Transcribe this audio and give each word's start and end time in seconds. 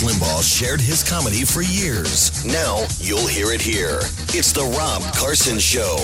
Limbaugh 0.00 0.42
shared 0.42 0.80
his 0.80 1.02
comedy 1.02 1.44
for 1.44 1.60
years. 1.60 2.44
Now 2.46 2.86
you'll 3.00 3.26
hear 3.26 3.52
it 3.52 3.60
here. 3.60 3.98
It's 4.32 4.50
The 4.50 4.62
Rob 4.62 5.02
Carson 5.14 5.58
Show. 5.58 5.96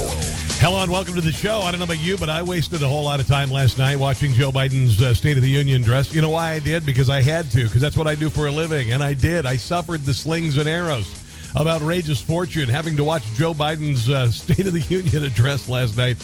Hello 0.60 0.82
and 0.82 0.92
welcome 0.92 1.14
to 1.14 1.22
the 1.22 1.32
show. 1.32 1.60
I 1.60 1.70
don't 1.70 1.80
know 1.80 1.84
about 1.84 2.00
you, 2.00 2.18
but 2.18 2.28
I 2.28 2.42
wasted 2.42 2.82
a 2.82 2.88
whole 2.88 3.04
lot 3.04 3.20
of 3.20 3.26
time 3.26 3.50
last 3.50 3.78
night 3.78 3.96
watching 3.96 4.34
Joe 4.34 4.52
Biden's 4.52 5.00
uh, 5.00 5.14
State 5.14 5.38
of 5.38 5.42
the 5.42 5.48
Union 5.48 5.80
address. 5.80 6.14
You 6.14 6.20
know 6.20 6.28
why 6.28 6.52
I 6.52 6.58
did? 6.58 6.84
Because 6.84 7.08
I 7.08 7.22
had 7.22 7.50
to, 7.52 7.64
because 7.64 7.80
that's 7.80 7.96
what 7.96 8.06
I 8.06 8.14
do 8.14 8.28
for 8.28 8.48
a 8.48 8.50
living. 8.50 8.92
And 8.92 9.02
I 9.02 9.14
did. 9.14 9.46
I 9.46 9.56
suffered 9.56 10.02
the 10.02 10.12
slings 10.12 10.58
and 10.58 10.68
arrows 10.68 11.25
of 11.54 11.66
outrageous 11.66 12.20
fortune 12.20 12.68
having 12.68 12.96
to 12.96 13.04
watch 13.04 13.24
Joe 13.34 13.54
Biden's 13.54 14.08
uh, 14.08 14.30
State 14.30 14.66
of 14.66 14.72
the 14.72 14.80
Union 14.80 15.24
address 15.24 15.68
last 15.68 15.96
night. 15.96 16.16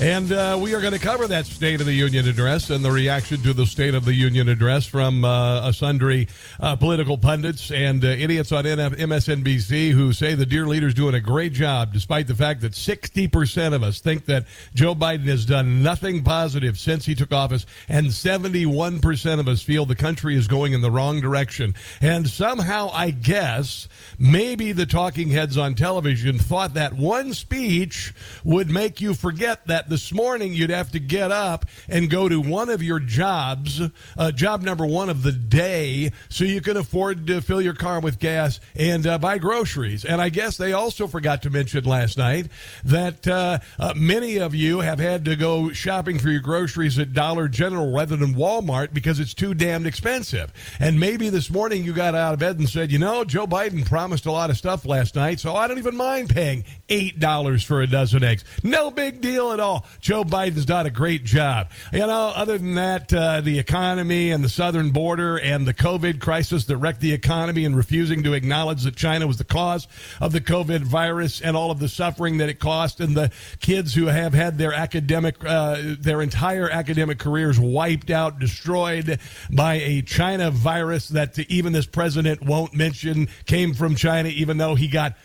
And 0.00 0.32
uh, 0.32 0.58
we 0.58 0.74
are 0.74 0.80
going 0.80 0.94
to 0.94 0.98
cover 0.98 1.26
that 1.26 1.44
State 1.44 1.78
of 1.80 1.86
the 1.86 1.92
Union 1.92 2.26
address 2.26 2.70
and 2.70 2.82
the 2.82 2.90
reaction 2.90 3.42
to 3.42 3.52
the 3.52 3.66
State 3.66 3.94
of 3.94 4.06
the 4.06 4.14
Union 4.14 4.48
address 4.48 4.86
from 4.86 5.26
uh, 5.26 5.70
sundry 5.72 6.26
uh, 6.58 6.74
political 6.76 7.18
pundits 7.18 7.70
and 7.70 8.02
uh, 8.02 8.08
idiots 8.08 8.50
on 8.50 8.64
MSNBC 8.64 9.90
who 9.90 10.14
say 10.14 10.34
the 10.34 10.46
dear 10.46 10.66
leader's 10.66 10.94
doing 10.94 11.14
a 11.14 11.20
great 11.20 11.52
job, 11.52 11.92
despite 11.92 12.28
the 12.28 12.34
fact 12.34 12.62
that 12.62 12.72
60% 12.72 13.74
of 13.74 13.82
us 13.82 14.00
think 14.00 14.24
that 14.24 14.46
Joe 14.72 14.94
Biden 14.94 15.26
has 15.26 15.44
done 15.44 15.82
nothing 15.82 16.24
positive 16.24 16.78
since 16.78 17.04
he 17.04 17.14
took 17.14 17.30
office, 17.30 17.66
and 17.86 18.06
71% 18.06 19.38
of 19.38 19.48
us 19.48 19.60
feel 19.60 19.84
the 19.84 19.94
country 19.94 20.34
is 20.34 20.48
going 20.48 20.72
in 20.72 20.80
the 20.80 20.90
wrong 20.90 21.20
direction. 21.20 21.74
And 22.00 22.26
somehow, 22.26 22.88
I 22.94 23.10
guess, 23.10 23.86
maybe 24.18 24.69
the 24.72 24.86
talking 24.86 25.28
heads 25.28 25.56
on 25.56 25.74
television 25.74 26.38
thought 26.38 26.74
that 26.74 26.92
one 26.92 27.32
speech 27.34 28.12
would 28.44 28.70
make 28.70 29.00
you 29.00 29.14
forget 29.14 29.66
that 29.66 29.88
this 29.88 30.12
morning 30.12 30.52
you'd 30.52 30.70
have 30.70 30.90
to 30.92 30.98
get 30.98 31.30
up 31.30 31.66
and 31.88 32.10
go 32.10 32.28
to 32.28 32.40
one 32.40 32.68
of 32.68 32.82
your 32.82 33.00
jobs, 33.00 33.80
uh, 34.16 34.32
job 34.32 34.62
number 34.62 34.86
one 34.86 35.08
of 35.08 35.22
the 35.22 35.32
day, 35.32 36.12
so 36.28 36.44
you 36.44 36.60
can 36.60 36.76
afford 36.76 37.26
to 37.26 37.40
fill 37.40 37.60
your 37.60 37.74
car 37.74 38.00
with 38.00 38.18
gas 38.18 38.60
and 38.74 39.06
uh, 39.06 39.18
buy 39.18 39.38
groceries. 39.38 40.04
And 40.04 40.20
I 40.20 40.28
guess 40.28 40.56
they 40.56 40.72
also 40.72 41.06
forgot 41.06 41.42
to 41.42 41.50
mention 41.50 41.84
last 41.84 42.18
night 42.18 42.48
that 42.84 43.26
uh, 43.26 43.58
uh 43.78 43.94
many 43.96 44.38
of 44.38 44.54
you 44.54 44.80
have 44.80 44.98
had 44.98 45.24
to 45.24 45.36
go 45.36 45.72
shopping 45.72 46.18
for 46.18 46.30
your 46.30 46.40
groceries 46.40 46.98
at 46.98 47.12
Dollar 47.12 47.48
General 47.48 47.92
rather 47.92 48.16
than 48.16 48.34
Walmart 48.34 48.92
because 48.92 49.20
it's 49.20 49.34
too 49.34 49.54
damned 49.54 49.86
expensive. 49.86 50.52
And 50.78 50.98
maybe 50.98 51.28
this 51.30 51.50
morning 51.50 51.84
you 51.84 51.92
got 51.92 52.14
out 52.14 52.34
of 52.34 52.40
bed 52.40 52.58
and 52.58 52.68
said, 52.68 52.90
you 52.92 52.98
know, 52.98 53.24
Joe 53.24 53.46
Biden 53.46 53.84
promised 53.86 54.26
a 54.26 54.32
lot 54.32 54.50
of 54.50 54.56
stuff 54.60 54.84
last 54.84 55.14
night, 55.14 55.40
so 55.40 55.56
I 55.56 55.66
don't 55.66 55.78
even 55.78 55.96
mind 55.96 56.28
paying 56.28 56.64
$8 56.90 57.64
for 57.64 57.80
a 57.80 57.86
dozen 57.86 58.22
eggs. 58.22 58.44
No 58.62 58.90
big 58.90 59.22
deal 59.22 59.52
at 59.52 59.58
all. 59.58 59.86
Joe 60.02 60.22
Biden's 60.22 60.66
done 60.66 60.84
a 60.84 60.90
great 60.90 61.24
job. 61.24 61.70
You 61.94 62.00
know, 62.00 62.32
other 62.36 62.58
than 62.58 62.74
that, 62.74 63.10
uh, 63.10 63.40
the 63.40 63.58
economy 63.58 64.30
and 64.30 64.44
the 64.44 64.50
southern 64.50 64.90
border 64.90 65.38
and 65.38 65.66
the 65.66 65.72
COVID 65.72 66.20
crisis 66.20 66.66
that 66.66 66.76
wrecked 66.76 67.00
the 67.00 67.14
economy 67.14 67.64
and 67.64 67.74
refusing 67.74 68.22
to 68.24 68.34
acknowledge 68.34 68.82
that 68.82 68.96
China 68.96 69.26
was 69.26 69.38
the 69.38 69.44
cause 69.44 69.88
of 70.20 70.32
the 70.32 70.42
COVID 70.42 70.82
virus 70.82 71.40
and 71.40 71.56
all 71.56 71.70
of 71.70 71.78
the 71.78 71.88
suffering 71.88 72.36
that 72.36 72.50
it 72.50 72.60
cost 72.60 73.00
and 73.00 73.16
the 73.16 73.32
kids 73.60 73.94
who 73.94 74.06
have 74.06 74.34
had 74.34 74.58
their 74.58 74.74
academic, 74.74 75.36
uh, 75.42 75.80
their 75.98 76.20
entire 76.20 76.68
academic 76.68 77.18
careers 77.18 77.58
wiped 77.58 78.10
out, 78.10 78.38
destroyed 78.38 79.18
by 79.50 79.76
a 79.76 80.02
China 80.02 80.50
virus 80.50 81.08
that 81.08 81.38
even 81.48 81.72
this 81.72 81.86
president 81.86 82.42
won't 82.42 82.74
mention 82.74 83.28
came 83.46 83.72
from 83.72 83.94
China, 83.94 84.28
even 84.28 84.49
though 84.58 84.74
he 84.74 84.88
got 84.88 85.16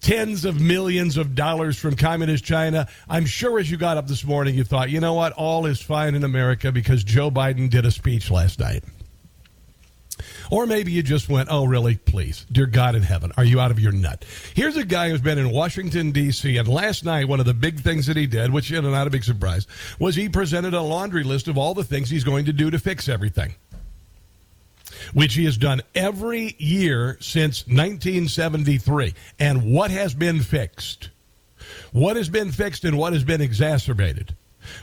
tens 0.00 0.44
of 0.44 0.60
millions 0.60 1.16
of 1.16 1.34
dollars 1.34 1.78
from 1.78 1.96
communist 1.96 2.44
China. 2.44 2.88
I'm 3.08 3.26
sure 3.26 3.58
as 3.58 3.70
you 3.70 3.76
got 3.76 3.96
up 3.96 4.06
this 4.06 4.24
morning, 4.24 4.54
you 4.54 4.64
thought, 4.64 4.90
you 4.90 5.00
know 5.00 5.14
what, 5.14 5.32
all 5.32 5.66
is 5.66 5.80
fine 5.80 6.14
in 6.14 6.24
America 6.24 6.72
because 6.72 7.04
Joe 7.04 7.30
Biden 7.30 7.68
did 7.68 7.84
a 7.84 7.90
speech 7.90 8.30
last 8.30 8.60
night. 8.60 8.84
Or 10.50 10.66
maybe 10.66 10.90
you 10.90 11.02
just 11.02 11.28
went, 11.28 11.48
oh, 11.50 11.64
really? 11.64 11.96
Please. 11.96 12.46
Dear 12.50 12.66
God 12.66 12.94
in 12.94 13.02
heaven, 13.02 13.32
are 13.36 13.44
you 13.44 13.60
out 13.60 13.70
of 13.70 13.78
your 13.78 13.92
nut? 13.92 14.24
Here's 14.54 14.76
a 14.76 14.84
guy 14.84 15.10
who's 15.10 15.20
been 15.20 15.38
in 15.38 15.50
Washington, 15.50 16.10
D.C., 16.10 16.56
and 16.56 16.66
last 16.66 17.04
night, 17.04 17.28
one 17.28 17.38
of 17.38 17.46
the 17.46 17.54
big 17.54 17.80
things 17.80 18.06
that 18.06 18.16
he 18.16 18.26
did, 18.26 18.52
which, 18.52 18.72
is 18.72 18.82
not 18.82 19.06
a 19.06 19.10
big 19.10 19.24
surprise, 19.24 19.66
was 19.98 20.16
he 20.16 20.28
presented 20.28 20.74
a 20.74 20.80
laundry 20.80 21.22
list 21.22 21.48
of 21.48 21.58
all 21.58 21.74
the 21.74 21.84
things 21.84 22.10
he's 22.10 22.24
going 22.24 22.46
to 22.46 22.52
do 22.52 22.70
to 22.70 22.78
fix 22.78 23.08
everything 23.08 23.54
which 25.12 25.34
he 25.34 25.44
has 25.44 25.56
done 25.56 25.80
every 25.94 26.54
year 26.58 27.16
since 27.20 27.66
1973. 27.66 29.14
And 29.38 29.72
what 29.72 29.90
has 29.90 30.14
been 30.14 30.40
fixed? 30.40 31.10
What 31.92 32.16
has 32.16 32.28
been 32.28 32.52
fixed 32.52 32.84
and 32.84 32.96
what 32.96 33.12
has 33.12 33.24
been 33.24 33.40
exacerbated? 33.40 34.34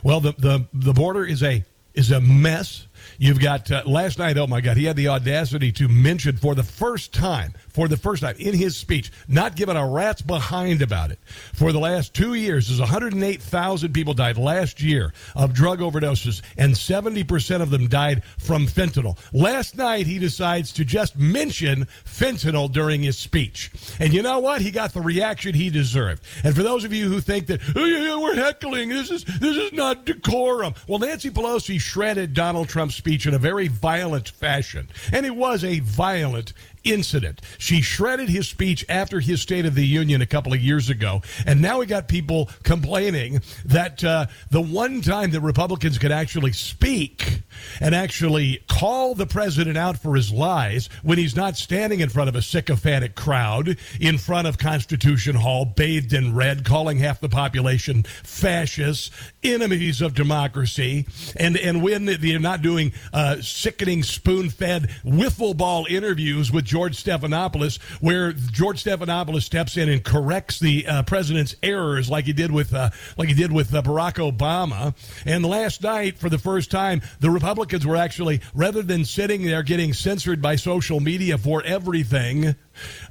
Well, 0.02 0.20
the, 0.20 0.32
the, 0.38 0.66
the 0.72 0.92
border 0.92 1.24
is 1.24 1.42
a 1.42 1.64
is 1.94 2.10
a 2.10 2.20
mess. 2.20 2.86
You've 3.18 3.40
got 3.40 3.70
uh, 3.70 3.82
last 3.86 4.18
night. 4.18 4.38
Oh 4.38 4.46
my 4.46 4.60
God, 4.60 4.76
he 4.76 4.84
had 4.84 4.96
the 4.96 5.08
audacity 5.08 5.72
to 5.72 5.88
mention 5.88 6.36
for 6.36 6.54
the 6.54 6.62
first 6.62 7.12
time 7.12 7.54
for 7.76 7.88
the 7.88 7.96
first 7.98 8.22
time 8.22 8.34
in 8.38 8.54
his 8.54 8.74
speech, 8.74 9.12
not 9.28 9.54
giving 9.54 9.76
a 9.76 9.86
rat's 9.86 10.22
behind 10.22 10.80
about 10.80 11.10
it. 11.10 11.18
For 11.52 11.72
the 11.72 11.78
last 11.78 12.14
two 12.14 12.32
years, 12.32 12.68
there's 12.68 12.80
108,000 12.80 13.92
people 13.92 14.14
died 14.14 14.38
last 14.38 14.80
year 14.80 15.12
of 15.34 15.52
drug 15.52 15.80
overdoses, 15.80 16.40
and 16.56 16.72
70% 16.72 17.60
of 17.60 17.68
them 17.68 17.86
died 17.86 18.24
from 18.38 18.66
fentanyl. 18.66 19.18
Last 19.34 19.76
night, 19.76 20.06
he 20.06 20.18
decides 20.18 20.72
to 20.72 20.86
just 20.86 21.18
mention 21.18 21.86
fentanyl 22.06 22.72
during 22.72 23.02
his 23.02 23.18
speech. 23.18 23.70
And 24.00 24.14
you 24.14 24.22
know 24.22 24.38
what? 24.38 24.62
He 24.62 24.70
got 24.70 24.94
the 24.94 25.02
reaction 25.02 25.54
he 25.54 25.68
deserved. 25.68 26.22
And 26.44 26.56
for 26.56 26.62
those 26.62 26.84
of 26.84 26.94
you 26.94 27.10
who 27.10 27.20
think 27.20 27.46
that, 27.48 27.60
oh, 27.76 27.84
yeah, 27.84 28.16
we're 28.18 28.36
heckling, 28.36 28.88
this 28.88 29.10
is, 29.10 29.24
this 29.24 29.54
is 29.54 29.74
not 29.74 30.06
decorum. 30.06 30.72
Well, 30.88 30.98
Nancy 30.98 31.28
Pelosi 31.28 31.78
shredded 31.78 32.32
Donald 32.32 32.70
Trump's 32.86 32.96
speech 32.96 33.26
in 33.26 33.34
a 33.34 33.38
very 33.38 33.66
violent 33.66 34.28
fashion. 34.28 34.88
And 35.12 35.26
it 35.26 35.34
was 35.34 35.64
a 35.64 35.80
violent 35.80 36.52
incident. 36.86 37.40
She 37.58 37.82
shredded 37.82 38.28
his 38.28 38.48
speech 38.48 38.84
after 38.88 39.20
his 39.20 39.42
State 39.42 39.66
of 39.66 39.74
the 39.74 39.86
Union 39.86 40.22
a 40.22 40.26
couple 40.26 40.52
of 40.52 40.60
years 40.60 40.88
ago. 40.88 41.22
And 41.44 41.60
now 41.60 41.80
we 41.80 41.86
got 41.86 42.08
people 42.08 42.48
complaining 42.62 43.42
that 43.64 44.02
uh, 44.02 44.26
the 44.50 44.60
one 44.60 45.00
time 45.00 45.30
that 45.32 45.40
Republicans 45.40 45.98
could 45.98 46.12
actually 46.12 46.52
speak 46.52 47.42
and 47.80 47.94
actually 47.94 48.62
call 48.68 49.14
the 49.14 49.26
president 49.26 49.76
out 49.76 49.98
for 49.98 50.14
his 50.14 50.32
lies 50.32 50.88
when 51.02 51.18
he's 51.18 51.36
not 51.36 51.56
standing 51.56 52.00
in 52.00 52.08
front 52.08 52.28
of 52.28 52.36
a 52.36 52.42
sycophantic 52.42 53.14
crowd 53.14 53.76
in 54.00 54.18
front 54.18 54.46
of 54.46 54.58
Constitution 54.58 55.36
Hall, 55.36 55.64
bathed 55.64 56.12
in 56.12 56.34
red, 56.34 56.64
calling 56.64 56.98
half 56.98 57.20
the 57.20 57.28
population 57.28 58.02
fascists, 58.02 59.10
enemies 59.42 60.00
of 60.00 60.14
democracy, 60.14 61.06
and, 61.36 61.56
and 61.56 61.82
when 61.82 62.04
they're 62.04 62.38
not 62.38 62.62
doing 62.62 62.92
uh, 63.12 63.36
sickening 63.40 64.02
spoon 64.02 64.50
fed 64.50 64.90
wiffle 65.04 65.56
ball 65.56 65.86
interviews 65.88 66.52
with 66.52 66.64
George 66.64 66.75
Stephanopoulos, 66.76 67.80
where 68.00 68.32
George 68.32 68.82
Stephanopoulos 68.82 69.42
steps 69.42 69.76
in 69.76 69.88
and 69.88 70.04
corrects 70.04 70.58
the 70.58 70.86
uh, 70.86 71.02
president's 71.02 71.54
errors, 71.62 72.10
like 72.10 72.24
he 72.26 72.32
did 72.32 72.52
with 72.52 72.74
uh, 72.74 72.90
like 73.16 73.28
he 73.28 73.34
did 73.34 73.52
with 73.52 73.74
uh, 73.74 73.82
Barack 73.82 74.14
Obama. 74.14 74.94
And 75.24 75.44
last 75.44 75.82
night, 75.82 76.18
for 76.18 76.28
the 76.28 76.38
first 76.38 76.70
time, 76.70 77.02
the 77.20 77.30
Republicans 77.30 77.86
were 77.86 77.96
actually 77.96 78.40
rather 78.54 78.82
than 78.82 79.04
sitting 79.04 79.44
there 79.44 79.62
getting 79.62 79.92
censored 79.92 80.42
by 80.42 80.56
social 80.56 81.00
media 81.00 81.38
for 81.38 81.62
everything 81.64 82.54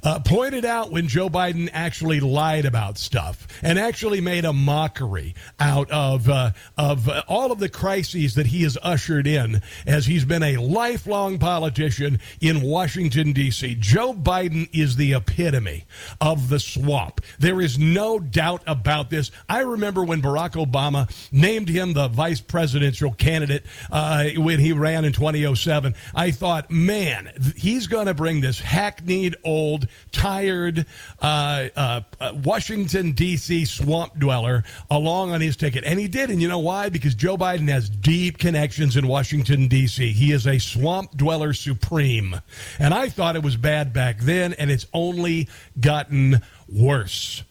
uh, 0.02 0.20
pointed 0.20 0.64
out 0.64 0.90
when 0.90 1.08
Joe 1.08 1.28
Biden 1.28 1.68
actually 1.72 2.20
lied 2.20 2.64
about 2.64 2.98
stuff 2.98 3.46
and 3.62 3.78
actually 3.78 4.20
made 4.20 4.44
a 4.44 4.52
mockery 4.52 5.34
out 5.58 5.90
of 5.90 6.28
uh, 6.28 6.52
of 6.76 7.08
all 7.28 7.52
of 7.52 7.58
the 7.58 7.68
crises 7.68 8.34
that 8.34 8.46
he 8.46 8.62
has 8.62 8.78
ushered 8.82 9.26
in 9.26 9.62
as 9.86 10.06
he's 10.06 10.24
been 10.24 10.42
a 10.42 10.56
lifelong 10.56 11.38
politician 11.38 12.20
in 12.40 12.62
Washington 12.62 13.32
D.C. 13.32 13.76
Joe 13.78 14.12
Biden 14.14 14.68
is 14.72 14.96
the 14.96 15.14
epitome 15.14 15.84
of 16.20 16.48
the 16.48 16.60
swamp. 16.60 17.20
There 17.38 17.60
is 17.60 17.78
no 17.78 18.18
doubt 18.18 18.62
about 18.66 19.10
this. 19.10 19.30
I 19.48 19.60
remember 19.60 20.04
when 20.04 20.22
Barack 20.22 20.52
Obama 20.52 21.10
named 21.32 21.68
him 21.68 21.92
the 21.92 22.08
vice 22.08 22.40
presidential 22.40 23.12
candidate 23.12 23.64
uh, 23.90 24.28
when 24.36 24.58
he 24.58 24.72
ran 24.72 25.04
in 25.04 25.12
2007. 25.12 25.94
I 26.14 26.30
thought, 26.30 26.70
man, 26.70 27.30
he's 27.56 27.86
going 27.86 28.06
to 28.06 28.14
bring 28.14 28.40
this 28.40 28.60
hackneyed 28.60 29.36
old 29.44 29.55
old, 29.56 29.88
tired 30.12 30.86
uh, 31.20 31.68
uh, 31.74 32.00
uh 32.20 32.32
Washington, 32.44 33.12
D.C. 33.12 33.64
swamp 33.64 34.18
dweller 34.18 34.64
along 34.90 35.32
on 35.32 35.40
his 35.40 35.56
ticket. 35.56 35.84
And 35.84 35.98
he 35.98 36.08
did. 36.08 36.30
And 36.30 36.40
you 36.40 36.48
know 36.48 36.58
why? 36.58 36.88
Because 36.88 37.14
Joe 37.14 37.36
Biden 37.36 37.68
has 37.68 37.88
deep 37.88 38.38
connections 38.38 38.96
in 38.96 39.08
Washington, 39.08 39.68
D.C. 39.68 40.12
He 40.12 40.32
is 40.32 40.46
a 40.46 40.58
swamp 40.58 41.16
dweller 41.16 41.52
supreme. 41.52 42.40
And 42.78 42.94
I 42.94 43.08
thought 43.08 43.36
it 43.36 43.42
was 43.42 43.56
bad 43.56 43.92
back 43.92 44.20
then, 44.20 44.52
and 44.54 44.70
it's 44.70 44.86
only 44.92 45.48
gotten 45.80 46.42
worse. 46.68 47.42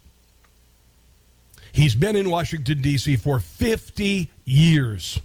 He's 1.71 1.95
been 1.95 2.15
in 2.15 2.29
Washington, 2.29 2.81
D.C. 2.81 3.17
for 3.17 3.39
50 3.39 4.31
years. 4.45 5.19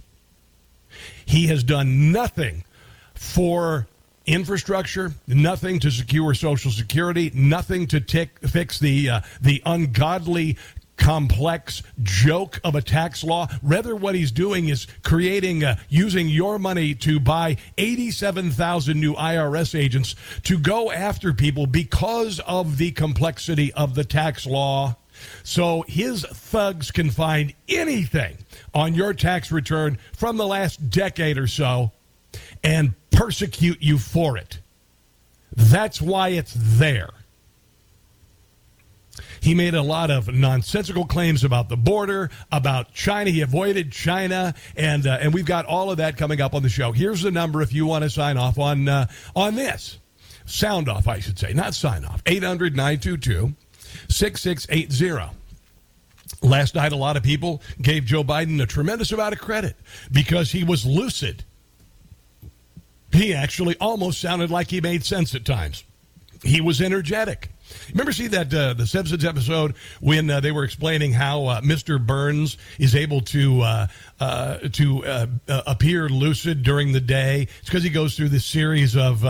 He 1.25 1.47
has 1.47 1.63
done 1.63 2.11
nothing 2.11 2.65
for 3.13 3.87
infrastructure, 4.25 5.13
nothing 5.27 5.79
to 5.79 5.91
secure 5.91 6.33
Social 6.33 6.71
Security, 6.71 7.31
nothing 7.33 7.87
to 7.87 7.99
tick, 7.99 8.39
fix 8.47 8.79
the 8.79 9.09
uh, 9.09 9.21
the 9.41 9.61
ungodly 9.65 10.57
complex 11.01 11.81
joke 12.03 12.59
of 12.63 12.75
a 12.75 12.81
tax 12.81 13.23
law. 13.23 13.47
Rather, 13.63 13.95
what 13.95 14.13
he's 14.13 14.31
doing 14.31 14.69
is 14.69 14.85
creating, 15.03 15.63
uh, 15.63 15.75
using 15.89 16.29
your 16.29 16.59
money 16.59 16.93
to 16.93 17.19
buy 17.19 17.57
87,000 17.79 18.99
new 18.99 19.15
IRS 19.15 19.77
agents 19.77 20.15
to 20.43 20.59
go 20.59 20.91
after 20.91 21.33
people 21.33 21.65
because 21.65 22.39
of 22.41 22.77
the 22.77 22.91
complexity 22.91 23.73
of 23.73 23.95
the 23.95 24.03
tax 24.03 24.45
law. 24.45 24.95
So 25.43 25.83
his 25.87 26.23
thugs 26.23 26.91
can 26.91 27.09
find 27.09 27.53
anything 27.67 28.37
on 28.73 28.93
your 28.93 29.13
tax 29.13 29.51
return 29.51 29.97
from 30.13 30.37
the 30.37 30.47
last 30.47 30.91
decade 30.91 31.37
or 31.39 31.47
so 31.47 31.91
and 32.63 32.93
persecute 33.11 33.81
you 33.81 33.97
for 33.97 34.37
it. 34.37 34.59
That's 35.55 36.01
why 36.01 36.29
it's 36.29 36.55
there. 36.57 37.09
He 39.41 39.55
made 39.55 39.73
a 39.73 39.81
lot 39.81 40.11
of 40.11 40.33
nonsensical 40.33 41.05
claims 41.05 41.43
about 41.43 41.67
the 41.67 41.75
border, 41.75 42.29
about 42.51 42.93
China. 42.93 43.31
He 43.31 43.41
avoided 43.41 43.91
China, 43.91 44.53
and 44.77 45.05
uh, 45.07 45.17
and 45.19 45.33
we've 45.33 45.45
got 45.45 45.65
all 45.65 45.89
of 45.89 45.97
that 45.97 46.15
coming 46.15 46.39
up 46.39 46.53
on 46.53 46.61
the 46.61 46.69
show. 46.69 46.91
Here's 46.91 47.23
the 47.23 47.31
number 47.31 47.61
if 47.61 47.73
you 47.73 47.87
want 47.87 48.03
to 48.03 48.09
sign 48.09 48.37
off 48.37 48.59
on 48.59 48.87
uh, 48.87 49.07
on 49.35 49.55
this. 49.55 49.97
Sound 50.45 50.89
off, 50.89 51.07
I 51.07 51.19
should 51.19 51.39
say, 51.39 51.53
not 51.53 51.73
sign 51.73 52.05
off. 52.05 52.21
800 52.25 52.75
922 52.75 53.53
6680. 54.09 55.37
Last 56.43 56.75
night, 56.75 56.91
a 56.91 56.95
lot 56.95 57.17
of 57.17 57.23
people 57.23 57.61
gave 57.81 58.05
Joe 58.05 58.23
Biden 58.23 58.61
a 58.61 58.65
tremendous 58.65 59.11
amount 59.11 59.33
of 59.33 59.39
credit 59.39 59.75
because 60.11 60.51
he 60.51 60.63
was 60.63 60.85
lucid. 60.85 61.43
He 63.13 63.33
actually 63.33 63.75
almost 63.79 64.21
sounded 64.21 64.49
like 64.49 64.69
he 64.69 64.81
made 64.81 65.03
sense 65.03 65.35
at 65.35 65.45
times. 65.45 65.83
He 66.43 66.61
was 66.61 66.81
energetic. 66.81 67.49
Remember, 67.89 68.11
see 68.11 68.27
that 68.27 68.53
uh, 68.53 68.73
the 68.73 68.87
Simpsons 68.87 69.23
episode 69.23 69.75
when 69.99 70.29
uh, 70.29 70.39
they 70.39 70.51
were 70.51 70.63
explaining 70.63 71.13
how 71.13 71.45
uh, 71.45 71.61
Mr. 71.61 72.03
Burns 72.03 72.57
is 72.79 72.95
able 72.95 73.21
to 73.21 73.61
uh, 74.21 74.59
uh, 74.61 74.69
to 74.69 75.05
uh, 75.05 75.27
appear 75.47 76.07
lucid 76.07 76.63
during 76.63 76.91
the 76.91 77.01
day? 77.01 77.47
It's 77.59 77.65
because 77.69 77.83
he 77.83 77.89
goes 77.89 78.15
through 78.15 78.29
this 78.29 78.45
series 78.45 78.95
of 78.95 79.25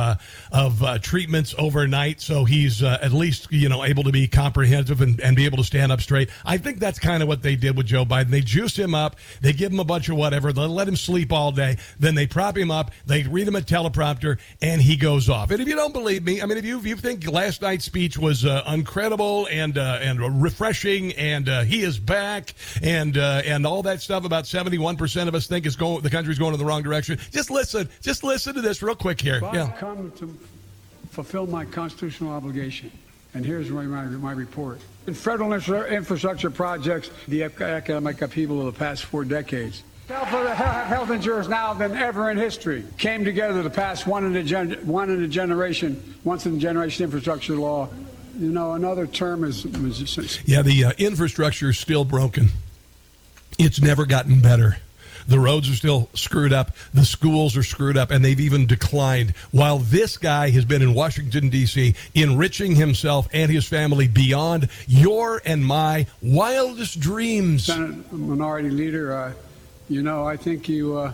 of 0.51 1.01
treatments 1.01 1.55
overnight, 1.57 2.21
so 2.21 2.45
he's 2.45 2.83
at 2.83 3.11
least 3.11 3.47
you 3.51 3.69
know 3.69 3.83
able 3.83 4.03
to 4.03 4.11
be 4.11 4.27
comprehensive 4.27 5.01
and, 5.01 5.19
and 5.21 5.35
be 5.35 5.45
able 5.45 5.57
to 5.57 5.63
stand 5.63 5.91
up 5.91 6.01
straight. 6.01 6.29
I 6.45 6.57
think 6.57 6.79
that's 6.79 6.99
kind 6.99 7.23
of 7.23 7.29
what 7.29 7.41
they 7.41 7.55
did 7.55 7.77
with 7.77 7.85
Joe 7.87 8.05
Biden. 8.05 8.29
They 8.29 8.41
juice 8.41 8.77
him 8.77 8.93
up, 8.93 9.15
they 9.41 9.53
give 9.53 9.71
him 9.71 9.79
a 9.79 9.85
bunch 9.85 10.09
of 10.09 10.17
whatever, 10.17 10.51
they 10.53 10.61
let 10.61 10.87
him 10.87 10.95
sleep 10.95 11.31
all 11.31 11.51
day, 11.51 11.77
then 11.99 12.15
they 12.15 12.27
prop 12.27 12.57
him 12.57 12.71
up, 12.71 12.91
they 13.05 13.23
read 13.23 13.47
him 13.47 13.55
a 13.55 13.61
teleprompter, 13.61 14.39
and 14.61 14.81
he 14.81 14.97
goes 14.97 15.29
off. 15.29 15.51
And 15.51 15.61
if 15.61 15.67
you 15.67 15.75
don't 15.75 15.93
believe 15.93 16.23
me, 16.23 16.41
I 16.41 16.45
mean, 16.45 16.57
if 16.57 16.65
you 16.65 16.77
if 16.77 16.85
you 16.85 16.95
think 16.95 17.27
last 17.31 17.61
night's 17.61 17.85
speech 17.85 18.17
was 18.17 18.45
uh, 18.45 18.63
incredible 18.67 19.47
and 19.49 19.77
uh, 19.77 19.99
and 20.01 20.41
refreshing, 20.41 21.13
and 21.13 21.47
uh, 21.47 21.61
he 21.63 21.81
is 21.81 21.99
back, 21.99 22.53
and 22.81 23.17
uh, 23.17 23.41
and 23.45 23.65
all 23.65 23.83
that 23.83 24.01
stuff 24.01 24.25
about 24.25 24.47
seventy 24.47 24.77
one 24.81 24.97
percent 24.97 25.29
of 25.29 25.35
us 25.35 25.47
think 25.47 25.65
is 25.65 25.75
going 25.75 26.01
the 26.01 26.09
country's 26.09 26.39
going 26.39 26.53
in 26.53 26.59
the 26.59 26.65
wrong 26.65 26.83
direction. 26.83 27.17
Just 27.31 27.49
listen, 27.49 27.89
just 28.01 28.23
listen 28.23 28.53
to 28.55 28.61
this 28.61 28.81
real 28.81 28.95
quick 28.95 29.21
here. 29.21 29.39
Well, 29.41 29.53
yeah. 29.53 29.65
I've 29.65 29.77
come 29.77 30.11
to 30.17 30.37
fulfill 31.11 31.47
my 31.47 31.65
constitutional 31.65 32.31
obligation, 32.31 32.91
and 33.33 33.45
here's 33.45 33.69
my 33.69 33.83
my, 33.83 34.05
my 34.05 34.31
report. 34.31 34.79
In 35.07 35.13
federal 35.13 35.53
infrastructure 35.53 36.49
projects, 36.49 37.09
the 37.27 37.43
economic 37.43 38.21
upheaval 38.21 38.67
of 38.67 38.73
the 38.73 38.79
past 38.79 39.05
four 39.05 39.25
decades 39.25 39.83
health 40.07 41.09
insurance 41.09 41.47
now 41.47 41.73
than 41.73 41.95
ever 41.95 42.29
in 42.29 42.37
history 42.37 42.83
came 42.97 43.23
together 43.23 43.63
to 43.63 43.69
pass 43.69 44.05
one 44.05 44.25
in 44.25 44.35
a 44.35 44.43
gen- 44.43 44.73
one 44.85 45.09
in 45.09 45.23
a 45.23 45.27
generation, 45.27 46.15
once 46.25 46.45
in 46.45 46.57
a 46.57 46.59
generation 46.59 47.05
infrastructure 47.05 47.55
law 47.55 47.87
you 48.37 48.51
know, 48.51 48.73
another 48.73 49.07
term 49.07 49.43
is. 49.43 49.65
is 49.65 50.39
yeah, 50.45 50.61
the 50.61 50.85
uh, 50.85 50.91
infrastructure 50.97 51.69
is 51.69 51.77
still 51.77 52.05
broken. 52.05 52.49
It's 53.57 53.81
never 53.81 54.05
gotten 54.05 54.41
better. 54.41 54.77
The 55.27 55.39
roads 55.39 55.69
are 55.69 55.75
still 55.75 56.09
screwed 56.13 56.51
up. 56.51 56.75
The 56.93 57.05
schools 57.05 57.55
are 57.55 57.63
screwed 57.63 57.95
up, 57.95 58.09
and 58.09 58.25
they've 58.25 58.39
even 58.39 58.65
declined. 58.65 59.35
While 59.51 59.77
this 59.77 60.17
guy 60.17 60.49
has 60.49 60.65
been 60.65 60.81
in 60.81 60.93
Washington, 60.93 61.49
D.C., 61.49 61.95
enriching 62.15 62.75
himself 62.75 63.27
and 63.31 63.51
his 63.51 63.67
family 63.67 64.07
beyond 64.07 64.69
your 64.87 65.41
and 65.45 65.63
my 65.63 66.07
wildest 66.21 66.99
dreams. 66.99 67.65
Senate 67.65 68.11
Minority 68.11 68.71
Leader, 68.71 69.15
uh, 69.15 69.33
you 69.89 70.01
know, 70.01 70.25
I 70.25 70.37
think 70.37 70.67
you, 70.67 70.97
uh, 70.97 71.11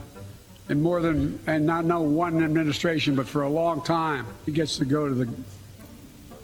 in 0.69 0.81
more 0.81 1.01
than, 1.01 1.39
and 1.45 1.65
not 1.65 1.83
know 1.83 2.01
one 2.01 2.41
administration, 2.41 3.15
but 3.15 3.27
for 3.27 3.43
a 3.43 3.49
long 3.49 3.81
time, 3.81 4.25
he 4.45 4.53
gets 4.53 4.77
to 4.77 4.85
go 4.85 5.07
to 5.07 5.13
the 5.13 5.29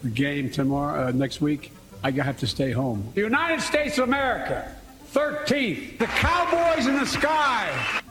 the 0.03 0.09
game 0.09 0.49
tomorrow, 0.49 1.07
uh, 1.07 1.11
next 1.11 1.41
week, 1.41 1.71
I 2.03 2.11
have 2.11 2.37
to 2.39 2.47
stay 2.47 2.71
home. 2.71 3.11
The 3.15 3.21
United 3.21 3.61
States 3.61 3.97
of 3.97 4.03
America, 4.03 4.75
13th. 5.13 5.99
The 5.99 6.07
Cowboys 6.07 6.87
in 6.87 6.95
the 6.95 7.05
sky. 7.05 8.01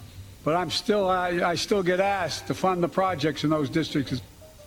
But 0.45 0.55
I'm 0.55 0.71
still, 0.71 1.09
I, 1.09 1.51
I 1.51 1.55
still 1.57 1.83
get 1.83 2.01
asked 2.01 2.47
to 2.47 2.55
fund 2.55 2.83
the 2.83 2.89
projects 2.89 3.45
in 3.45 3.51
those 3.51 3.69
districts 3.69 4.23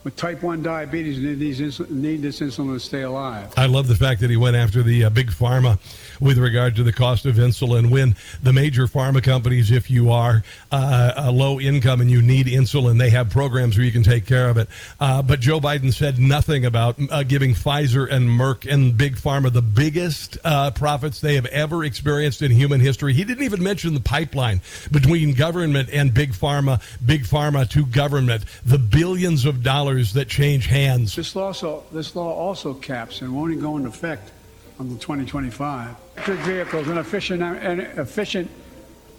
with 0.06 0.16
type 0.16 0.44
1 0.44 0.62
diabetes 0.62 1.18
need, 1.18 1.40
these 1.40 1.80
need 1.90 2.22
this 2.22 2.40
insulin 2.40 2.76
to 2.76 2.80
stay 2.80 3.02
alive. 3.02 3.52
I 3.58 3.66
love 3.66 3.88
the 3.88 3.96
fact 3.96 4.22
that 4.22 4.30
he 4.30 4.38
went 4.38 4.56
after 4.56 4.84
the 4.84 5.06
uh, 5.06 5.10
big 5.10 5.32
pharma 5.32 5.80
with 6.22 6.38
regard 6.38 6.76
to 6.76 6.84
the 6.84 6.94
cost 6.94 7.26
of 7.26 7.38
insulin 7.38 7.90
when 7.90 8.16
the 8.44 8.54
major 8.54 8.86
pharma 8.86 9.24
companies, 9.24 9.72
if 9.72 9.90
you 9.90 10.12
are 10.12 10.44
uh, 10.72 11.14
a 11.18 11.32
low 11.32 11.60
income 11.60 12.02
and 12.02 12.12
you 12.12 12.22
need 12.22 12.46
insulin, 12.46 13.00
they 13.00 13.10
have 13.10 13.32
programs 13.32 13.78
where 13.78 13.86
you 13.86 13.92
can 13.92 14.04
take 14.04 14.28
care 14.28 14.48
of 14.48 14.58
it. 14.58 14.70
Uh, 15.00 15.24
but 15.24 15.40
Joe 15.40 15.60
Biden 15.60 15.92
said 15.92 16.20
nothing 16.20 16.68
about 16.68 16.98
uh, 17.10 17.24
giving 17.24 17.56
Pfizer 17.56 18.08
and 18.08 18.30
Merck 18.30 18.72
and 18.72 18.96
big 18.96 19.16
pharma 19.16 19.52
the 19.52 19.64
biggest 19.64 20.38
uh, 20.44 20.70
profits 20.70 21.20
they 21.20 21.34
have 21.34 21.48
ever 21.48 21.84
experienced 21.84 22.44
in 22.44 22.52
human 22.52 22.80
history. 22.80 23.14
He 23.14 23.24
didn't 23.24 23.44
even 23.44 23.64
mention 23.64 23.96
the 23.96 24.00
pipeline 24.02 24.62
between 24.92 25.34
government 25.34 25.90
and 25.92 26.14
big 26.14 26.34
pharma, 26.34 26.80
big 27.04 27.24
pharma 27.24 27.68
to 27.72 27.88
government, 27.88 28.44
the 28.64 28.78
billions 28.78 29.46
of 29.46 29.64
dollars 29.64 29.95
that 30.14 30.28
change 30.28 30.68
hands. 30.68 31.16
This 31.16 31.36
law 31.36 31.48
also, 31.48 31.84
this 31.92 32.16
law 32.16 32.34
also 32.34 32.74
caps 32.74 33.22
and 33.22 33.36
won't 33.36 33.52
even 33.52 33.64
go 33.64 33.78
into 33.78 33.90
effect 33.90 34.32
until 34.80 34.98
2025. 34.98 35.96
Electric 36.16 36.40
vehicles 36.40 36.88
and 36.88 37.00
efficient, 37.00 37.42
and 37.42 37.82
efficient 37.82 38.50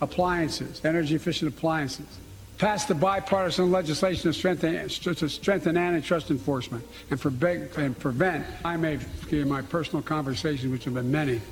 appliances, 0.00 0.84
energy 0.84 1.14
efficient 1.14 1.55
appliances. 1.55 2.06
Passed 2.58 2.88
the 2.88 2.94
bipartisan 2.94 3.70
legislation 3.70 4.23
to 4.23 4.32
strengthen, 4.32 4.88
to 4.88 5.28
strengthen 5.28 5.76
antitrust 5.76 6.31
enforcement 6.31 6.84
and, 7.11 7.20
for, 7.20 7.29
and 7.29 7.99
prevent. 7.99 8.46
I 8.64 8.79
may 8.79 8.99
in 9.31 9.49
my 9.49 9.61
personal 9.61 10.02
conversations, 10.02 10.72
which 10.72 10.84
have 10.84 10.94
been 10.94 11.11
many, 11.11 11.43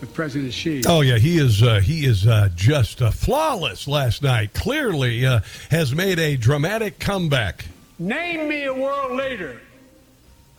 with 0.00 0.14
President 0.14 0.52
Xi. 0.52 0.82
Oh 0.86 1.00
yeah, 1.00 1.18
he 1.18 1.38
is 1.38 1.62
uh, 1.62 1.80
he 1.80 2.04
is 2.04 2.26
uh, 2.26 2.50
just 2.54 3.02
uh, 3.02 3.10
flawless 3.10 3.88
last 3.88 4.22
night. 4.22 4.52
Clearly 4.52 5.24
uh, 5.24 5.40
has 5.70 5.94
made 5.94 6.18
a 6.18 6.36
dramatic 6.36 6.98
comeback. 6.98 7.64
Name 7.98 8.48
me 8.48 8.64
a 8.64 8.74
world 8.74 9.12
leader 9.12 9.60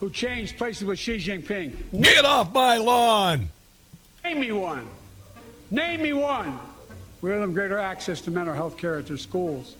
who 0.00 0.10
changed 0.10 0.56
places 0.56 0.84
with 0.84 0.98
Xi 0.98 1.16
Jinping. 1.16 1.74
Get 2.00 2.24
off 2.24 2.52
my 2.52 2.76
lawn! 2.76 3.48
Name 4.22 4.40
me 4.40 4.52
one. 4.52 4.86
Name 5.70 6.02
me 6.02 6.12
one. 6.12 6.58
We 7.20 7.30
give 7.30 7.40
them 7.40 7.52
greater 7.52 7.78
access 7.78 8.20
to 8.22 8.30
mental 8.30 8.54
health 8.54 8.76
care 8.76 8.98
at 8.98 9.06
their 9.06 9.16
schools 9.16 9.76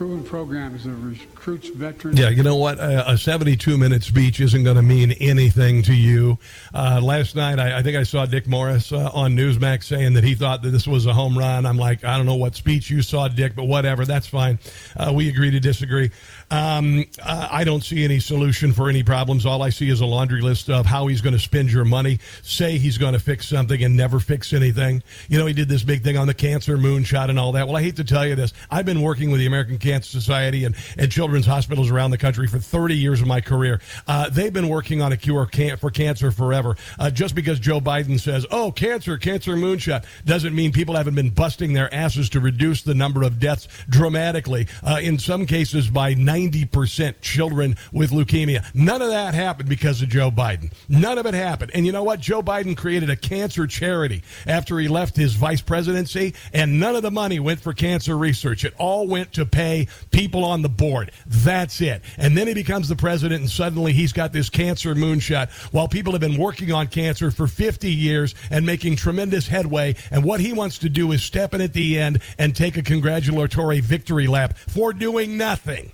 proven 0.00 0.24
programs 0.24 0.84
that 0.84 0.92
recruits 0.92 1.68
veterans. 1.68 2.18
Yeah, 2.18 2.30
you 2.30 2.42
know 2.42 2.56
what? 2.56 2.78
A, 2.80 3.18
72 3.18 3.76
minute 3.76 4.02
speech 4.02 4.40
isn't 4.40 4.64
going 4.64 4.76
to 4.76 4.82
mean 4.82 5.12
anything 5.20 5.82
to 5.82 5.94
you. 5.94 6.38
Uh, 6.72 7.00
last 7.02 7.36
night, 7.36 7.58
I, 7.58 7.78
I, 7.78 7.82
think 7.82 7.98
I 7.98 8.04
saw 8.04 8.24
Dick 8.24 8.46
Morris 8.46 8.92
uh, 8.92 9.10
on 9.12 9.36
Newsmax 9.36 9.84
saying 9.84 10.14
that 10.14 10.24
he 10.24 10.34
thought 10.34 10.62
that 10.62 10.70
this 10.70 10.86
was 10.86 11.04
a 11.04 11.12
home 11.12 11.36
run. 11.36 11.66
I'm 11.66 11.76
like, 11.76 12.02
I 12.02 12.16
don't 12.16 12.24
know 12.24 12.36
what 12.36 12.56
speech 12.56 12.88
you 12.88 13.02
saw, 13.02 13.28
Dick, 13.28 13.54
but 13.54 13.64
whatever. 13.64 14.06
That's 14.06 14.26
fine. 14.26 14.58
Uh, 14.96 15.12
we 15.14 15.28
agree 15.28 15.50
to 15.50 15.60
disagree. 15.60 16.10
Um, 16.50 17.04
I 17.24 17.62
don't 17.62 17.84
see 17.84 18.02
any 18.02 18.18
solution 18.18 18.72
for 18.72 18.88
any 18.88 19.04
problems. 19.04 19.46
All 19.46 19.62
I 19.62 19.70
see 19.70 19.88
is 19.88 20.00
a 20.00 20.06
laundry 20.06 20.40
list 20.40 20.68
of 20.68 20.84
how 20.84 21.06
he's 21.06 21.20
going 21.20 21.32
to 21.32 21.38
spend 21.38 21.70
your 21.70 21.84
money. 21.84 22.18
Say 22.42 22.76
he's 22.76 22.98
going 22.98 23.12
to 23.12 23.20
fix 23.20 23.48
something 23.48 23.82
and 23.84 23.96
never 23.96 24.18
fix 24.18 24.52
anything. 24.52 25.02
You 25.28 25.38
know, 25.38 25.46
he 25.46 25.52
did 25.54 25.68
this 25.68 25.84
big 25.84 26.02
thing 26.02 26.16
on 26.16 26.26
the 26.26 26.34
cancer 26.34 26.76
moonshot 26.76 27.30
and 27.30 27.38
all 27.38 27.52
that. 27.52 27.68
Well, 27.68 27.76
I 27.76 27.82
hate 27.82 27.96
to 27.96 28.04
tell 28.04 28.26
you 28.26 28.34
this. 28.34 28.52
I've 28.68 28.84
been 28.84 29.00
working 29.00 29.30
with 29.30 29.38
the 29.38 29.46
American 29.46 29.78
Cancer 29.78 30.10
Society 30.10 30.64
and, 30.64 30.74
and 30.98 31.10
children's 31.12 31.46
hospitals 31.46 31.88
around 31.88 32.10
the 32.10 32.18
country 32.18 32.48
for 32.48 32.58
30 32.58 32.96
years 32.96 33.20
of 33.20 33.28
my 33.28 33.40
career. 33.40 33.80
Uh, 34.08 34.28
they've 34.28 34.52
been 34.52 34.68
working 34.68 35.02
on 35.02 35.12
a 35.12 35.16
cure 35.16 35.46
can- 35.46 35.76
for 35.76 35.90
cancer 35.90 36.32
forever. 36.32 36.76
Uh, 36.98 37.10
just 37.10 37.36
because 37.36 37.60
Joe 37.60 37.80
Biden 37.80 38.18
says, 38.18 38.44
oh, 38.50 38.72
cancer, 38.72 39.16
cancer 39.18 39.54
moonshot, 39.54 40.04
doesn't 40.24 40.54
mean 40.54 40.72
people 40.72 40.96
haven't 40.96 41.14
been 41.14 41.30
busting 41.30 41.74
their 41.74 41.92
asses 41.94 42.28
to 42.30 42.40
reduce 42.40 42.82
the 42.82 42.94
number 42.94 43.22
of 43.22 43.38
deaths 43.38 43.68
dramatically. 43.88 44.66
Uh, 44.82 44.98
in 45.00 45.16
some 45.16 45.46
cases, 45.46 45.88
by 45.88 46.14
90 46.14 46.39
90% 46.48 47.20
children 47.20 47.76
with 47.92 48.10
leukemia. 48.10 48.64
None 48.74 49.02
of 49.02 49.08
that 49.08 49.34
happened 49.34 49.68
because 49.68 50.02
of 50.02 50.08
Joe 50.08 50.30
Biden. 50.30 50.72
None 50.88 51.18
of 51.18 51.26
it 51.26 51.34
happened. 51.34 51.72
And 51.74 51.86
you 51.86 51.92
know 51.92 52.02
what? 52.02 52.20
Joe 52.20 52.42
Biden 52.42 52.76
created 52.76 53.10
a 53.10 53.16
cancer 53.16 53.66
charity 53.66 54.22
after 54.46 54.78
he 54.78 54.88
left 54.88 55.16
his 55.16 55.34
vice 55.34 55.60
presidency, 55.60 56.34
and 56.52 56.80
none 56.80 56.96
of 56.96 57.02
the 57.02 57.10
money 57.10 57.40
went 57.40 57.60
for 57.60 57.72
cancer 57.72 58.16
research. 58.16 58.64
It 58.64 58.74
all 58.78 59.06
went 59.06 59.32
to 59.34 59.46
pay 59.46 59.88
people 60.10 60.44
on 60.44 60.62
the 60.62 60.68
board. 60.68 61.12
That's 61.26 61.80
it. 61.80 62.02
And 62.16 62.36
then 62.36 62.46
he 62.46 62.54
becomes 62.54 62.88
the 62.88 62.96
president, 62.96 63.40
and 63.40 63.50
suddenly 63.50 63.92
he's 63.92 64.12
got 64.12 64.32
this 64.32 64.48
cancer 64.48 64.94
moonshot 64.94 65.50
while 65.72 65.88
people 65.88 66.12
have 66.12 66.20
been 66.20 66.38
working 66.38 66.72
on 66.72 66.86
cancer 66.86 67.30
for 67.30 67.46
50 67.46 67.90
years 67.90 68.34
and 68.50 68.64
making 68.64 68.96
tremendous 68.96 69.48
headway. 69.48 69.96
And 70.10 70.24
what 70.24 70.40
he 70.40 70.52
wants 70.52 70.78
to 70.78 70.88
do 70.88 71.12
is 71.12 71.22
step 71.22 71.54
in 71.54 71.60
at 71.60 71.72
the 71.72 71.98
end 71.98 72.22
and 72.38 72.54
take 72.54 72.76
a 72.76 72.82
congratulatory 72.82 73.80
victory 73.80 74.26
lap 74.26 74.56
for 74.56 74.92
doing 74.92 75.36
nothing. 75.36 75.92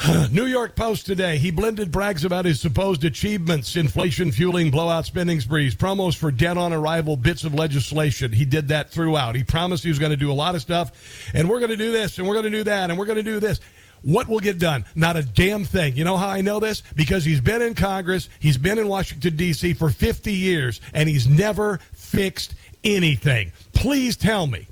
New 0.30 0.46
York 0.46 0.74
Post 0.74 1.06
today. 1.06 1.36
He 1.36 1.50
blended 1.50 1.92
brags 1.92 2.24
about 2.24 2.44
his 2.44 2.60
supposed 2.60 3.04
achievements, 3.04 3.76
inflation 3.76 4.32
fueling 4.32 4.70
blowout 4.70 5.04
spending 5.06 5.40
sprees, 5.40 5.74
promos 5.74 6.16
for 6.16 6.30
dead 6.30 6.56
on 6.56 6.72
arrival 6.72 7.16
bits 7.16 7.44
of 7.44 7.54
legislation. 7.54 8.32
He 8.32 8.44
did 8.44 8.68
that 8.68 8.90
throughout. 8.90 9.34
He 9.34 9.44
promised 9.44 9.82
he 9.82 9.90
was 9.90 9.98
going 9.98 10.10
to 10.10 10.16
do 10.16 10.32
a 10.32 10.34
lot 10.34 10.54
of 10.54 10.62
stuff, 10.62 11.30
and 11.34 11.48
we're 11.48 11.58
going 11.58 11.70
to 11.70 11.76
do 11.76 11.92
this, 11.92 12.18
and 12.18 12.26
we're 12.26 12.34
going 12.34 12.50
to 12.50 12.58
do 12.58 12.64
that, 12.64 12.90
and 12.90 12.98
we're 12.98 13.06
going 13.06 13.16
to 13.16 13.22
do 13.22 13.38
this. 13.38 13.60
What 14.02 14.28
will 14.28 14.40
get 14.40 14.58
done? 14.58 14.84
Not 14.96 15.16
a 15.16 15.22
damn 15.22 15.64
thing. 15.64 15.94
You 15.94 16.04
know 16.04 16.16
how 16.16 16.28
I 16.28 16.40
know 16.40 16.58
this? 16.58 16.82
Because 16.96 17.24
he's 17.24 17.40
been 17.40 17.62
in 17.62 17.74
Congress, 17.74 18.28
he's 18.40 18.56
been 18.56 18.78
in 18.78 18.88
Washington, 18.88 19.36
D.C. 19.36 19.74
for 19.74 19.90
50 19.90 20.32
years, 20.32 20.80
and 20.92 21.08
he's 21.08 21.28
never 21.28 21.78
fixed 21.92 22.54
anything. 22.82 23.52
Please 23.72 24.16
tell 24.16 24.46
me 24.46 24.66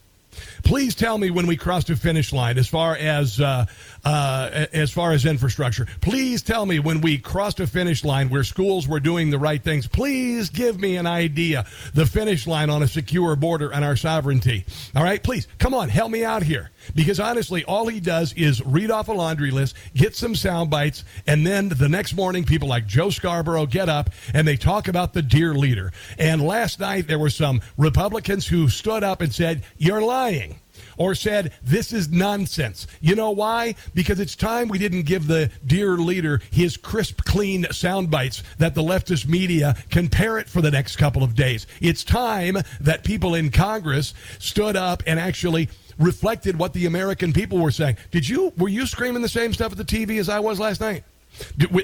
Please 0.62 0.94
tell 0.94 1.18
me 1.18 1.30
when 1.30 1.46
we 1.46 1.56
crossed 1.56 1.90
a 1.90 1.96
finish 1.96 2.32
line 2.32 2.58
as 2.58 2.68
far 2.68 2.96
as 2.96 3.40
uh, 3.40 3.66
uh, 4.04 4.66
as 4.72 4.90
far 4.90 5.12
as 5.12 5.26
infrastructure. 5.26 5.86
Please 6.00 6.42
tell 6.42 6.66
me 6.66 6.78
when 6.78 7.00
we 7.00 7.18
crossed 7.18 7.60
a 7.60 7.66
finish 7.66 8.04
line 8.04 8.28
where 8.28 8.44
schools 8.44 8.88
were 8.88 9.00
doing 9.00 9.30
the 9.30 9.38
right 9.38 9.62
things. 9.62 9.86
Please 9.86 10.50
give 10.50 10.80
me 10.80 10.96
an 10.96 11.06
idea. 11.06 11.66
The 11.94 12.06
finish 12.06 12.46
line 12.46 12.70
on 12.70 12.82
a 12.82 12.88
secure 12.88 13.36
border 13.36 13.72
and 13.72 13.84
our 13.84 13.96
sovereignty. 13.96 14.64
All 14.94 15.02
right, 15.02 15.22
please 15.22 15.46
come 15.58 15.74
on, 15.74 15.88
help 15.88 16.10
me 16.10 16.24
out 16.24 16.42
here. 16.42 16.70
Because 16.94 17.20
honestly, 17.20 17.64
all 17.64 17.86
he 17.86 18.00
does 18.00 18.32
is 18.34 18.64
read 18.64 18.90
off 18.90 19.08
a 19.08 19.12
laundry 19.12 19.50
list, 19.50 19.76
get 19.94 20.16
some 20.16 20.34
sound 20.34 20.70
bites, 20.70 21.04
and 21.26 21.46
then 21.46 21.68
the 21.68 21.88
next 21.88 22.14
morning, 22.14 22.44
people 22.44 22.68
like 22.68 22.86
Joe 22.86 23.10
Scarborough 23.10 23.66
get 23.66 23.88
up 23.88 24.10
and 24.32 24.46
they 24.46 24.56
talk 24.56 24.88
about 24.88 25.12
the 25.12 25.22
dear 25.22 25.54
leader. 25.54 25.92
And 26.18 26.42
last 26.42 26.80
night, 26.80 27.06
there 27.06 27.18
were 27.18 27.30
some 27.30 27.60
Republicans 27.76 28.46
who 28.46 28.68
stood 28.68 29.04
up 29.04 29.20
and 29.20 29.34
said, 29.34 29.62
You're 29.76 30.02
lying 30.02 30.58
or 31.00 31.14
said, 31.14 31.52
This 31.62 31.92
is 31.94 32.10
nonsense. 32.10 32.86
You 33.00 33.16
know 33.16 33.30
why? 33.30 33.74
Because 33.94 34.20
it's 34.20 34.36
time 34.36 34.68
we 34.68 34.78
didn't 34.78 35.02
give 35.02 35.26
the 35.26 35.50
dear 35.66 35.96
leader 35.96 36.42
his 36.52 36.76
crisp, 36.76 37.24
clean 37.24 37.64
sound 37.72 38.10
bites 38.10 38.42
that 38.58 38.74
the 38.74 38.82
leftist 38.82 39.26
media 39.26 39.74
can 39.88 40.08
parrot 40.08 40.46
for 40.46 40.60
the 40.60 40.70
next 40.70 40.96
couple 40.96 41.24
of 41.24 41.34
days. 41.34 41.66
It's 41.80 42.04
time 42.04 42.58
that 42.80 43.02
people 43.02 43.34
in 43.34 43.50
Congress 43.50 44.12
stood 44.38 44.76
up 44.76 45.02
and 45.06 45.18
actually 45.18 45.70
reflected 45.98 46.58
what 46.58 46.74
the 46.74 46.84
American 46.84 47.32
people 47.32 47.58
were 47.58 47.70
saying. 47.70 47.96
Did 48.10 48.28
you 48.28 48.52
were 48.58 48.68
you 48.68 48.86
screaming 48.86 49.22
the 49.22 49.28
same 49.28 49.54
stuff 49.54 49.72
at 49.72 49.78
the 49.78 49.84
TV 49.84 50.20
as 50.20 50.28
I 50.28 50.38
was 50.38 50.60
last 50.60 50.82
night? 50.82 51.04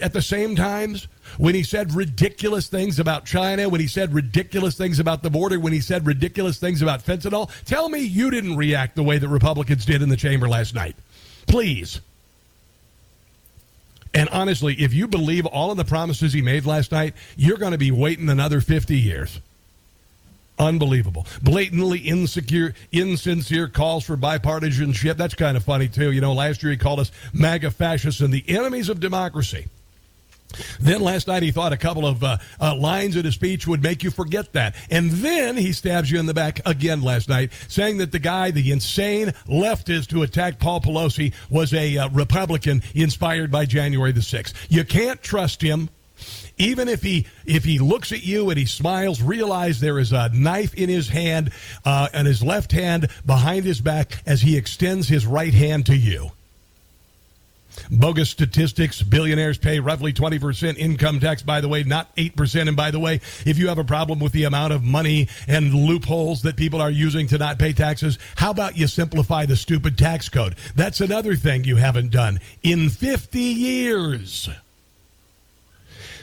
At 0.02 0.12
the 0.12 0.22
same 0.22 0.54
times, 0.56 1.08
when 1.38 1.54
he 1.54 1.62
said 1.62 1.94
ridiculous 1.94 2.66
things 2.66 2.98
about 2.98 3.24
China, 3.24 3.68
when 3.68 3.80
he 3.80 3.86
said 3.86 4.12
ridiculous 4.12 4.76
things 4.76 4.98
about 4.98 5.22
the 5.22 5.30
border, 5.30 5.58
when 5.58 5.72
he 5.72 5.80
said 5.80 6.06
ridiculous 6.06 6.58
things 6.58 6.82
about 6.82 7.04
fentanyl, 7.04 7.50
tell 7.64 7.88
me 7.88 8.00
you 8.00 8.30
didn't 8.30 8.56
react 8.56 8.96
the 8.96 9.02
way 9.02 9.18
that 9.18 9.28
Republicans 9.28 9.84
did 9.84 10.02
in 10.02 10.08
the 10.08 10.16
chamber 10.16 10.48
last 10.48 10.74
night. 10.74 10.96
Please. 11.46 12.00
And 14.14 14.28
honestly, 14.30 14.74
if 14.74 14.94
you 14.94 15.06
believe 15.06 15.46
all 15.46 15.70
of 15.70 15.76
the 15.76 15.84
promises 15.84 16.32
he 16.32 16.42
made 16.42 16.64
last 16.64 16.90
night, 16.90 17.14
you're 17.36 17.58
going 17.58 17.72
to 17.72 17.78
be 17.78 17.90
waiting 17.90 18.28
another 18.28 18.60
50 18.60 18.98
years. 18.98 19.40
Unbelievable. 20.58 21.26
Blatantly 21.42 21.98
insecure, 21.98 22.74
insincere 22.90 23.68
calls 23.68 24.04
for 24.04 24.16
bipartisanship. 24.16 25.16
That's 25.16 25.34
kind 25.34 25.56
of 25.56 25.64
funny, 25.64 25.88
too. 25.88 26.12
You 26.12 26.20
know, 26.20 26.32
last 26.32 26.62
year 26.62 26.72
he 26.72 26.78
called 26.78 27.00
us 27.00 27.12
MAGA 27.32 27.70
fascists 27.70 28.20
and 28.20 28.32
the 28.32 28.44
enemies 28.48 28.88
of 28.88 28.98
democracy. 28.98 29.66
Then 30.80 31.00
last 31.00 31.26
night 31.26 31.42
he 31.42 31.50
thought 31.50 31.72
a 31.72 31.76
couple 31.76 32.06
of 32.06 32.22
uh, 32.22 32.38
uh, 32.60 32.74
lines 32.74 33.16
in 33.16 33.24
his 33.24 33.34
speech 33.34 33.66
would 33.66 33.82
make 33.82 34.02
you 34.02 34.10
forget 34.10 34.52
that. 34.52 34.74
And 34.90 35.10
then 35.10 35.56
he 35.56 35.72
stabs 35.72 36.10
you 36.10 36.18
in 36.18 36.26
the 36.26 36.34
back 36.34 36.60
again 36.66 37.02
last 37.02 37.28
night, 37.28 37.52
saying 37.68 37.98
that 37.98 38.12
the 38.12 38.18
guy, 38.18 38.50
the 38.50 38.70
insane 38.70 39.28
leftist 39.48 40.10
who 40.10 40.22
attacked 40.22 40.58
Paul 40.58 40.80
Pelosi, 40.80 41.34
was 41.50 41.74
a 41.74 41.98
uh, 41.98 42.08
Republican 42.10 42.82
inspired 42.94 43.50
by 43.50 43.66
January 43.66 44.12
the 44.12 44.20
6th. 44.20 44.54
You 44.68 44.84
can't 44.84 45.22
trust 45.22 45.60
him. 45.60 45.90
Even 46.58 46.88
if 46.88 47.02
he 47.02 47.26
if 47.44 47.64
he 47.64 47.78
looks 47.78 48.12
at 48.12 48.24
you 48.24 48.48
and 48.48 48.58
he 48.58 48.64
smiles, 48.64 49.20
realize 49.20 49.80
there 49.80 49.98
is 49.98 50.12
a 50.12 50.30
knife 50.30 50.74
in 50.74 50.88
his 50.88 51.08
hand 51.08 51.52
uh, 51.84 52.08
and 52.14 52.26
his 52.26 52.42
left 52.42 52.72
hand 52.72 53.08
behind 53.26 53.64
his 53.64 53.80
back 53.80 54.22
as 54.24 54.40
he 54.40 54.56
extends 54.56 55.08
his 55.08 55.26
right 55.26 55.52
hand 55.52 55.86
to 55.86 55.96
you. 55.96 56.30
Bogus 57.90 58.30
statistics. 58.30 59.02
Billionaires 59.02 59.58
pay 59.58 59.80
roughly 59.80 60.12
20% 60.12 60.78
income 60.78 61.20
tax, 61.20 61.42
by 61.42 61.60
the 61.60 61.68
way, 61.68 61.82
not 61.82 62.14
8%. 62.16 62.68
And 62.68 62.76
by 62.76 62.90
the 62.90 62.98
way, 62.98 63.20
if 63.44 63.58
you 63.58 63.68
have 63.68 63.78
a 63.78 63.84
problem 63.84 64.18
with 64.18 64.32
the 64.32 64.44
amount 64.44 64.72
of 64.72 64.82
money 64.82 65.28
and 65.46 65.74
loopholes 65.74 66.42
that 66.42 66.56
people 66.56 66.80
are 66.80 66.90
using 66.90 67.26
to 67.28 67.38
not 67.38 67.58
pay 67.58 67.72
taxes, 67.72 68.18
how 68.36 68.50
about 68.50 68.76
you 68.76 68.86
simplify 68.86 69.46
the 69.46 69.56
stupid 69.56 69.98
tax 69.98 70.28
code? 70.28 70.56
That's 70.74 71.00
another 71.00 71.36
thing 71.36 71.64
you 71.64 71.76
haven't 71.76 72.10
done 72.10 72.40
in 72.62 72.88
50 72.88 73.38
years. 73.38 74.48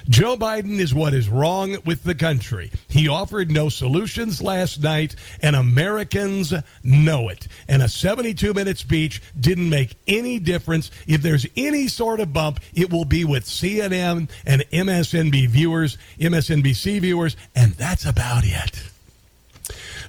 Joe 0.09 0.35
Biden 0.35 0.79
is 0.79 0.93
what 0.93 1.13
is 1.13 1.29
wrong 1.29 1.77
with 1.85 2.03
the 2.03 2.15
country. 2.15 2.71
He 2.89 3.07
offered 3.07 3.49
no 3.49 3.69
solutions 3.69 4.41
last 4.41 4.81
night, 4.81 5.15
and 5.41 5.55
Americans 5.55 6.53
know 6.83 7.29
it. 7.29 7.47
And 7.67 7.81
a 7.81 7.89
72 7.89 8.53
minute 8.53 8.77
speech 8.77 9.21
didn't 9.39 9.69
make 9.69 9.95
any 10.07 10.39
difference. 10.39 10.91
If 11.07 11.21
there's 11.21 11.45
any 11.55 11.87
sort 11.87 12.19
of 12.19 12.33
bump, 12.33 12.59
it 12.73 12.91
will 12.91 13.05
be 13.05 13.23
with 13.23 13.45
CNN 13.45 14.29
and 14.45 14.61
MSNB 14.71 15.47
viewers, 15.47 15.97
MSNBC 16.19 16.99
viewers, 16.99 17.37
and 17.55 17.73
that's 17.73 18.05
about 18.05 18.43
it. 18.45 18.83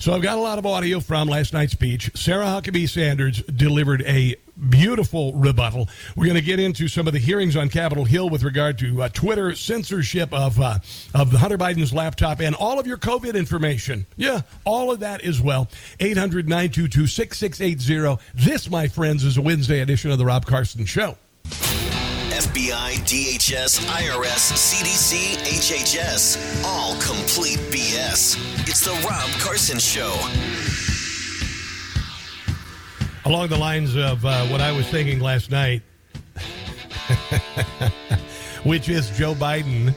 So 0.00 0.12
I've 0.12 0.22
got 0.22 0.36
a 0.36 0.40
lot 0.40 0.58
of 0.58 0.66
audio 0.66 1.00
from 1.00 1.28
last 1.28 1.52
night's 1.52 1.72
speech. 1.72 2.10
Sarah 2.14 2.46
Huckabee 2.46 2.88
Sanders 2.88 3.42
delivered 3.42 4.02
a 4.02 4.36
beautiful 4.68 5.32
rebuttal. 5.34 5.88
We're 6.16 6.26
going 6.26 6.36
to 6.36 6.42
get 6.42 6.60
into 6.60 6.88
some 6.88 7.06
of 7.06 7.12
the 7.12 7.18
hearings 7.18 7.56
on 7.56 7.68
Capitol 7.68 8.04
Hill 8.04 8.30
with 8.30 8.42
regard 8.42 8.78
to 8.78 9.02
uh, 9.02 9.08
Twitter 9.08 9.54
censorship 9.54 10.32
of 10.32 10.60
uh, 10.60 10.78
of 11.14 11.32
Hunter 11.32 11.58
Biden's 11.58 11.92
laptop 11.92 12.40
and 12.40 12.54
all 12.54 12.78
of 12.78 12.86
your 12.86 12.98
COVID 12.98 13.34
information. 13.34 14.06
Yeah, 14.16 14.42
all 14.64 14.90
of 14.90 15.00
that 15.00 15.22
as 15.22 15.40
well. 15.40 15.68
800 16.00 16.48
922 16.48 17.06
6680. 17.06 18.22
This, 18.34 18.70
my 18.70 18.88
friends, 18.88 19.24
is 19.24 19.36
a 19.36 19.42
Wednesday 19.42 19.80
edition 19.80 20.10
of 20.10 20.18
The 20.18 20.26
Rob 20.26 20.46
Carson 20.46 20.84
Show. 20.84 21.16
FBI, 22.34 22.94
DHS, 23.04 23.80
IRS, 23.86 24.52
CDC, 24.52 25.36
HHS. 25.44 26.64
All 26.64 26.94
complete 27.00 27.58
BS. 27.70 28.36
It's 28.68 28.84
The 28.84 28.92
Rob 29.08 29.30
Carson 29.40 29.78
Show. 29.78 30.14
Along 33.26 33.48
the 33.48 33.56
lines 33.56 33.96
of 33.96 34.22
uh, 34.26 34.44
what 34.48 34.60
I 34.60 34.70
was 34.72 34.86
thinking 34.88 35.18
last 35.18 35.50
night, 35.50 35.80
which 38.64 38.90
is 38.90 39.16
Joe 39.16 39.34
Biden 39.34 39.94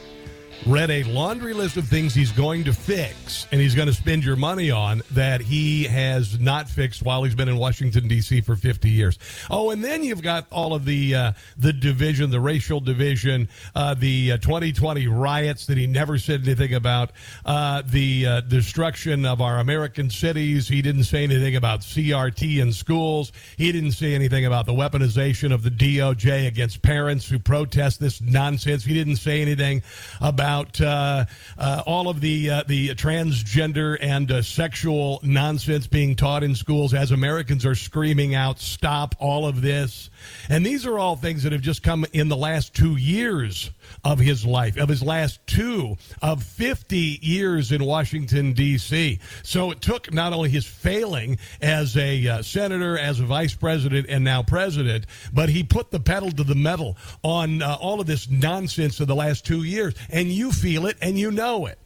read 0.66 0.90
a 0.90 1.02
laundry 1.04 1.54
list 1.54 1.76
of 1.76 1.86
things 1.86 2.14
he's 2.14 2.32
going 2.32 2.64
to 2.64 2.72
fix 2.72 3.46
and 3.52 3.60
he's 3.60 3.74
going 3.74 3.88
to 3.88 3.94
spend 3.94 4.24
your 4.24 4.36
money 4.36 4.70
on 4.70 5.02
that 5.12 5.40
he 5.40 5.84
has 5.84 6.38
not 6.40 6.68
fixed 6.68 7.02
while 7.02 7.22
he's 7.22 7.34
been 7.34 7.48
in 7.48 7.56
Washington 7.56 8.08
D.C. 8.08 8.40
for 8.40 8.56
50 8.56 8.90
years. 8.90 9.18
Oh, 9.50 9.70
and 9.70 9.82
then 9.82 10.02
you've 10.02 10.22
got 10.22 10.46
all 10.50 10.74
of 10.74 10.84
the 10.84 11.14
uh, 11.14 11.32
the 11.56 11.72
division, 11.72 12.30
the 12.30 12.40
racial 12.40 12.80
division, 12.80 13.48
uh, 13.74 13.94
the 13.94 14.32
uh, 14.32 14.36
2020 14.38 15.06
riots 15.06 15.66
that 15.66 15.78
he 15.78 15.86
never 15.86 16.18
said 16.18 16.42
anything 16.42 16.74
about, 16.74 17.12
uh, 17.44 17.82
the 17.86 18.26
uh, 18.26 18.40
destruction 18.42 19.24
of 19.24 19.40
our 19.40 19.58
American 19.58 20.10
cities. 20.10 20.68
He 20.68 20.82
didn't 20.82 21.04
say 21.04 21.24
anything 21.24 21.56
about 21.56 21.80
CRT 21.80 22.58
in 22.60 22.72
schools. 22.72 23.32
He 23.56 23.70
didn't 23.72 23.92
say 23.92 24.14
anything 24.14 24.44
about 24.44 24.66
the 24.66 24.74
weaponization 24.74 25.52
of 25.52 25.62
the 25.62 25.70
DOJ 25.70 26.46
against 26.46 26.82
parents 26.82 27.28
who 27.28 27.38
protest 27.38 28.00
this 28.00 28.20
nonsense. 28.20 28.84
He 28.84 28.94
didn't 28.94 29.16
say 29.16 29.40
anything 29.40 29.82
about 30.20 30.57
about 30.58 30.80
uh, 30.80 31.24
uh, 31.56 31.82
all 31.86 32.08
of 32.08 32.20
the 32.20 32.50
uh, 32.50 32.62
the 32.66 32.88
transgender 32.90 33.96
and 34.00 34.30
uh, 34.30 34.42
sexual 34.42 35.20
nonsense 35.22 35.86
being 35.86 36.16
taught 36.16 36.42
in 36.42 36.54
schools 36.54 36.94
as 36.94 37.10
Americans 37.10 37.64
are 37.64 37.74
screaming 37.74 38.34
out, 38.34 38.58
"Stop 38.58 39.14
all 39.18 39.46
of 39.46 39.62
this!" 39.62 40.10
And 40.48 40.64
these 40.64 40.86
are 40.86 40.98
all 40.98 41.16
things 41.16 41.42
that 41.42 41.52
have 41.52 41.60
just 41.60 41.82
come 41.82 42.06
in 42.12 42.28
the 42.28 42.36
last 42.36 42.74
two 42.74 42.96
years 42.96 43.70
of 44.04 44.18
his 44.18 44.44
life, 44.44 44.76
of 44.76 44.88
his 44.88 45.02
last 45.02 45.46
two 45.46 45.96
of 46.22 46.42
50 46.42 47.18
years 47.22 47.72
in 47.72 47.84
Washington, 47.84 48.52
D.C. 48.52 49.18
So 49.42 49.70
it 49.70 49.80
took 49.80 50.12
not 50.12 50.32
only 50.32 50.50
his 50.50 50.66
failing 50.66 51.38
as 51.60 51.96
a 51.96 52.26
uh, 52.26 52.42
senator, 52.42 52.98
as 52.98 53.20
a 53.20 53.24
vice 53.24 53.54
president, 53.54 54.06
and 54.08 54.24
now 54.24 54.42
president, 54.42 55.06
but 55.32 55.48
he 55.48 55.62
put 55.62 55.90
the 55.90 56.00
pedal 56.00 56.30
to 56.32 56.44
the 56.44 56.54
metal 56.54 56.96
on 57.22 57.62
uh, 57.62 57.76
all 57.80 58.00
of 58.00 58.06
this 58.06 58.28
nonsense 58.28 59.00
of 59.00 59.06
the 59.06 59.16
last 59.16 59.44
two 59.44 59.62
years. 59.62 59.94
And 60.10 60.28
you 60.28 60.52
feel 60.52 60.86
it 60.86 60.96
and 61.00 61.18
you 61.18 61.30
know 61.30 61.66
it. 61.66 61.78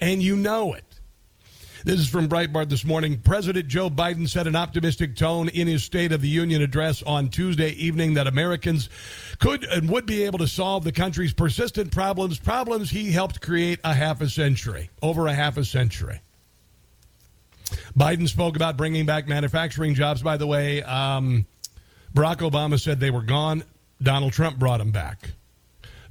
And 0.00 0.22
you 0.22 0.36
know 0.36 0.74
it. 0.74 0.84
This 1.84 1.98
is 1.98 2.08
from 2.08 2.28
Breitbart 2.28 2.68
this 2.68 2.84
morning. 2.84 3.18
President 3.18 3.66
Joe 3.66 3.90
Biden 3.90 4.28
set 4.28 4.46
an 4.46 4.54
optimistic 4.54 5.16
tone 5.16 5.48
in 5.48 5.66
his 5.66 5.82
State 5.82 6.12
of 6.12 6.20
the 6.20 6.28
Union 6.28 6.62
address 6.62 7.02
on 7.02 7.28
Tuesday 7.28 7.70
evening 7.70 8.14
that 8.14 8.28
Americans 8.28 8.88
could 9.40 9.64
and 9.64 9.90
would 9.90 10.06
be 10.06 10.22
able 10.22 10.38
to 10.38 10.46
solve 10.46 10.84
the 10.84 10.92
country's 10.92 11.32
persistent 11.32 11.90
problems, 11.90 12.38
problems 12.38 12.88
he 12.88 13.10
helped 13.10 13.40
create 13.40 13.80
a 13.82 13.92
half 13.92 14.20
a 14.20 14.28
century, 14.28 14.90
over 15.02 15.26
a 15.26 15.34
half 15.34 15.56
a 15.56 15.64
century. 15.64 16.20
Biden 17.98 18.28
spoke 18.28 18.54
about 18.54 18.76
bringing 18.76 19.04
back 19.04 19.26
manufacturing 19.26 19.94
jobs. 19.94 20.22
By 20.22 20.36
the 20.36 20.46
way, 20.46 20.84
um, 20.84 21.46
Barack 22.14 22.48
Obama 22.48 22.80
said 22.80 23.00
they 23.00 23.10
were 23.10 23.22
gone. 23.22 23.64
Donald 24.00 24.32
Trump 24.32 24.56
brought 24.56 24.78
them 24.78 24.92
back. 24.92 25.32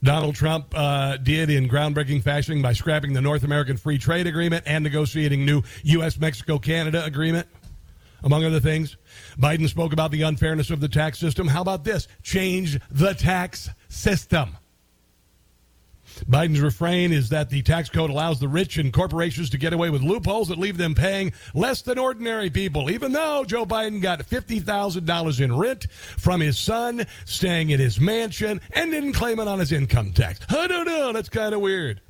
Donald 0.03 0.33
Trump 0.35 0.73
uh, 0.75 1.17
did 1.17 1.49
in 1.49 1.69
groundbreaking 1.69 2.23
fashion 2.23 2.61
by 2.61 2.73
scrapping 2.73 3.13
the 3.13 3.21
North 3.21 3.43
American 3.43 3.77
Free 3.77 3.99
Trade 3.99 4.25
Agreement 4.25 4.63
and 4.65 4.83
negotiating 4.83 5.45
new 5.45 5.61
U.S. 5.83 6.19
Mexico 6.19 6.57
Canada 6.57 7.05
agreement, 7.05 7.47
among 8.23 8.43
other 8.43 8.59
things. 8.59 8.97
Biden 9.37 9.69
spoke 9.69 9.93
about 9.93 10.09
the 10.09 10.23
unfairness 10.23 10.71
of 10.71 10.79
the 10.79 10.89
tax 10.89 11.19
system. 11.19 11.47
How 11.47 11.61
about 11.61 11.83
this? 11.83 12.07
Change 12.23 12.79
the 12.89 13.13
tax 13.13 13.69
system. 13.89 14.57
Biden's 16.29 16.59
refrain 16.59 17.11
is 17.11 17.29
that 17.29 17.49
the 17.49 17.61
tax 17.61 17.89
code 17.89 18.09
allows 18.09 18.39
the 18.39 18.47
rich 18.47 18.77
and 18.77 18.93
corporations 18.93 19.49
to 19.51 19.57
get 19.57 19.73
away 19.73 19.89
with 19.89 20.01
loopholes 20.01 20.49
that 20.49 20.59
leave 20.59 20.77
them 20.77 20.95
paying 20.95 21.33
less 21.53 21.81
than 21.81 21.97
ordinary 21.97 22.49
people, 22.49 22.89
even 22.89 23.11
though 23.11 23.43
Joe 23.45 23.65
Biden 23.65 24.01
got 24.01 24.19
$50,000 24.19 25.41
in 25.41 25.55
rent 25.55 25.87
from 26.17 26.41
his 26.41 26.57
son 26.57 27.05
staying 27.25 27.69
in 27.69 27.79
his 27.79 27.99
mansion 27.99 28.61
and 28.73 28.91
didn't 28.91 29.13
claim 29.13 29.39
it 29.39 29.47
on 29.47 29.59
his 29.59 29.71
income 29.71 30.13
tax. 30.13 30.39
I 30.49 30.67
don't 30.67 30.85
know. 30.85 31.13
That's 31.13 31.29
kind 31.29 31.53
of 31.53 31.61
weird. 31.61 32.01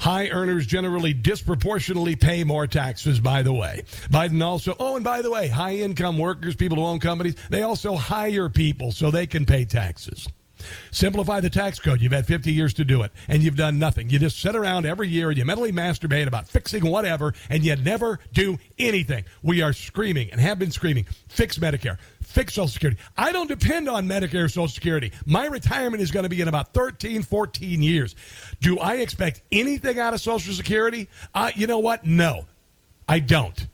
High 0.00 0.30
earners 0.30 0.66
generally 0.66 1.12
disproportionately 1.12 2.16
pay 2.16 2.42
more 2.42 2.66
taxes, 2.66 3.20
by 3.20 3.42
the 3.42 3.52
way. 3.52 3.82
Biden 4.10 4.42
also, 4.42 4.74
oh, 4.80 4.96
and 4.96 5.04
by 5.04 5.22
the 5.22 5.30
way, 5.30 5.46
high 5.46 5.76
income 5.76 6.18
workers, 6.18 6.56
people 6.56 6.76
who 6.78 6.84
own 6.84 6.98
companies, 6.98 7.36
they 7.50 7.62
also 7.62 7.94
hire 7.94 8.48
people 8.48 8.90
so 8.90 9.10
they 9.10 9.28
can 9.28 9.46
pay 9.46 9.64
taxes. 9.64 10.28
Simplify 10.90 11.40
the 11.40 11.50
tax 11.50 11.78
code. 11.78 12.00
You've 12.00 12.12
had 12.12 12.26
50 12.26 12.52
years 12.52 12.74
to 12.74 12.84
do 12.84 13.02
it, 13.02 13.12
and 13.28 13.42
you've 13.42 13.56
done 13.56 13.78
nothing. 13.78 14.10
You 14.10 14.18
just 14.18 14.40
sit 14.40 14.56
around 14.56 14.86
every 14.86 15.08
year 15.08 15.28
and 15.30 15.38
you 15.38 15.44
mentally 15.44 15.72
masturbate 15.72 16.26
about 16.26 16.48
fixing 16.48 16.84
whatever, 16.84 17.34
and 17.50 17.64
you 17.64 17.76
never 17.76 18.18
do 18.32 18.58
anything. 18.78 19.24
We 19.42 19.62
are 19.62 19.72
screaming 19.72 20.30
and 20.30 20.40
have 20.40 20.58
been 20.58 20.70
screaming 20.70 21.06
fix 21.28 21.58
Medicare, 21.58 21.98
fix 22.22 22.54
Social 22.54 22.68
Security. 22.68 23.00
I 23.16 23.32
don't 23.32 23.48
depend 23.48 23.88
on 23.88 24.06
Medicare 24.08 24.44
or 24.44 24.48
Social 24.48 24.68
Security. 24.68 25.12
My 25.26 25.46
retirement 25.46 26.02
is 26.02 26.10
going 26.10 26.24
to 26.24 26.28
be 26.28 26.40
in 26.40 26.48
about 26.48 26.72
13, 26.74 27.22
14 27.22 27.82
years. 27.82 28.14
Do 28.60 28.78
I 28.78 28.96
expect 28.96 29.42
anything 29.50 29.98
out 29.98 30.14
of 30.14 30.20
Social 30.20 30.52
Security? 30.52 31.08
Uh, 31.34 31.50
you 31.54 31.66
know 31.66 31.78
what? 31.78 32.04
No, 32.04 32.46
I 33.08 33.18
don't. 33.18 33.66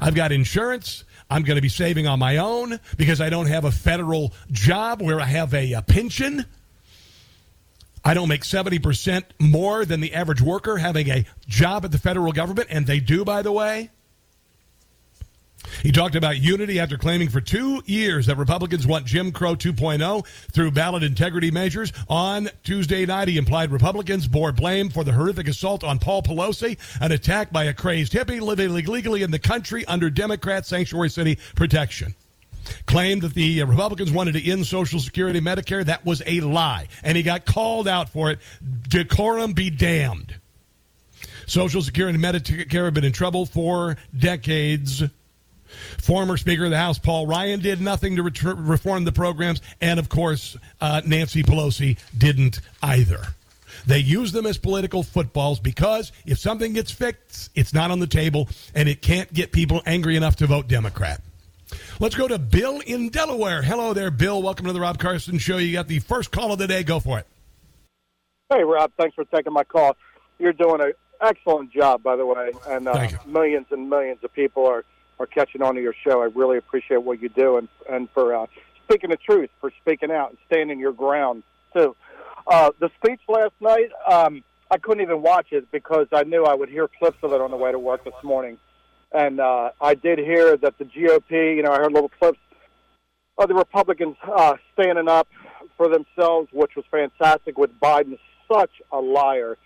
I've 0.00 0.14
got 0.14 0.32
insurance. 0.32 1.04
I'm 1.32 1.44
going 1.44 1.56
to 1.56 1.62
be 1.62 1.70
saving 1.70 2.06
on 2.06 2.18
my 2.18 2.36
own 2.36 2.78
because 2.98 3.22
I 3.22 3.30
don't 3.30 3.46
have 3.46 3.64
a 3.64 3.72
federal 3.72 4.34
job 4.50 5.00
where 5.00 5.18
I 5.18 5.24
have 5.24 5.54
a, 5.54 5.72
a 5.72 5.80
pension. 5.80 6.44
I 8.04 8.12
don't 8.12 8.28
make 8.28 8.42
70% 8.42 9.22
more 9.40 9.86
than 9.86 10.02
the 10.02 10.12
average 10.12 10.42
worker 10.42 10.76
having 10.76 11.08
a 11.08 11.24
job 11.48 11.86
at 11.86 11.90
the 11.90 11.98
federal 11.98 12.32
government, 12.32 12.68
and 12.70 12.86
they 12.86 13.00
do, 13.00 13.24
by 13.24 13.40
the 13.40 13.50
way. 13.50 13.88
He 15.82 15.92
talked 15.92 16.14
about 16.14 16.38
unity 16.38 16.78
after 16.78 16.96
claiming 16.96 17.28
for 17.28 17.40
two 17.40 17.82
years 17.86 18.26
that 18.26 18.36
Republicans 18.36 18.86
want 18.86 19.06
Jim 19.06 19.32
Crow 19.32 19.54
2.0 19.54 20.26
through 20.52 20.70
ballot 20.70 21.02
integrity 21.02 21.50
measures. 21.50 21.92
On 22.08 22.48
Tuesday 22.62 23.06
night, 23.06 23.28
he 23.28 23.38
implied 23.38 23.70
Republicans 23.70 24.28
bore 24.28 24.52
blame 24.52 24.90
for 24.90 25.04
the 25.04 25.12
horrific 25.12 25.48
assault 25.48 25.82
on 25.84 25.98
Paul 25.98 26.22
Pelosi, 26.22 26.78
an 27.00 27.12
attack 27.12 27.52
by 27.52 27.64
a 27.64 27.74
crazed 27.74 28.12
hippie 28.12 28.40
living 28.40 28.70
illegally 28.70 29.22
in 29.22 29.30
the 29.30 29.38
country 29.38 29.84
under 29.86 30.10
Democrat 30.10 30.66
sanctuary 30.66 31.10
city 31.10 31.38
protection. 31.54 32.14
Claimed 32.86 33.22
that 33.22 33.34
the 33.34 33.62
uh, 33.62 33.66
Republicans 33.66 34.12
wanted 34.12 34.32
to 34.34 34.50
end 34.50 34.66
Social 34.66 35.00
Security 35.00 35.40
Medicare. 35.40 35.84
That 35.84 36.06
was 36.06 36.22
a 36.26 36.40
lie. 36.40 36.86
And 37.02 37.16
he 37.16 37.24
got 37.24 37.44
called 37.44 37.88
out 37.88 38.08
for 38.08 38.30
it. 38.30 38.38
Decorum 38.88 39.52
be 39.52 39.68
damned. 39.68 40.36
Social 41.46 41.82
Security 41.82 42.14
and 42.14 42.24
Medicare 42.24 42.84
have 42.84 42.94
been 42.94 43.04
in 43.04 43.12
trouble 43.12 43.46
for 43.46 43.96
decades. 44.16 45.02
Former 45.98 46.36
Speaker 46.36 46.64
of 46.64 46.70
the 46.70 46.78
House 46.78 46.98
Paul 46.98 47.26
Ryan 47.26 47.60
did 47.60 47.80
nothing 47.80 48.16
to 48.16 48.22
ret- 48.22 48.42
reform 48.42 49.04
the 49.04 49.12
programs, 49.12 49.60
and 49.80 49.98
of 49.98 50.08
course, 50.08 50.56
uh, 50.80 51.02
Nancy 51.06 51.42
Pelosi 51.42 51.98
didn't 52.16 52.60
either. 52.82 53.20
They 53.86 53.98
use 53.98 54.32
them 54.32 54.46
as 54.46 54.58
political 54.58 55.02
footballs 55.02 55.58
because 55.58 56.12
if 56.26 56.38
something 56.38 56.72
gets 56.72 56.90
fixed, 56.90 57.50
it's 57.54 57.74
not 57.74 57.90
on 57.90 57.98
the 57.98 58.06
table, 58.06 58.48
and 58.74 58.88
it 58.88 59.02
can't 59.02 59.32
get 59.32 59.52
people 59.52 59.82
angry 59.86 60.16
enough 60.16 60.36
to 60.36 60.46
vote 60.46 60.68
Democrat. 60.68 61.20
Let's 62.00 62.14
go 62.14 62.28
to 62.28 62.38
Bill 62.38 62.80
in 62.80 63.08
Delaware. 63.08 63.62
Hello 63.62 63.94
there, 63.94 64.10
Bill. 64.10 64.42
Welcome 64.42 64.66
to 64.66 64.72
the 64.72 64.80
Rob 64.80 64.98
Carson 64.98 65.38
Show. 65.38 65.56
You 65.56 65.72
got 65.72 65.88
the 65.88 66.00
first 66.00 66.30
call 66.30 66.52
of 66.52 66.58
the 66.58 66.66
day. 66.66 66.82
Go 66.82 67.00
for 67.00 67.18
it. 67.18 67.26
Hey, 68.50 68.62
Rob. 68.62 68.92
Thanks 68.98 69.14
for 69.14 69.24
taking 69.24 69.52
my 69.52 69.64
call. 69.64 69.96
You're 70.38 70.52
doing 70.52 70.82
an 70.82 70.92
excellent 71.20 71.72
job, 71.72 72.02
by 72.02 72.16
the 72.16 72.26
way, 72.26 72.50
and 72.68 72.88
uh, 72.88 73.08
millions 73.26 73.66
and 73.70 73.88
millions 73.88 74.18
of 74.22 74.32
people 74.34 74.66
are 74.66 74.84
are 75.22 75.26
catching 75.26 75.62
on 75.62 75.76
to 75.76 75.80
your 75.80 75.94
show. 76.04 76.20
I 76.20 76.26
really 76.26 76.58
appreciate 76.58 77.02
what 77.02 77.22
you 77.22 77.28
do 77.28 77.56
and 77.56 77.68
and 77.88 78.10
for 78.10 78.34
uh, 78.34 78.46
speaking 78.84 79.10
the 79.10 79.16
truth, 79.16 79.50
for 79.60 79.72
speaking 79.80 80.10
out 80.10 80.30
and 80.30 80.38
standing 80.46 80.78
your 80.78 80.92
ground 80.92 81.44
too. 81.74 81.96
Uh, 82.46 82.70
the 82.80 82.90
speech 83.02 83.20
last 83.28 83.54
night, 83.60 83.90
um, 84.10 84.42
I 84.70 84.78
couldn't 84.78 85.02
even 85.02 85.22
watch 85.22 85.46
it 85.52 85.70
because 85.70 86.08
I 86.12 86.24
knew 86.24 86.44
I 86.44 86.54
would 86.54 86.68
hear 86.68 86.88
clips 86.98 87.18
of 87.22 87.32
it 87.32 87.40
on 87.40 87.50
the 87.52 87.56
way 87.56 87.70
to 87.70 87.78
work 87.78 88.04
this 88.04 88.14
morning, 88.24 88.58
and 89.12 89.38
uh, 89.40 89.70
I 89.80 89.94
did 89.94 90.18
hear 90.18 90.56
that 90.56 90.76
the 90.78 90.84
GOP. 90.84 91.56
You 91.56 91.62
know, 91.62 91.70
I 91.70 91.76
heard 91.76 91.92
little 91.92 92.10
clips 92.10 92.40
of 93.38 93.48
the 93.48 93.54
Republicans 93.54 94.16
uh, 94.24 94.54
standing 94.74 95.08
up 95.08 95.28
for 95.76 95.88
themselves, 95.88 96.48
which 96.52 96.74
was 96.74 96.84
fantastic. 96.90 97.56
With 97.56 97.78
Biden, 97.78 98.18
such 98.52 98.72
a 98.90 98.98
liar 98.98 99.56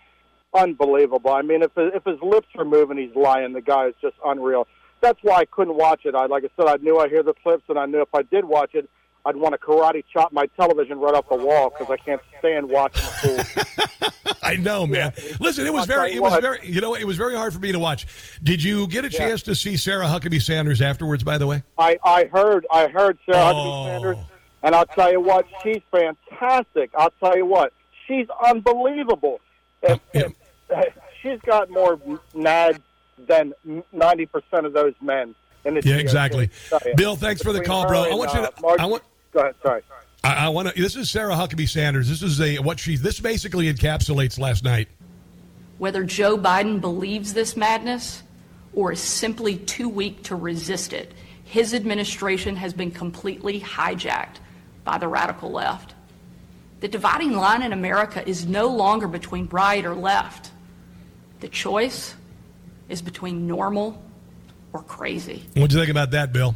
unbelievable. 0.53 1.31
I 1.31 1.41
mean, 1.41 1.63
if 1.63 1.71
if 1.75 2.05
his 2.05 2.21
lips 2.21 2.47
are 2.57 2.65
moving, 2.65 2.97
he's 2.97 3.15
lying. 3.15 3.53
The 3.53 3.61
guy 3.61 3.87
is 3.87 3.95
just 4.01 4.15
unreal 4.23 4.67
that's 5.07 5.19
why 5.21 5.37
I 5.37 5.45
couldn't 5.45 5.75
watch 5.75 6.05
it. 6.05 6.15
I 6.15 6.25
like 6.25 6.43
I 6.43 6.49
said, 6.57 6.67
I 6.67 6.75
knew 6.77 6.99
I 6.99 7.07
hear 7.07 7.23
the 7.23 7.33
clips, 7.33 7.63
and 7.69 7.79
I 7.79 7.85
knew 7.85 8.01
if 8.01 8.13
I 8.13 8.23
did 8.23 8.45
watch 8.45 8.75
it, 8.75 8.89
I'd 9.25 9.37
want 9.37 9.53
to 9.53 9.57
karate 9.57 10.03
chop 10.11 10.33
my 10.33 10.47
television 10.57 10.99
right 10.99 11.13
off 11.13 11.29
the 11.29 11.35
wall 11.35 11.69
because 11.69 11.89
I 11.89 11.97
can't 11.97 12.21
stand 12.39 12.69
watching 12.69 13.03
the 13.03 13.43
fool. 13.43 14.37
I 14.43 14.55
know, 14.55 14.85
man. 14.85 15.13
Listen, 15.39 15.65
it 15.65 15.73
was 15.73 15.85
very, 15.85 16.13
it 16.13 16.21
was 16.21 16.39
very, 16.39 16.59
you 16.67 16.81
know, 16.81 16.95
it 16.95 17.05
was 17.05 17.17
very 17.17 17.35
hard 17.35 17.53
for 17.53 17.59
me 17.59 17.71
to 17.71 17.79
watch. 17.79 18.07
Did 18.43 18.63
you 18.63 18.87
get 18.87 19.05
a 19.05 19.09
chance 19.09 19.41
yeah. 19.41 19.53
to 19.53 19.55
see 19.55 19.77
Sarah 19.77 20.05
Huckabee 20.05 20.41
Sanders 20.41 20.81
afterwards? 20.81 21.23
By 21.23 21.37
the 21.37 21.47
way, 21.47 21.63
I, 21.77 21.97
I 22.03 22.25
heard, 22.25 22.65
I 22.71 22.87
heard 22.87 23.17
Sarah 23.25 23.51
oh. 23.53 23.53
Huckabee 23.53 23.85
Sanders, 23.85 24.17
and 24.63 24.75
I'll 24.75 24.85
tell 24.85 25.11
you 25.11 25.21
what, 25.21 25.45
she's 25.63 25.81
fantastic. 25.91 26.91
I'll 26.97 27.13
tell 27.19 27.35
you 27.35 27.45
what, 27.45 27.73
she's 28.07 28.27
unbelievable. 28.45 29.41
If, 29.81 29.99
yeah. 30.13 30.27
if, 30.69 30.93
she's 31.21 31.39
got 31.41 31.69
more 31.69 31.97
nads 32.33 32.79
than 33.17 33.53
90% 33.65 34.65
of 34.65 34.73
those 34.73 34.93
men. 35.01 35.35
In 35.65 35.73
the 35.73 35.81
yeah, 35.83 35.95
exactly. 35.95 36.49
Bill, 36.95 37.15
thanks 37.15 37.41
for 37.41 37.51
the 37.51 37.61
call, 37.61 37.87
bro. 37.87 38.03
I 38.03 38.13
want 38.13 38.33
you 38.33 38.39
to. 38.39 38.65
Uh, 38.65 38.75
I 38.79 38.85
want. 38.85 39.03
Go 39.33 39.39
ahead. 39.41 39.55
Sorry. 39.61 39.81
I, 40.23 40.45
I 40.45 40.49
want 40.49 40.69
to. 40.69 40.81
This 40.81 40.95
is 40.95 41.09
Sarah 41.09 41.33
Huckabee 41.33 41.67
Sanders. 41.67 42.07
This 42.07 42.23
is 42.23 42.39
a 42.39 42.57
what 42.59 42.79
she. 42.79 42.95
This 42.95 43.19
basically 43.19 43.71
encapsulates 43.71 44.39
last 44.39 44.63
night. 44.63 44.87
Whether 45.77 46.03
Joe 46.03 46.37
Biden 46.37 46.79
believes 46.79 47.33
this 47.33 47.57
madness 47.57 48.23
or 48.73 48.93
is 48.93 48.99
simply 48.99 49.57
too 49.57 49.89
weak 49.89 50.23
to 50.23 50.35
resist 50.35 50.93
it, 50.93 51.13
his 51.43 51.73
administration 51.73 52.55
has 52.55 52.73
been 52.73 52.91
completely 52.91 53.59
hijacked 53.59 54.37
by 54.83 54.97
the 54.97 55.07
radical 55.07 55.51
left. 55.51 55.95
The 56.79 56.87
dividing 56.87 57.33
line 57.33 57.63
in 57.63 57.73
America 57.73 58.27
is 58.27 58.45
no 58.45 58.67
longer 58.67 59.07
between 59.07 59.47
right 59.47 59.83
or 59.83 59.95
left. 59.95 60.51
The 61.39 61.47
choice 61.47 62.15
is 62.89 63.01
between 63.01 63.47
normal 63.47 64.01
or 64.73 64.83
crazy. 64.83 65.43
What'd 65.53 65.73
you 65.73 65.79
think 65.79 65.91
about 65.91 66.11
that, 66.11 66.31
Bill? 66.31 66.55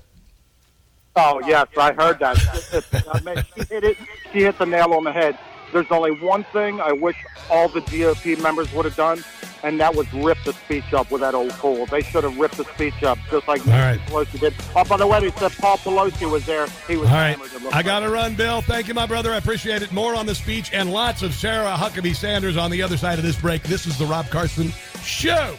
Oh 1.15 1.41
yes, 1.45 1.67
I 1.77 1.91
heard 1.91 2.19
that. 2.19 2.37
she 3.55 3.63
hit 3.65 3.83
it. 3.83 3.97
She 4.31 4.39
hit 4.39 4.57
the 4.57 4.65
nail 4.65 4.93
on 4.93 5.03
the 5.03 5.11
head. 5.11 5.37
There's 5.71 5.89
only 5.91 6.11
one 6.11 6.43
thing 6.45 6.81
I 6.81 6.91
wish 6.91 7.15
all 7.49 7.69
the 7.69 7.81
GOP 7.81 8.41
members 8.41 8.71
would 8.73 8.85
have 8.85 8.95
done, 8.95 9.23
and 9.63 9.79
that 9.79 9.95
was 9.95 10.11
rip 10.13 10.37
the 10.45 10.53
speech 10.53 10.93
up 10.93 11.11
with 11.11 11.21
that 11.21 11.33
old 11.33 11.53
fool. 11.53 11.85
They 11.85 12.01
should 12.01 12.23
have 12.23 12.37
ripped 12.37 12.57
the 12.57 12.65
speech 12.65 13.03
up 13.03 13.17
just 13.29 13.47
like 13.47 13.65
all 13.67 13.73
right. 13.73 13.99
Pelosi 14.07 14.39
did. 14.39 14.53
Oh, 14.75 14.83
by 14.83 14.97
the 14.97 15.07
way, 15.07 15.19
they 15.21 15.31
said 15.31 15.51
Paul 15.53 15.77
Pelosi 15.77 16.29
was 16.29 16.45
there. 16.45 16.67
He 16.87 16.97
was. 16.97 17.09
All 17.09 17.15
right. 17.15 17.37
I 17.73 17.83
got 17.83 18.01
to 18.01 18.09
run, 18.09 18.35
Bill. 18.35 18.61
Thank 18.61 18.87
you, 18.87 18.93
my 18.93 19.05
brother. 19.05 19.31
I 19.31 19.37
appreciate 19.37 19.81
it. 19.81 19.91
More 19.91 20.15
on 20.15 20.25
the 20.25 20.35
speech 20.35 20.71
and 20.73 20.91
lots 20.91 21.21
of 21.21 21.33
Sarah 21.33 21.75
Huckabee 21.77 22.15
Sanders 22.15 22.57
on 22.57 22.71
the 22.71 22.81
other 22.81 22.97
side 22.97 23.17
of 23.19 23.23
this 23.23 23.39
break. 23.39 23.63
This 23.63 23.85
is 23.85 23.97
the 23.97 24.05
Rob 24.05 24.29
Carson 24.29 24.71
Show. 25.03 25.55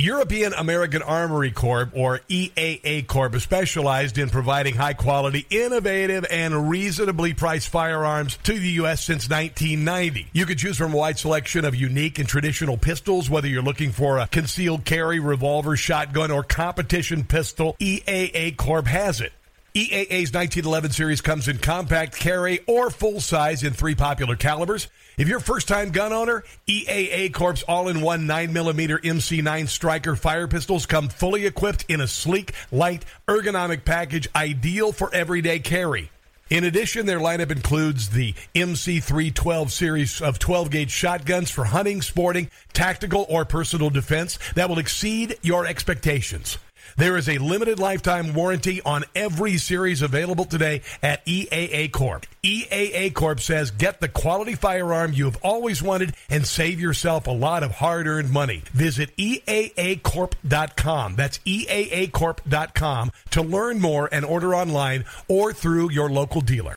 European 0.00 0.52
American 0.52 1.02
Armory 1.02 1.50
Corp, 1.50 1.90
or 1.92 2.20
EAA 2.28 3.04
Corp, 3.08 3.34
is 3.34 3.42
specialized 3.42 4.16
in 4.16 4.30
providing 4.30 4.76
high 4.76 4.92
quality, 4.92 5.44
innovative, 5.50 6.24
and 6.30 6.70
reasonably 6.70 7.34
priced 7.34 7.68
firearms 7.68 8.38
to 8.44 8.52
the 8.52 8.68
U.S. 8.74 9.02
since 9.02 9.28
1990. 9.28 10.28
You 10.32 10.46
can 10.46 10.56
choose 10.56 10.76
from 10.76 10.94
a 10.94 10.96
wide 10.96 11.18
selection 11.18 11.64
of 11.64 11.74
unique 11.74 12.20
and 12.20 12.28
traditional 12.28 12.76
pistols, 12.76 13.28
whether 13.28 13.48
you're 13.48 13.60
looking 13.60 13.90
for 13.90 14.18
a 14.18 14.28
concealed 14.28 14.84
carry, 14.84 15.18
revolver, 15.18 15.76
shotgun, 15.76 16.30
or 16.30 16.44
competition 16.44 17.24
pistol, 17.24 17.74
EAA 17.80 18.56
Corp 18.56 18.86
has 18.86 19.20
it. 19.20 19.32
EAA's 19.74 20.32
1911 20.32 20.92
series 20.92 21.20
comes 21.20 21.48
in 21.48 21.58
compact 21.58 22.16
carry 22.16 22.60
or 22.68 22.90
full 22.90 23.20
size 23.20 23.64
in 23.64 23.72
three 23.72 23.96
popular 23.96 24.36
calibers. 24.36 24.86
If 25.18 25.26
you're 25.26 25.38
a 25.38 25.42
first 25.42 25.66
time 25.66 25.90
gun 25.90 26.12
owner, 26.12 26.44
EAA 26.68 27.34
Corp's 27.34 27.64
all 27.64 27.88
in 27.88 28.02
one 28.02 28.28
9mm 28.28 29.02
MC9 29.02 29.66
Striker 29.66 30.14
fire 30.14 30.46
pistols 30.46 30.86
come 30.86 31.08
fully 31.08 31.44
equipped 31.44 31.84
in 31.88 32.00
a 32.00 32.06
sleek, 32.06 32.52
light, 32.70 33.04
ergonomic 33.26 33.84
package 33.84 34.28
ideal 34.36 34.92
for 34.92 35.12
everyday 35.12 35.58
carry. 35.58 36.12
In 36.50 36.62
addition, 36.62 37.06
their 37.06 37.18
lineup 37.18 37.50
includes 37.50 38.10
the 38.10 38.32
MC312 38.54 39.70
series 39.72 40.22
of 40.22 40.38
12 40.38 40.70
gauge 40.70 40.92
shotguns 40.92 41.50
for 41.50 41.64
hunting, 41.64 42.00
sporting, 42.00 42.48
tactical, 42.72 43.26
or 43.28 43.44
personal 43.44 43.90
defense 43.90 44.38
that 44.54 44.68
will 44.68 44.78
exceed 44.78 45.36
your 45.42 45.66
expectations. 45.66 46.58
There 46.96 47.16
is 47.16 47.28
a 47.28 47.38
limited 47.38 47.78
lifetime 47.78 48.34
warranty 48.34 48.82
on 48.82 49.04
every 49.14 49.58
series 49.58 50.02
available 50.02 50.44
today 50.44 50.82
at 51.02 51.24
EAA 51.26 51.92
Corp. 51.92 52.26
EAA 52.42 53.14
Corp 53.14 53.40
says 53.40 53.70
get 53.70 54.00
the 54.00 54.08
quality 54.08 54.54
firearm 54.54 55.12
you 55.12 55.26
have 55.26 55.38
always 55.42 55.82
wanted 55.82 56.14
and 56.30 56.46
save 56.46 56.80
yourself 56.80 57.26
a 57.26 57.32
lot 57.32 57.62
of 57.62 57.72
hard 57.72 58.06
earned 58.06 58.30
money. 58.30 58.62
Visit 58.72 59.14
EAAcorp.com. 59.16 61.16
That's 61.16 61.38
EAAcorp.com 61.38 63.12
to 63.30 63.42
learn 63.42 63.80
more 63.80 64.08
and 64.12 64.24
order 64.24 64.54
online 64.54 65.04
or 65.28 65.52
through 65.52 65.90
your 65.90 66.10
local 66.10 66.40
dealer. 66.40 66.74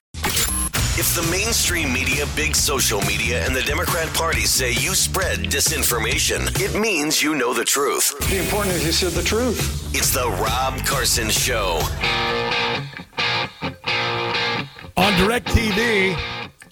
If 0.98 1.16
the 1.16 1.26
mainstream 1.32 1.94
media, 1.94 2.26
big 2.36 2.54
social 2.54 3.00
media, 3.04 3.46
and 3.46 3.56
the 3.56 3.62
Democrat 3.62 4.14
Party 4.14 4.42
say 4.42 4.72
you 4.74 4.94
spread 4.94 5.40
disinformation, 5.40 6.50
it 6.60 6.78
means 6.78 7.24
you 7.24 7.34
know 7.34 7.54
the 7.54 7.64
truth. 7.64 8.14
The 8.30 8.40
important 8.40 8.76
is 8.76 8.86
you 8.86 8.92
said 8.92 9.14
the 9.14 9.24
truth. 9.24 9.90
It's 9.96 10.12
the 10.12 10.28
Rob 10.28 10.86
Carson 10.86 11.30
Show. 11.30 11.80
On 14.98 15.14
DirecTV, 15.14 16.20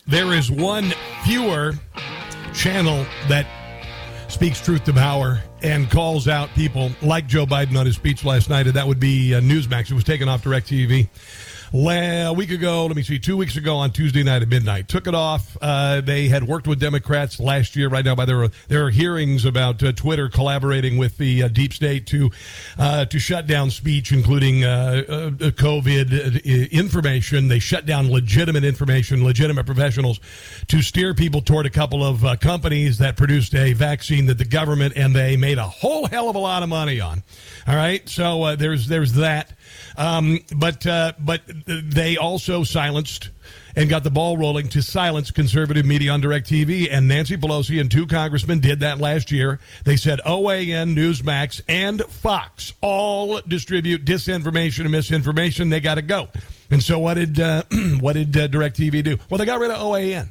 there 0.06 0.34
is 0.34 0.52
one 0.52 0.94
fewer 1.24 1.76
channel 2.54 3.06
that 3.30 3.48
speaks 4.28 4.60
truth 4.60 4.84
to 4.84 4.94
power 4.94 5.42
and 5.64 5.90
calls 5.90 6.28
out 6.28 6.50
people 6.56 6.92
like 7.02 7.26
Joe 7.26 7.46
Biden 7.46 7.80
on 7.80 7.86
his 7.86 7.96
speech 7.96 8.26
last 8.26 8.50
night, 8.50 8.68
and 8.68 8.76
that 8.76 8.86
would 8.86 9.00
be 9.00 9.34
uh, 9.34 9.40
Newsmax. 9.40 9.90
It 9.90 9.94
was 9.94 10.04
taken 10.04 10.28
off 10.28 10.44
DirecTV 10.44 11.08
a 11.74 12.34
week 12.34 12.52
ago, 12.52 12.86
let 12.86 12.96
me 12.96 13.04
see, 13.04 13.20
two 13.20 13.38
weeks 13.38 13.56
ago 13.56 13.76
on 13.76 13.92
Tuesday 13.92 14.24
night 14.24 14.42
at 14.42 14.48
midnight. 14.48 14.88
Took 14.88 15.08
it 15.08 15.14
off. 15.14 15.58
Uh, 15.62 16.02
they 16.02 16.28
had 16.28 16.44
worked 16.44 16.68
with 16.68 16.80
Democrats 16.80 17.40
last 17.40 17.76
year. 17.76 17.90
Right 17.90 18.04
now, 18.04 18.16
by 18.16 18.26
there 18.26 18.86
are 18.86 18.90
hearings 18.90 19.46
about 19.46 19.82
uh, 19.84 19.92
Twitter 19.92 20.30
collaborating 20.30 20.98
with 20.98 21.18
the 21.18 21.44
uh, 21.44 21.48
deep 21.48 21.74
state 21.74 22.08
to 22.08 22.32
uh, 22.78 23.06
to 23.06 23.20
shut 23.20 23.48
down 23.48 23.70
speech, 23.70 24.12
including 24.12 24.64
uh, 24.64 25.04
uh, 25.08 25.30
COVID 25.32 26.72
information. 26.72 27.48
They 27.48 27.60
shut 27.60 27.86
down 27.86 28.12
legitimate 28.12 28.64
information, 28.64 29.24
legitimate 29.24 29.66
professionals, 29.66 30.20
to 30.68 30.82
steer 30.82 31.14
people 31.14 31.42
toward 31.42 31.66
a 31.66 31.72
couple 31.72 32.04
of 32.04 32.40
companies 32.40 32.98
that 33.00 33.18
produced 33.18 33.54
a 33.56 33.74
vaccine 33.74 34.26
that 34.28 34.38
the 34.38 34.46
government 34.46 34.94
and 34.96 35.16
they 35.16 35.38
made 35.38 35.58
a 35.58 35.68
whole 35.68 36.08
hell 36.08 36.30
of 36.30 36.36
a 36.36 36.40
lot 36.40 36.64
of 36.64 36.70
money 36.70 37.00
on. 37.00 37.24
All 37.68 37.76
right, 37.76 38.08
so 38.10 38.56
there's 38.56 38.88
there's 38.88 39.14
that. 39.14 39.54
Um, 39.98 40.40
but 40.56 40.86
uh, 40.86 41.14
but 41.20 41.42
they 41.66 42.18
also 42.18 42.64
silenced 42.64 43.30
and 43.76 43.90
got 43.90 44.04
the 44.04 44.10
ball 44.10 44.38
rolling 44.38 44.68
to 44.70 44.82
silence 44.82 45.32
conservative 45.32 45.86
media 45.86 46.12
on 46.12 46.22
DirecTV. 46.22 46.90
And 46.92 47.08
Nancy 47.08 47.38
Pelosi 47.38 47.80
and 47.80 47.90
two 47.90 48.08
congressmen 48.08 48.60
did 48.60 48.82
that 48.82 49.00
last 49.00 49.32
year. 49.32 49.60
They 49.86 49.96
said 49.96 50.20
OAN, 50.26 50.96
Newsmax, 50.96 51.62
and 51.68 52.02
Fox 52.04 52.74
all 52.82 53.42
distribute 53.48 54.06
disinformation 54.06 54.82
and 54.82 54.92
misinformation. 54.92 55.70
They 55.70 55.80
got 55.80 55.96
to 55.96 56.02
go. 56.02 56.30
And 56.72 56.84
so 56.84 57.00
what 57.00 57.16
did 57.16 57.40
uh, 57.40 57.64
what 58.00 58.14
did 58.14 58.36
uh, 58.36 58.48
DirecTV 58.48 59.04
do? 59.04 59.18
Well, 59.30 59.38
they 59.38 59.46
got 59.46 59.60
rid 59.60 59.72
of 59.72 59.78
OAN. 59.78 60.30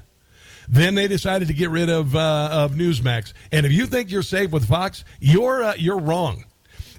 Then 0.68 0.94
they 0.94 1.08
decided 1.08 1.48
to 1.48 1.54
get 1.54 1.70
rid 1.70 1.88
of 1.88 2.14
uh, 2.14 2.50
of 2.52 2.72
Newsmax. 2.72 3.32
And 3.50 3.64
if 3.64 3.72
you 3.72 3.86
think 3.86 4.10
you're 4.10 4.22
safe 4.22 4.50
with 4.50 4.68
Fox, 4.68 5.04
you're 5.18 5.62
uh, 5.62 5.74
you're 5.76 5.98
wrong. 5.98 6.44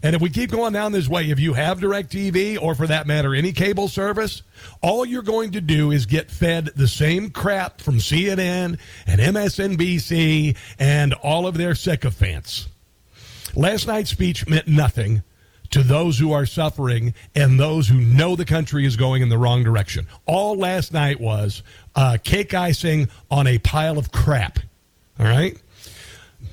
And 0.01 0.15
if 0.15 0.21
we 0.21 0.29
keep 0.29 0.51
going 0.51 0.73
down 0.73 0.91
this 0.91 1.09
way, 1.09 1.29
if 1.29 1.39
you 1.39 1.53
have 1.53 1.79
DirecTV 1.79 2.61
or 2.61 2.75
for 2.75 2.87
that 2.87 3.07
matter, 3.07 3.35
any 3.35 3.51
cable 3.51 3.87
service, 3.87 4.43
all 4.81 5.05
you're 5.05 5.21
going 5.21 5.51
to 5.51 5.61
do 5.61 5.91
is 5.91 6.05
get 6.05 6.31
fed 6.31 6.67
the 6.75 6.87
same 6.87 7.29
crap 7.29 7.81
from 7.81 7.95
CNN 7.95 8.79
and 9.05 9.21
MSNBC 9.21 10.55
and 10.79 11.13
all 11.15 11.47
of 11.47 11.57
their 11.57 11.75
sycophants. 11.75 12.69
Last 13.55 13.87
night's 13.87 14.11
speech 14.11 14.47
meant 14.47 14.67
nothing 14.67 15.23
to 15.71 15.83
those 15.83 16.17
who 16.17 16.31
are 16.31 16.45
suffering 16.45 17.13
and 17.35 17.59
those 17.59 17.87
who 17.87 17.99
know 17.99 18.35
the 18.35 18.45
country 18.45 18.85
is 18.85 18.95
going 18.95 19.21
in 19.21 19.29
the 19.29 19.37
wrong 19.37 19.63
direction. 19.63 20.07
All 20.25 20.55
last 20.55 20.93
night 20.93 21.19
was 21.19 21.61
uh, 21.95 22.17
cake 22.23 22.53
icing 22.53 23.09
on 23.29 23.47
a 23.47 23.57
pile 23.59 23.97
of 23.97 24.11
crap. 24.11 24.59
All 25.19 25.25
right? 25.25 25.61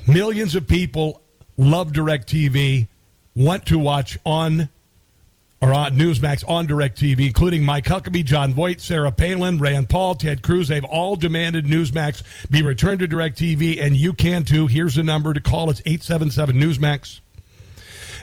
Millions 0.07 0.55
of 0.55 0.67
people 0.67 1.23
love 1.57 1.93
DirecTV 1.93 2.89
want 3.37 3.67
to 3.67 3.79
watch 3.79 4.19
on 4.25 4.69
or 5.61 5.73
on 5.73 5.97
Newsmax 5.97 6.47
on 6.49 6.67
DirecTV, 6.67 7.27
including 7.27 7.65
Mike 7.65 7.85
Huckabee, 7.85 8.25
Jon 8.25 8.53
Voight, 8.53 8.81
Sarah 8.81 9.13
Palin, 9.13 9.59
Rand 9.59 9.89
Paul, 9.89 10.15
Ted 10.15 10.43
Cruz. 10.43 10.69
They've 10.69 10.85
all 10.85 11.17
demanded 11.17 11.65
Newsmax 11.65 12.23
be 12.51 12.63
returned 12.63 13.01
to 13.01 13.09
DirecTV, 13.09 13.81
and 13.81 13.97
you 13.97 14.13
can 14.13 14.45
too. 14.45 14.67
Here's 14.67 14.97
the 14.97 15.03
number 15.03 15.33
to 15.33 15.41
call. 15.41 15.71
It's 15.71 15.81
877 15.87 16.57
Newsmax. 16.57 17.21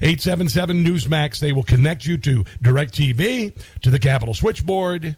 877 0.02 0.86
Newsmax. 0.86 1.40
They 1.40 1.54
will 1.54 1.64
connect 1.64 2.06
you 2.06 2.18
to 2.18 2.44
DirecTV, 2.64 3.54
to 3.82 3.90
the 3.90 4.00
Capitol 4.00 4.34
Switchboard. 4.34 5.16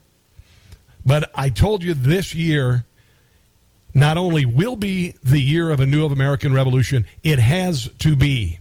But 1.06 1.32
I 1.36 1.50
told 1.50 1.84
you 1.84 1.94
this 1.94 2.34
year 2.34 2.86
not 3.94 4.18
only 4.18 4.46
will 4.46 4.76
be 4.76 5.16
the 5.24 5.40
year 5.40 5.70
of 5.70 5.80
a 5.80 5.86
new 5.86 6.06
American 6.06 6.54
Revolution, 6.54 7.06
it 7.24 7.40
has 7.40 7.90
to 8.00 8.16
be. 8.16 8.60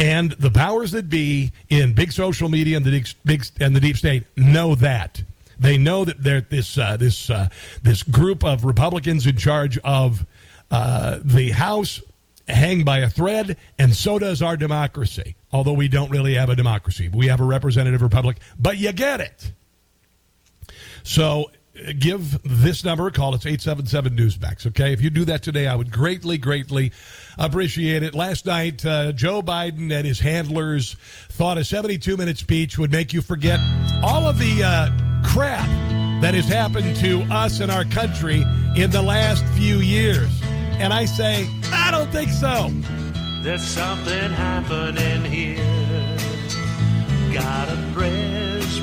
And 0.00 0.32
the 0.32 0.50
powers 0.50 0.92
that 0.92 1.10
be 1.10 1.52
in 1.68 1.92
big 1.92 2.10
social 2.10 2.48
media 2.48 2.78
and 2.78 2.86
the 2.86 2.90
deep, 2.90 3.06
big 3.24 3.44
and 3.60 3.76
the 3.76 3.80
deep 3.80 3.98
state 3.98 4.24
know 4.34 4.74
that. 4.76 5.22
They 5.58 5.76
know 5.76 6.06
that 6.06 6.48
this 6.48 6.78
uh, 6.78 6.96
this 6.96 7.28
uh, 7.28 7.50
this 7.82 8.02
group 8.02 8.42
of 8.42 8.64
Republicans 8.64 9.26
in 9.26 9.36
charge 9.36 9.76
of 9.84 10.24
uh, 10.70 11.18
the 11.22 11.50
House 11.50 12.00
hang 12.48 12.82
by 12.82 13.00
a 13.00 13.10
thread, 13.10 13.58
and 13.78 13.94
so 13.94 14.18
does 14.18 14.40
our 14.40 14.56
democracy. 14.56 15.36
Although 15.52 15.74
we 15.74 15.86
don't 15.86 16.10
really 16.10 16.34
have 16.34 16.48
a 16.48 16.56
democracy, 16.56 17.10
we 17.10 17.26
have 17.26 17.40
a 17.40 17.44
representative 17.44 18.00
republic, 18.00 18.38
but 18.58 18.78
you 18.78 18.92
get 18.92 19.20
it. 19.20 19.52
So 21.02 21.50
give 21.98 22.42
this 22.42 22.84
number 22.84 23.06
a 23.06 23.12
call. 23.12 23.34
It's 23.34 23.46
877 23.46 24.16
Newsmax. 24.16 24.66
Okay. 24.66 24.92
If 24.92 25.00
you 25.00 25.10
do 25.10 25.24
that 25.26 25.42
today, 25.42 25.66
I 25.66 25.74
would 25.74 25.90
greatly, 25.90 26.38
greatly 26.38 26.92
appreciate 27.38 28.02
it. 28.02 28.14
Last 28.14 28.46
night, 28.46 28.84
uh, 28.84 29.12
Joe 29.12 29.42
Biden 29.42 29.92
and 29.92 30.06
his 30.06 30.20
handlers 30.20 30.94
thought 31.30 31.58
a 31.58 31.64
72 31.64 32.16
minute 32.16 32.38
speech 32.38 32.78
would 32.78 32.92
make 32.92 33.12
you 33.12 33.22
forget 33.22 33.60
all 34.02 34.26
of 34.26 34.38
the 34.38 34.62
uh, 34.62 34.90
crap 35.24 35.68
that 36.20 36.34
has 36.34 36.46
happened 36.46 36.96
to 36.96 37.22
us 37.32 37.60
and 37.60 37.70
our 37.70 37.84
country 37.84 38.44
in 38.76 38.90
the 38.90 39.02
last 39.02 39.44
few 39.56 39.78
years. 39.78 40.30
And 40.72 40.92
I 40.92 41.04
say, 41.04 41.48
I 41.72 41.90
don't 41.90 42.10
think 42.10 42.30
so. 42.30 42.70
There's 43.42 43.62
something 43.62 44.30
happening 44.30 45.24
here. 45.24 46.16
Gotta 47.32 47.76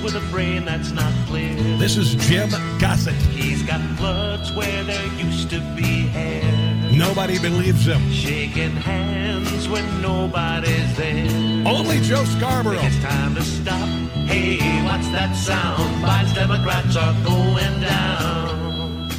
with 0.04 0.16
a 0.16 0.32
brain 0.32 0.66
that's 0.66 0.92
not 0.92 1.14
clear. 1.28 1.56
This 1.78 1.98
is 1.98 2.16
Jim 2.28 2.50
Gossett. 2.80 3.14
He's 3.32 3.64
got 3.64 3.82
floods 3.98 4.52
where 4.52 4.84
there 4.84 5.08
used 5.14 5.50
to 5.50 5.60
be 5.76 6.08
hair. 6.08 6.92
Nobody 6.92 7.40
believes 7.40 7.86
him. 7.86 8.02
Shaking 8.12 8.76
hands 8.76 9.68
when 9.70 10.02
nobody's 10.02 10.96
there. 10.98 11.68
Only 11.68 12.00
Joe 12.02 12.26
Scarborough. 12.26 12.80
It's 12.82 13.00
time 13.00 13.36
to 13.36 13.42
stop. 13.44 13.88
Hey, 14.28 14.58
what's 14.84 15.10
that 15.10 15.36
sound? 15.36 16.04
Biden's 16.04 16.34
Democrats 16.34 16.96
are 16.96 17.14
going 17.24 17.82
down. 17.82 19.10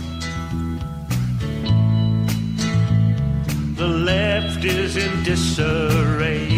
The 3.77 3.87
left 3.87 4.65
is 4.65 4.97
in 4.97 5.23
disarray. 5.23 6.49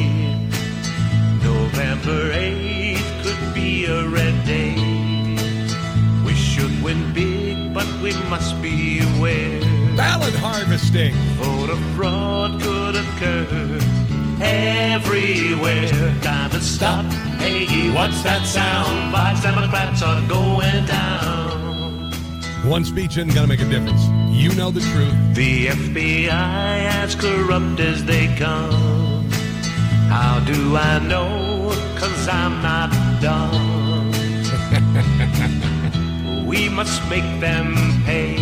November 1.42 2.32
8th 2.32 2.50
could 2.50 2.70
be 2.70 2.79
a 3.90 4.08
red 4.08 4.44
day. 4.46 4.74
We 6.24 6.34
should 6.34 6.74
win 6.82 7.12
big, 7.12 7.74
but 7.74 7.86
we 8.02 8.12
must 8.30 8.60
be 8.62 9.00
aware. 9.16 9.60
Ballot 9.96 10.34
harvesting. 10.34 11.14
Voter 11.38 11.76
fraud 11.94 12.60
could 12.62 12.96
occur. 12.96 13.78
everywhere. 14.40 15.88
Time 16.22 16.50
to 16.50 16.60
stop. 16.60 17.04
Hey, 17.38 17.90
what's 17.92 18.22
that 18.22 18.46
sound? 18.46 19.12
Vice 19.12 19.42
Democrats 19.42 20.02
are 20.02 20.20
going 20.28 20.84
down. 20.86 22.12
One 22.64 22.84
speech 22.84 23.16
isn't 23.16 23.34
going 23.34 23.48
to 23.48 23.48
make 23.48 23.60
a 23.60 23.68
difference. 23.68 24.02
You 24.30 24.54
know 24.54 24.70
the 24.70 24.80
truth. 24.80 25.14
The 25.34 25.66
FBI 25.66 26.30
as 27.02 27.14
corrupt 27.14 27.80
as 27.80 28.04
they 28.04 28.34
come. 28.36 29.28
How 30.08 30.40
do 30.40 30.76
I 30.76 30.98
know? 30.98 31.70
Cause 31.98 32.28
I'm 32.28 32.62
not 32.62 32.90
dumb. 33.20 33.79
We 36.46 36.68
must 36.68 37.00
make 37.08 37.28
them 37.40 37.74
pay. 38.04 38.36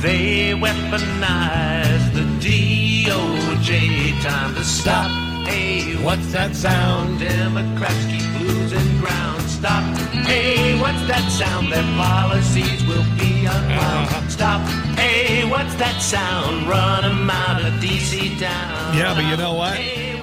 They 0.00 0.54
weaponize 0.54 2.12
the 2.14 2.24
DOJ. 2.44 4.20
Time 4.22 4.54
to 4.54 4.64
stop. 4.64 5.10
Hey, 5.46 5.94
what's 6.04 6.32
that 6.32 6.54
sound? 6.54 7.18
Democrats 7.18 8.04
keep 8.06 8.40
losing 8.40 8.98
ground. 9.00 9.42
Stop. 9.42 9.82
Hey, 10.26 10.78
what's 10.80 11.02
that 11.08 11.26
sound? 11.30 11.72
Their 11.72 11.82
policies 11.96 12.84
will 12.86 13.06
be 13.18 13.46
unwound. 13.46 14.30
Stop. 14.30 14.60
Hey, 14.98 15.48
what's 15.48 15.74
that 15.76 16.00
sound? 16.00 16.68
Run 16.68 17.04
'em 17.04 17.30
out 17.30 17.64
of 17.64 17.72
DC 17.80 18.38
town. 18.38 18.96
Yeah, 18.96 19.14
but 19.14 19.24
you 19.24 19.36
know 19.36 19.54
what? 19.54 19.76
Hey, 19.76 20.20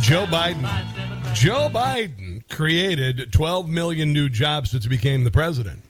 Joe? 0.00 0.26
Biden. 0.26 0.66
Joe 1.32 1.68
Biden 1.72 2.21
created 2.52 3.32
12 3.32 3.68
million 3.68 4.12
new 4.12 4.28
jobs 4.28 4.70
since 4.70 4.84
he 4.84 4.90
became 4.90 5.24
the 5.24 5.30
president. 5.30 5.80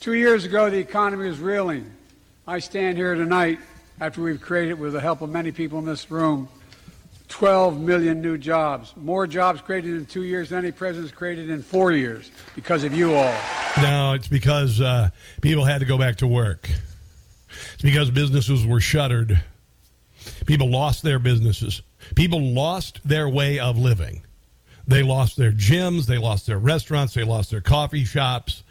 Two 0.00 0.14
years 0.14 0.44
ago, 0.44 0.70
the 0.70 0.78
economy 0.78 1.28
was 1.28 1.38
reeling. 1.38 1.90
I 2.46 2.60
stand 2.60 2.96
here 2.96 3.14
tonight 3.14 3.58
after 4.00 4.22
we've 4.22 4.40
created, 4.40 4.78
with 4.78 4.92
the 4.92 5.00
help 5.00 5.20
of 5.20 5.30
many 5.30 5.52
people 5.52 5.78
in 5.78 5.84
this 5.84 6.10
room, 6.10 6.48
12 7.28 7.80
million 7.80 8.20
new 8.20 8.38
jobs. 8.38 8.92
More 8.96 9.26
jobs 9.26 9.60
created 9.60 9.94
in 9.94 10.06
two 10.06 10.22
years 10.22 10.50
than 10.50 10.58
any 10.60 10.72
president's 10.72 11.12
created 11.12 11.50
in 11.50 11.62
four 11.62 11.92
years 11.92 12.30
because 12.54 12.84
of 12.84 12.94
you 12.94 13.14
all. 13.14 13.34
No, 13.80 14.12
it's 14.12 14.28
because 14.28 14.80
uh, 14.80 15.10
people 15.40 15.64
had 15.64 15.78
to 15.78 15.84
go 15.84 15.98
back 15.98 16.16
to 16.16 16.26
work. 16.26 16.70
It's 17.74 17.82
because 17.82 18.10
businesses 18.10 18.66
were 18.66 18.80
shuttered. 18.80 19.42
People 20.46 20.70
lost 20.70 21.02
their 21.02 21.18
businesses. 21.18 21.82
People 22.14 22.40
lost 22.40 23.00
their 23.04 23.28
way 23.28 23.58
of 23.58 23.78
living. 23.78 24.22
They 24.86 25.02
lost 25.02 25.36
their 25.36 25.52
gyms, 25.52 26.06
they 26.06 26.18
lost 26.18 26.46
their 26.46 26.58
restaurants, 26.58 27.14
they 27.14 27.24
lost 27.24 27.50
their 27.50 27.60
coffee 27.60 28.04
shops. 28.04 28.62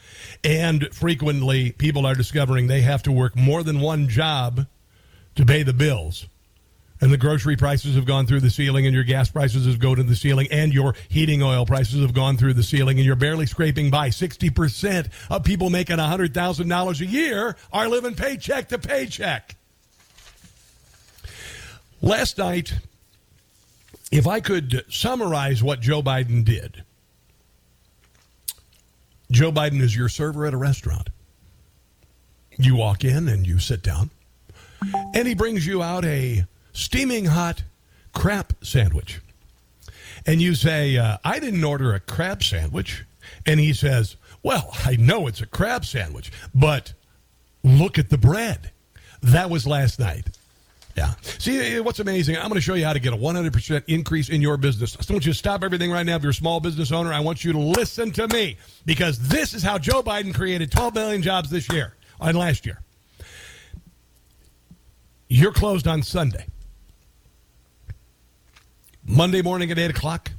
And 0.44 0.94
frequently, 0.94 1.72
people 1.72 2.06
are 2.06 2.16
discovering 2.16 2.68
they 2.68 2.82
have 2.82 3.04
to 3.04 3.12
work 3.12 3.36
more 3.36 3.64
than 3.64 3.80
one 3.80 4.08
job 4.08 4.68
to 5.36 5.46
pay 5.46 5.64
the 5.64 5.74
bills. 5.74 6.28
And 7.02 7.12
the 7.12 7.18
grocery 7.18 7.58
prices 7.58 7.96
have 7.96 8.06
gone 8.06 8.28
through 8.28 8.42
the 8.42 8.50
ceiling, 8.50 8.86
and 8.86 8.96
your 8.96 9.04
gas 9.04 9.30
prices 9.30 9.66
have 9.66 9.80
gone 9.80 9.98
to 9.98 10.04
the 10.04 10.16
ceiling, 10.16 10.48
and 10.52 10.74
your 10.74 10.96
heating 11.10 11.44
oil 11.44 11.66
prices 11.66 12.02
have 12.02 12.14
gone 12.14 12.38
through 12.38 12.54
the 12.54 12.64
ceiling, 12.64 12.98
and 12.98 13.06
you're 13.06 13.16
barely 13.18 13.46
scraping 13.46 13.90
by. 13.90 14.10
60% 14.10 15.10
of 15.30 15.44
people 15.44 15.70
making 15.70 15.98
$100,000 15.98 17.02
a 17.02 17.06
year 17.06 17.58
are 17.74 17.90
living 17.90 18.16
paycheck 18.16 18.70
to 18.70 18.78
paycheck. 18.78 19.56
Last 22.02 22.38
night, 22.38 22.74
if 24.14 24.28
I 24.28 24.42
could 24.42 24.86
summarize 24.90 25.64
what 25.64 25.82
Joe 25.82 26.04
Biden 26.04 26.46
did, 26.46 26.84
Joe 29.32 29.52
Biden 29.52 29.82
is 29.82 29.96
your 29.96 30.08
server 30.08 30.46
at 30.46 30.54
a 30.54 30.58
restaurant. 30.58 31.10
You 32.56 32.76
walk 32.76 33.04
in 33.04 33.28
and 33.28 33.48
you 33.48 33.58
sit 33.58 33.82
down, 33.82 34.12
and 35.16 35.28
he 35.28 35.34
brings 35.34 35.66
you 35.66 35.82
out 35.82 36.06
a 36.06 36.46
steaming 36.74 37.26
hot 37.26 37.64
crap 38.14 38.54
sandwich. 38.64 39.20
And 40.28 40.40
you 40.40 40.54
say, 40.54 40.96
uh, 40.96 41.18
I 41.26 41.40
didn't 41.40 41.64
order 41.64 41.96
a 41.96 42.00
crab 42.00 42.44
sandwich. 42.44 43.04
And 43.48 43.60
he 43.60 43.74
says, 43.74 44.16
Well, 44.44 44.70
I 44.86 44.96
know 44.96 45.26
it's 45.26 45.42
a 45.42 45.48
crab 45.48 45.86
sandwich, 45.86 46.32
but 46.54 46.94
look 47.64 47.98
at 47.98 48.12
the 48.12 48.20
bread. 48.20 48.70
That 49.24 49.50
was 49.50 49.66
last 49.66 50.00
night. 50.00 50.28
Yeah. 50.96 51.14
See, 51.40 51.58
eh, 51.58 51.78
eh, 51.78 51.80
what's 51.80 52.00
amazing? 52.00 52.36
I'm 52.36 52.44
going 52.44 52.56
to 52.56 52.62
show 52.62 52.76
you 52.76 52.86
how 52.86 52.94
to 52.94 53.00
get 53.00 53.14
a 53.14 53.18
100% 53.18 53.84
increase 53.88 54.30
in 54.30 54.42
your 54.42 54.58
business. 54.58 54.96
I 54.96 55.12
want 55.12 55.26
you 55.26 55.32
to 55.32 55.38
stop 55.38 55.64
everything 55.64 55.92
right 55.92 56.06
now. 56.06 56.16
If 56.16 56.22
you're 56.22 56.32
a 56.32 56.36
small 56.36 56.60
business 56.60 56.92
owner, 56.92 57.12
I 57.12 57.20
want 57.20 57.44
you 57.44 57.52
to 57.54 57.60
listen 57.60 58.12
to 58.12 58.28
me 58.28 58.58
because 58.86 59.18
this 59.18 59.54
is 59.54 59.64
how 59.64 59.78
Joe 59.78 60.04
Biden 60.04 60.34
created 60.34 60.72
12 60.72 60.94
million 60.94 61.22
jobs 61.22 61.50
this 61.50 61.72
year 61.72 61.96
and 62.22 62.38
last 62.38 62.66
year. 62.66 62.80
You're 65.28 65.54
closed 65.54 65.88
on 65.88 66.04
Sunday. 66.04 66.46
Monday 69.06 69.42
morning 69.42 69.72
at 69.72 69.80
8 69.80 69.90
o'clock, 69.90 70.32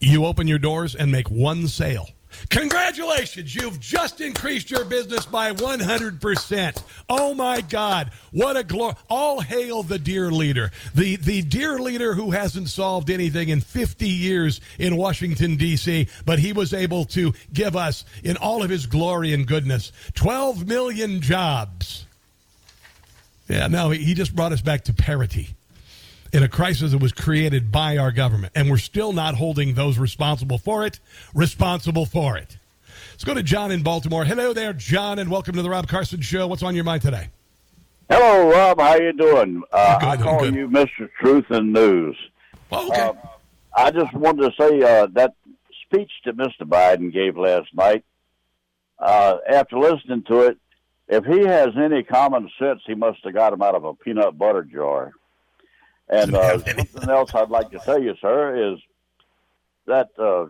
you 0.00 0.26
open 0.26 0.48
your 0.48 0.58
doors 0.58 0.94
and 0.94 1.10
make 1.10 1.30
one 1.30 1.68
sale. 1.68 2.08
Congratulations, 2.50 3.54
you've 3.54 3.80
just 3.80 4.20
increased 4.20 4.70
your 4.70 4.84
business 4.84 5.26
by 5.26 5.52
100%. 5.52 6.82
Oh 7.08 7.34
my 7.34 7.60
God, 7.60 8.10
what 8.32 8.56
a 8.56 8.64
glory. 8.64 8.94
All 9.08 9.40
hail 9.40 9.82
the 9.82 9.98
dear 9.98 10.30
leader. 10.30 10.70
The, 10.94 11.16
the 11.16 11.42
dear 11.42 11.78
leader 11.78 12.14
who 12.14 12.30
hasn't 12.30 12.68
solved 12.68 13.10
anything 13.10 13.48
in 13.48 13.60
50 13.60 14.08
years 14.08 14.60
in 14.78 14.96
Washington, 14.96 15.56
D.C., 15.56 16.08
but 16.24 16.38
he 16.38 16.52
was 16.52 16.72
able 16.72 17.04
to 17.06 17.32
give 17.52 17.76
us, 17.76 18.04
in 18.22 18.36
all 18.36 18.62
of 18.62 18.70
his 18.70 18.86
glory 18.86 19.32
and 19.32 19.46
goodness, 19.46 19.92
12 20.14 20.66
million 20.66 21.20
jobs. 21.20 22.06
Yeah, 23.48 23.66
no, 23.66 23.90
he 23.90 24.02
he 24.02 24.14
just 24.14 24.34
brought 24.34 24.52
us 24.52 24.62
back 24.62 24.84
to 24.84 24.94
parity 24.94 25.54
in 26.34 26.42
a 26.42 26.48
crisis 26.48 26.90
that 26.90 26.98
was 26.98 27.12
created 27.12 27.70
by 27.70 27.96
our 27.96 28.10
government. 28.10 28.52
And 28.56 28.68
we're 28.68 28.76
still 28.76 29.12
not 29.12 29.36
holding 29.36 29.74
those 29.74 29.98
responsible 29.98 30.58
for 30.58 30.84
it 30.84 30.98
responsible 31.32 32.06
for 32.06 32.36
it. 32.36 32.58
Let's 33.12 33.22
go 33.22 33.34
to 33.34 33.42
John 33.42 33.70
in 33.70 33.84
Baltimore. 33.84 34.24
Hello 34.24 34.52
there, 34.52 34.72
John, 34.72 35.20
and 35.20 35.30
welcome 35.30 35.54
to 35.54 35.62
the 35.62 35.70
Rob 35.70 35.86
Carson 35.86 36.20
Show. 36.20 36.48
What's 36.48 36.64
on 36.64 36.74
your 36.74 36.82
mind 36.82 37.02
today? 37.02 37.28
Hello, 38.10 38.50
Rob. 38.50 38.80
How 38.80 38.96
you 38.96 39.12
doing? 39.12 39.62
Uh, 39.72 39.98
Good, 40.00 40.08
I 40.08 40.16
call 40.16 40.52
you 40.52 40.68
Mr. 40.68 41.08
Truth 41.20 41.46
and 41.50 41.72
News. 41.72 42.16
Oh, 42.72 42.88
okay. 42.88 43.00
Uh, 43.00 43.12
I 43.76 43.92
just 43.92 44.12
wanted 44.12 44.50
to 44.50 44.52
say 44.60 44.82
uh, 44.82 45.06
that 45.12 45.34
speech 45.86 46.10
that 46.24 46.36
Mr. 46.36 46.62
Biden 46.62 47.12
gave 47.12 47.38
last 47.38 47.68
night. 47.72 48.04
Uh, 48.98 49.36
after 49.48 49.78
listening 49.78 50.24
to 50.24 50.40
it, 50.40 50.58
if 51.06 51.24
he 51.24 51.44
has 51.46 51.68
any 51.76 52.02
common 52.02 52.50
sense, 52.58 52.80
he 52.86 52.94
must 52.94 53.20
have 53.22 53.34
got 53.34 53.52
him 53.52 53.62
out 53.62 53.76
of 53.76 53.84
a 53.84 53.94
peanut 53.94 54.36
butter 54.36 54.64
jar. 54.64 55.12
And 56.08 56.34
uh, 56.34 56.58
something 56.58 57.10
else 57.10 57.34
I'd 57.34 57.50
like 57.50 57.70
to 57.70 57.78
tell 57.78 58.00
you, 58.02 58.14
sir, 58.20 58.72
is 58.74 58.78
that 59.86 60.10
uh, 60.18 60.46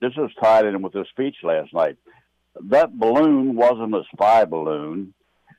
this 0.00 0.12
is 0.16 0.30
tied 0.40 0.66
in 0.66 0.82
with 0.82 0.92
the 0.92 1.04
speech 1.10 1.36
last 1.42 1.72
night. 1.72 1.96
That 2.68 2.98
balloon 2.98 3.54
wasn't 3.56 3.94
a 3.94 4.02
spy 4.12 4.44
balloon. 4.44 5.14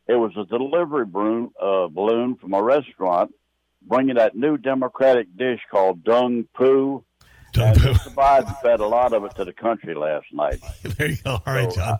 It 0.08 0.16
was 0.16 0.32
a 0.38 0.46
delivery 0.46 1.06
balloon, 1.06 1.52
uh, 1.62 1.88
balloon 1.88 2.36
from 2.36 2.54
a 2.54 2.62
restaurant 2.62 3.34
bringing 3.88 4.16
that 4.16 4.36
new 4.36 4.58
Democratic 4.58 5.36
dish 5.38 5.60
called 5.72 6.04
dung 6.04 6.48
poo. 6.54 7.04
Dung 7.54 7.76
poo. 7.76 7.94
Mr. 7.94 8.14
Biden 8.14 8.62
fed 8.62 8.80
a 8.80 8.88
lot 8.88 9.14
of 9.14 9.24
it 9.26 9.36
to 9.36 9.46
the 9.46 9.54
country 9.54 9.94
last 9.94 10.26
night. 10.32 10.60
there 10.84 11.10
you 11.10 11.18
go. 11.24 11.42
All 11.46 11.54
right, 11.54 11.72
So, 11.72 11.80
John. 11.80 11.98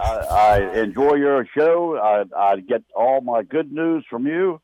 I, 0.00 0.16
I 0.16 0.78
enjoy 0.80 1.14
your 1.14 1.46
show. 1.56 1.96
I, 1.96 2.24
I 2.36 2.60
get 2.60 2.82
all 2.94 3.20
my 3.20 3.42
good 3.42 3.72
news 3.72 4.04
from 4.08 4.26
you, 4.26 4.60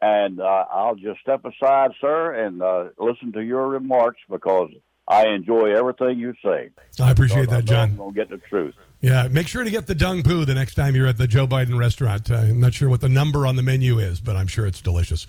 and 0.00 0.40
uh, 0.40 0.64
I'll 0.72 0.94
just 0.94 1.20
step 1.20 1.44
aside, 1.44 1.90
sir, 2.00 2.32
and 2.32 2.62
uh, 2.62 2.88
listen 2.98 3.32
to 3.32 3.40
your 3.42 3.66
remarks 3.68 4.20
because 4.30 4.70
I 5.06 5.28
enjoy 5.28 5.74
everything 5.74 6.18
you 6.18 6.34
say. 6.44 6.70
I 7.00 7.10
appreciate 7.10 7.48
that, 7.48 7.60
I'm 7.60 7.66
John. 7.66 7.96
gonna 7.96 8.12
get 8.12 8.28
the 8.28 8.38
truth. 8.38 8.74
Yeah, 9.00 9.28
make 9.28 9.46
sure 9.46 9.62
to 9.62 9.70
get 9.70 9.86
the 9.86 9.94
dung 9.94 10.24
poo 10.24 10.44
the 10.44 10.54
next 10.54 10.74
time 10.74 10.96
you're 10.96 11.06
at 11.06 11.16
the 11.16 11.28
Joe 11.28 11.46
Biden 11.46 11.78
restaurant. 11.78 12.30
Uh, 12.30 12.38
I'm 12.38 12.60
not 12.60 12.74
sure 12.74 12.88
what 12.88 13.00
the 13.00 13.08
number 13.08 13.46
on 13.46 13.54
the 13.54 13.62
menu 13.62 14.00
is, 14.00 14.20
but 14.20 14.34
I'm 14.34 14.48
sure 14.48 14.66
it's 14.66 14.82
delicious. 14.82 15.26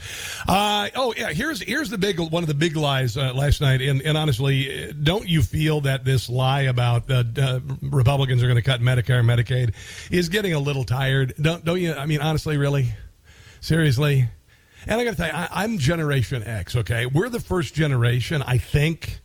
Uh, 0.48 0.90
oh 0.96 1.14
yeah, 1.16 1.32
here's 1.32 1.62
here's 1.62 1.90
the 1.92 1.98
big 1.98 2.20
one 2.20 2.44
of 2.44 2.48
the 2.48 2.56
big 2.56 2.76
lies 2.76 3.16
uh, 3.16 3.32
last 3.34 3.62
night. 3.62 3.82
And, 3.82 4.02
and 4.02 4.18
honestly, 4.18 4.92
don't 5.02 5.30
you 5.30 5.44
feel 5.44 5.82
that 5.82 6.04
this 6.04 6.30
lie 6.30 6.64
about 6.64 7.10
uh, 7.12 7.24
uh, 7.38 7.60
Republicans 7.84 8.42
are 8.42 8.48
going 8.48 8.56
to 8.56 8.64
cut 8.64 8.82
Medicare 8.82 9.20
and 9.20 9.30
Medicaid 9.30 9.76
is 10.12 10.30
getting 10.30 10.54
a 10.54 10.60
little 10.60 10.84
tired? 10.84 11.36
Don't 11.40 11.64
don't 11.64 11.80
you? 11.80 11.94
I 11.94 12.08
mean, 12.08 12.22
honestly, 12.22 12.58
really, 12.58 12.92
seriously. 13.62 14.30
And 14.88 15.00
I 15.00 15.04
got 15.04 15.12
to 15.12 15.18
tell 15.18 15.28
you, 15.28 15.34
I, 15.34 15.48
I'm 15.52 15.78
Generation 15.78 16.44
X. 16.44 16.76
Okay, 16.76 17.06
we're 17.06 17.30
the 17.30 17.40
first 17.40 17.74
generation, 17.74 18.42
I 18.42 18.58
think, 18.58 19.20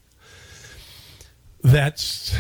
that's 1.62 2.36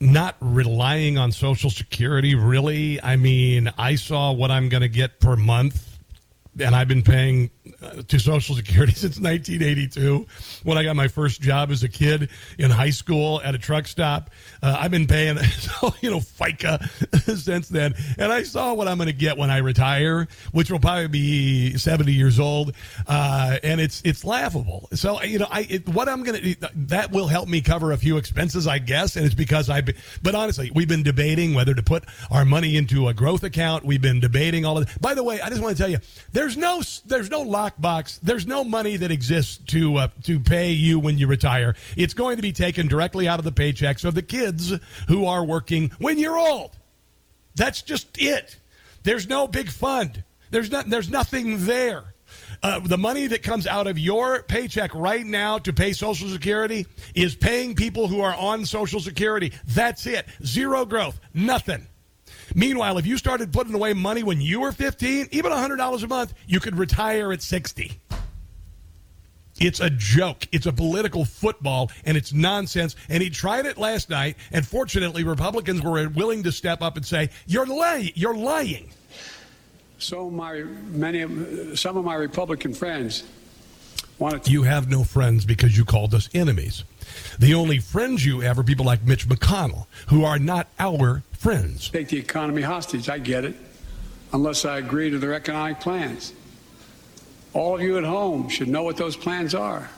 not 0.00 0.36
relying 0.40 1.16
on 1.16 1.32
Social 1.32 1.70
Security, 1.70 2.34
really. 2.34 3.00
I 3.02 3.16
mean, 3.16 3.72
I 3.78 3.94
saw 3.94 4.32
what 4.32 4.50
I'm 4.50 4.68
going 4.68 4.82
to 4.82 4.88
get 4.88 5.20
per 5.20 5.36
month 5.36 5.95
and 6.60 6.74
I've 6.74 6.88
been 6.88 7.02
paying 7.02 7.50
uh, 7.82 8.02
to 8.08 8.18
Social 8.18 8.54
Security 8.54 8.92
since 8.96 9.20
1982 9.20 10.26
when 10.64 10.78
I 10.78 10.84
got 10.84 10.96
my 10.96 11.08
first 11.08 11.40
job 11.40 11.70
as 11.70 11.82
a 11.82 11.88
kid 11.88 12.30
in 12.58 12.70
high 12.70 12.90
school 12.90 13.40
at 13.42 13.54
a 13.54 13.58
truck 13.58 13.86
stop. 13.86 14.30
Uh, 14.62 14.76
I've 14.78 14.90
been 14.90 15.06
paying, 15.06 15.36
you 16.00 16.10
know, 16.10 16.20
FICA 16.20 17.38
since 17.38 17.68
then. 17.68 17.94
And 18.18 18.32
I 18.32 18.42
saw 18.42 18.74
what 18.74 18.88
I'm 18.88 18.96
going 18.96 19.08
to 19.08 19.12
get 19.12 19.36
when 19.36 19.50
I 19.50 19.58
retire, 19.58 20.28
which 20.52 20.70
will 20.70 20.80
probably 20.80 21.08
be 21.08 21.78
70 21.78 22.12
years 22.12 22.38
old. 22.40 22.74
Uh, 23.06 23.58
and 23.62 23.80
it's 23.80 24.02
it's 24.04 24.24
laughable. 24.24 24.88
So, 24.92 25.22
you 25.22 25.38
know, 25.38 25.48
I 25.50 25.66
it, 25.68 25.88
what 25.88 26.08
I'm 26.08 26.22
going 26.22 26.42
to, 26.42 26.70
that 26.86 27.12
will 27.12 27.26
help 27.26 27.48
me 27.48 27.60
cover 27.60 27.92
a 27.92 27.96
few 27.96 28.16
expenses, 28.16 28.66
I 28.66 28.78
guess. 28.78 29.16
And 29.16 29.24
it's 29.24 29.34
because 29.34 29.70
I've 29.70 29.86
but 30.22 30.34
honestly, 30.34 30.70
we've 30.74 30.88
been 30.88 31.02
debating 31.02 31.54
whether 31.54 31.74
to 31.74 31.82
put 31.82 32.04
our 32.30 32.44
money 32.44 32.76
into 32.76 33.08
a 33.08 33.14
growth 33.14 33.44
account. 33.44 33.84
We've 33.84 34.02
been 34.02 34.20
debating 34.20 34.64
all 34.64 34.78
of 34.78 34.86
that. 34.86 35.00
By 35.00 35.14
the 35.14 35.22
way, 35.22 35.40
I 35.40 35.48
just 35.48 35.62
want 35.62 35.76
to 35.76 35.82
tell 35.82 35.90
you, 35.90 35.98
there's 36.46 36.56
no, 36.56 36.80
there's 37.06 37.28
no 37.28 37.44
lockbox. 37.44 38.20
There's 38.22 38.46
no 38.46 38.62
money 38.62 38.96
that 38.98 39.10
exists 39.10 39.56
to, 39.66 39.96
uh, 39.96 40.08
to 40.22 40.38
pay 40.38 40.70
you 40.70 41.00
when 41.00 41.18
you 41.18 41.26
retire. 41.26 41.74
It's 41.96 42.14
going 42.14 42.36
to 42.36 42.42
be 42.42 42.52
taken 42.52 42.86
directly 42.86 43.26
out 43.26 43.40
of 43.40 43.44
the 43.44 43.50
paychecks 43.50 44.04
of 44.04 44.14
the 44.14 44.22
kids 44.22 44.72
who 45.08 45.26
are 45.26 45.44
working 45.44 45.90
when 45.98 46.18
you're 46.18 46.38
old. 46.38 46.70
That's 47.56 47.82
just 47.82 48.22
it. 48.22 48.60
There's 49.02 49.28
no 49.28 49.48
big 49.48 49.70
fund. 49.70 50.22
There's 50.52 50.70
not. 50.70 50.88
There's 50.88 51.10
nothing 51.10 51.66
there. 51.66 52.14
Uh, 52.62 52.78
the 52.78 52.98
money 52.98 53.26
that 53.26 53.42
comes 53.42 53.66
out 53.66 53.88
of 53.88 53.98
your 53.98 54.44
paycheck 54.44 54.94
right 54.94 55.26
now 55.26 55.58
to 55.58 55.72
pay 55.72 55.92
Social 55.92 56.28
Security 56.28 56.86
is 57.16 57.34
paying 57.34 57.74
people 57.74 58.06
who 58.06 58.20
are 58.20 58.34
on 58.36 58.64
Social 58.64 59.00
Security. 59.00 59.52
That's 59.66 60.06
it. 60.06 60.26
Zero 60.44 60.84
growth. 60.84 61.18
Nothing. 61.34 61.88
Meanwhile, 62.54 62.98
if 62.98 63.06
you 63.06 63.18
started 63.18 63.52
putting 63.52 63.74
away 63.74 63.92
money 63.92 64.22
when 64.22 64.40
you 64.40 64.60
were 64.60 64.72
15, 64.72 65.28
even 65.30 65.52
$100 65.52 66.02
a 66.02 66.06
month, 66.06 66.34
you 66.46 66.60
could 66.60 66.76
retire 66.76 67.32
at 67.32 67.42
60. 67.42 68.00
It's 69.58 69.80
a 69.80 69.88
joke. 69.88 70.46
It's 70.52 70.66
a 70.66 70.72
political 70.72 71.24
football, 71.24 71.90
and 72.04 72.16
it's 72.16 72.32
nonsense. 72.32 72.94
And 73.08 73.22
he 73.22 73.30
tried 73.30 73.64
it 73.66 73.78
last 73.78 74.10
night, 74.10 74.36
and 74.52 74.66
fortunately, 74.66 75.24
Republicans 75.24 75.80
were 75.80 76.08
willing 76.08 76.42
to 76.42 76.52
step 76.52 76.82
up 76.82 76.96
and 76.96 77.06
say, 77.06 77.30
"You're 77.46 77.66
lying. 77.66 78.12
You're 78.14 78.36
lying." 78.36 78.90
So 79.98 80.28
my 80.28 80.64
many, 80.90 81.74
some 81.74 81.96
of 81.96 82.04
my 82.04 82.14
Republican 82.16 82.74
friends 82.74 83.24
wanted. 84.18 84.44
To- 84.44 84.50
you 84.50 84.64
have 84.64 84.90
no 84.90 85.04
friends 85.04 85.46
because 85.46 85.76
you 85.76 85.86
called 85.86 86.12
us 86.12 86.28
enemies. 86.34 86.84
The 87.38 87.54
only 87.54 87.78
friends 87.78 88.24
you 88.24 88.40
have 88.40 88.58
are 88.58 88.62
people 88.62 88.86
like 88.86 89.04
Mitch 89.04 89.28
McConnell, 89.28 89.86
who 90.08 90.24
are 90.24 90.38
not 90.38 90.68
our 90.78 91.22
friends. 91.32 91.90
Take 91.90 92.08
the 92.08 92.18
economy 92.18 92.62
hostage. 92.62 93.08
I 93.08 93.18
get 93.18 93.44
it, 93.44 93.56
unless 94.32 94.64
I 94.64 94.78
agree 94.78 95.10
to 95.10 95.18
their 95.18 95.34
economic 95.34 95.80
plans. 95.80 96.32
All 97.52 97.74
of 97.74 97.82
you 97.82 97.98
at 97.98 98.04
home 98.04 98.48
should 98.48 98.68
know 98.68 98.82
what 98.82 98.96
those 98.96 99.16
plans 99.16 99.54
are. 99.54 99.88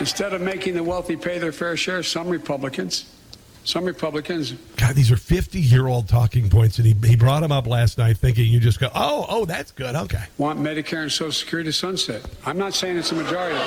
Instead 0.00 0.32
of 0.32 0.40
making 0.40 0.74
the 0.74 0.82
wealthy 0.82 1.16
pay 1.16 1.38
their 1.38 1.52
fair 1.52 1.76
share, 1.76 2.02
some 2.02 2.28
Republicans, 2.28 3.06
some 3.64 3.84
Republicans. 3.84 4.52
God, 4.76 4.94
these 4.94 5.10
are 5.10 5.16
50 5.16 5.60
year 5.60 5.86
old 5.86 6.08
talking 6.08 6.50
points, 6.50 6.78
and 6.78 6.86
he, 6.86 7.08
he 7.08 7.16
brought 7.16 7.40
them 7.40 7.52
up 7.52 7.66
last 7.66 7.98
night 7.98 8.18
thinking 8.18 8.46
you 8.46 8.60
just 8.60 8.80
go, 8.80 8.88
oh, 8.94 9.26
oh, 9.28 9.44
that's 9.44 9.70
good. 9.70 9.94
Okay. 9.94 10.24
Want 10.38 10.58
Medicare 10.58 11.02
and 11.02 11.12
Social 11.12 11.32
Security 11.32 11.68
to 11.68 11.72
sunset. 11.72 12.24
I'm 12.44 12.58
not 12.58 12.74
saying 12.74 12.96
it's 12.96 13.12
a 13.12 13.14
majority. 13.14 13.58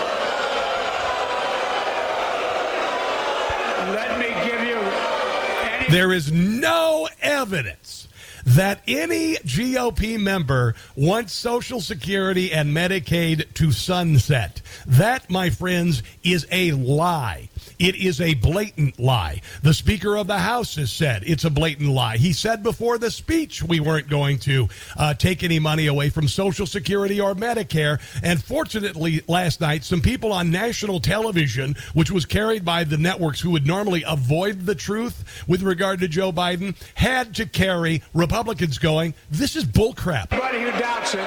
Let 3.94 4.20
me 4.20 4.28
give 4.50 4.62
you. 4.68 4.76
Any- 4.78 5.90
there 5.90 6.12
is 6.12 6.32
no 6.32 7.08
evidence 7.22 8.08
that 8.46 8.82
any 8.88 9.36
GOP 9.38 10.20
member 10.20 10.76
wants 10.96 11.34
Social 11.34 11.82
Security 11.82 12.52
and 12.52 12.76
Medicaid 12.76 13.54
to 13.56 13.72
sunset. 13.72 14.62
That, 14.86 15.30
my 15.30 15.50
friends, 15.50 16.04
is 16.24 16.46
a 16.52 16.72
lie. 16.72 17.50
It 17.80 17.96
is 17.96 18.22
a 18.22 18.34
blatant 18.36 19.00
lie. 19.00 19.42
The 19.62 19.74
Speaker 19.74 20.18
of 20.18 20.28
the 20.28 20.38
House 20.38 20.76
has 20.76 20.92
said 20.92 21.24
it's 21.26 21.44
a 21.44 21.50
blatant 21.50 21.90
lie. 21.90 22.18
He 22.18 22.34
said 22.34 22.64
before 22.64 22.98
the 22.98 23.12
speech 23.12 23.64
we 23.64 23.80
weren't 23.80 24.10
going 24.10 24.40
to 24.40 24.70
uh, 24.98 25.14
take 25.14 25.44
any 25.44 25.60
money 25.60 25.88
away 25.88 26.10
from 26.10 26.28
Social 26.28 26.66
Security 26.66 27.20
or 27.20 27.36
Medicare. 27.36 28.00
And 28.24 28.42
fortunately, 28.44 29.22
last 29.28 29.62
night, 29.62 29.84
some 29.84 30.02
people 30.02 30.32
on 30.32 30.52
national 30.52 31.00
television, 31.00 31.76
which 31.94 32.12
was 32.12 32.26
carried 32.26 32.64
by 32.64 32.84
the 32.84 32.98
networks 32.98 33.42
who 33.42 33.52
would 33.52 33.68
normally 33.68 34.04
avoid 34.08 34.66
the 34.66 34.76
truth 34.76 35.44
with 35.48 35.62
regard 35.62 36.00
to 36.00 36.08
Joe 36.08 36.32
Biden, 36.32 36.76
had 36.96 37.36
to 37.36 37.46
carry 37.46 38.04
Republicans 38.14 38.78
going, 38.78 39.14
this 39.32 39.56
is 39.56 39.66
bullcrap. 39.66 40.32
Anybody 40.32 40.62
who 40.62 40.72
doubts 40.80 41.14
it, 41.14 41.26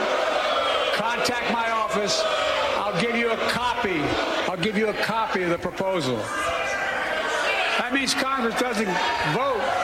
contact 0.95 1.53
my 1.53 1.71
office. 1.71 2.23
I'll 2.77 3.01
give 3.01 3.17
you 3.17 3.31
a 3.31 3.37
copy. 3.51 4.28
I'll 4.59 4.65
give 4.65 4.77
you 4.77 4.89
a 4.89 4.95
copy 4.95 5.45
of 5.45 5.51
the 5.51 5.59
proposal. 5.59 6.17
That 7.79 7.93
means 7.93 8.13
Congress 8.13 8.59
doesn't 8.61 8.91
vote. 9.33 9.78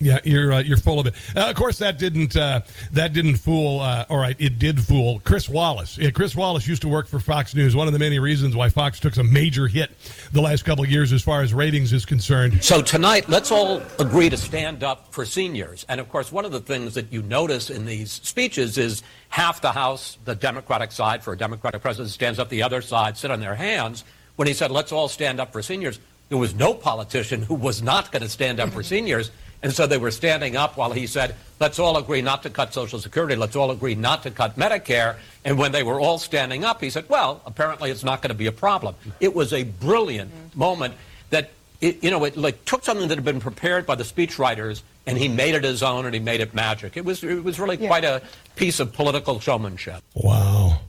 Yeah, 0.00 0.20
you're 0.24 0.52
uh, 0.52 0.60
you're 0.60 0.76
full 0.76 1.00
of 1.00 1.06
it. 1.06 1.14
Uh, 1.34 1.50
of 1.50 1.56
course, 1.56 1.78
that 1.78 1.98
didn't 1.98 2.36
uh, 2.36 2.60
that 2.92 3.12
didn't 3.12 3.36
fool. 3.36 3.80
Uh, 3.80 4.04
all 4.08 4.18
right, 4.18 4.36
it 4.38 4.58
did 4.58 4.80
fool 4.80 5.20
Chris 5.24 5.48
Wallace. 5.48 5.98
Yeah, 5.98 6.10
Chris 6.10 6.36
Wallace 6.36 6.68
used 6.68 6.82
to 6.82 6.88
work 6.88 7.08
for 7.08 7.18
Fox 7.18 7.54
News. 7.54 7.74
One 7.74 7.88
of 7.88 7.92
the 7.92 7.98
many 7.98 8.18
reasons 8.20 8.54
why 8.54 8.68
Fox 8.68 9.00
took 9.00 9.16
a 9.16 9.24
major 9.24 9.66
hit 9.66 9.90
the 10.32 10.40
last 10.40 10.64
couple 10.64 10.84
of 10.84 10.90
years 10.90 11.12
as 11.12 11.22
far 11.22 11.42
as 11.42 11.52
ratings 11.52 11.92
is 11.92 12.06
concerned. 12.06 12.62
So 12.62 12.80
tonight, 12.80 13.28
let's 13.28 13.50
all 13.50 13.82
agree 13.98 14.28
to 14.30 14.36
stand 14.36 14.84
up 14.84 15.12
for 15.12 15.24
seniors. 15.24 15.84
And 15.88 16.00
of 16.00 16.08
course, 16.08 16.30
one 16.30 16.44
of 16.44 16.52
the 16.52 16.60
things 16.60 16.94
that 16.94 17.12
you 17.12 17.22
notice 17.22 17.68
in 17.68 17.84
these 17.84 18.12
speeches 18.12 18.78
is 18.78 19.02
half 19.30 19.60
the 19.60 19.72
House, 19.72 20.16
the 20.24 20.36
Democratic 20.36 20.92
side 20.92 21.24
for 21.24 21.32
a 21.32 21.36
Democratic 21.36 21.82
president, 21.82 22.10
stands 22.10 22.38
up. 22.38 22.48
The 22.48 22.62
other 22.62 22.82
side 22.82 23.16
sit 23.16 23.32
on 23.32 23.40
their 23.40 23.56
hands. 23.56 24.04
When 24.36 24.46
he 24.46 24.54
said, 24.54 24.70
"Let's 24.70 24.92
all 24.92 25.08
stand 25.08 25.40
up 25.40 25.52
for 25.52 25.60
seniors," 25.60 25.98
there 26.28 26.38
was 26.38 26.54
no 26.54 26.72
politician 26.72 27.42
who 27.42 27.54
was 27.54 27.82
not 27.82 28.12
going 28.12 28.22
to 28.22 28.28
stand 28.28 28.60
up 28.60 28.70
for 28.70 28.84
seniors. 28.84 29.32
And 29.62 29.72
so 29.72 29.86
they 29.86 29.98
were 29.98 30.10
standing 30.10 30.56
up 30.56 30.76
while 30.76 30.92
he 30.92 31.06
said, 31.06 31.34
let's 31.58 31.78
all 31.78 31.96
agree 31.96 32.22
not 32.22 32.44
to 32.44 32.50
cut 32.50 32.72
Social 32.72 32.98
Security, 32.98 33.34
let's 33.34 33.56
all 33.56 33.70
agree 33.70 33.94
not 33.94 34.22
to 34.22 34.30
cut 34.30 34.56
Medicare. 34.56 35.16
And 35.44 35.58
when 35.58 35.72
they 35.72 35.82
were 35.82 36.00
all 36.00 36.18
standing 36.18 36.64
up, 36.64 36.80
he 36.80 36.90
said, 36.90 37.08
well, 37.08 37.42
apparently 37.44 37.90
it's 37.90 38.04
not 38.04 38.22
going 38.22 38.30
to 38.30 38.36
be 38.36 38.46
a 38.46 38.52
problem. 38.52 38.94
It 39.20 39.34
was 39.34 39.52
a 39.52 39.64
brilliant 39.64 40.30
mm-hmm. 40.30 40.58
moment 40.58 40.94
that, 41.30 41.50
it, 41.80 42.02
you 42.04 42.10
know, 42.10 42.24
it 42.24 42.36
like 42.36 42.64
took 42.64 42.84
something 42.84 43.08
that 43.08 43.16
had 43.16 43.24
been 43.24 43.40
prepared 43.40 43.84
by 43.84 43.96
the 43.96 44.04
speechwriters 44.04 44.82
and 45.06 45.18
he 45.18 45.26
made 45.26 45.54
it 45.54 45.64
his 45.64 45.82
own 45.82 46.04
and 46.04 46.14
he 46.14 46.20
made 46.20 46.40
it 46.40 46.54
magic. 46.54 46.96
It 46.96 47.04
was, 47.04 47.24
it 47.24 47.42
was 47.42 47.58
really 47.58 47.76
yeah. 47.76 47.88
quite 47.88 48.04
a 48.04 48.22
piece 48.54 48.78
of 48.78 48.92
political 48.92 49.40
showmanship. 49.40 50.02
Wow. 50.14 50.80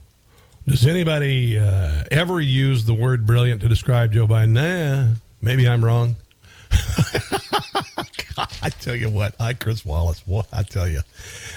Does 0.66 0.86
anybody 0.86 1.58
uh, 1.58 2.04
ever 2.12 2.40
use 2.40 2.84
the 2.84 2.94
word 2.94 3.26
brilliant 3.26 3.62
to 3.62 3.68
describe 3.68 4.12
Joe 4.12 4.28
Biden? 4.28 4.50
Nah, 4.50 5.14
maybe 5.42 5.66
I'm 5.66 5.84
wrong. 5.84 6.16
I 8.62 8.68
tell 8.68 8.94
you 8.94 9.08
what, 9.08 9.34
I 9.40 9.54
Chris 9.54 9.86
Wallace. 9.86 10.22
What 10.26 10.46
I 10.52 10.62
tell 10.62 10.86
you, 10.86 11.00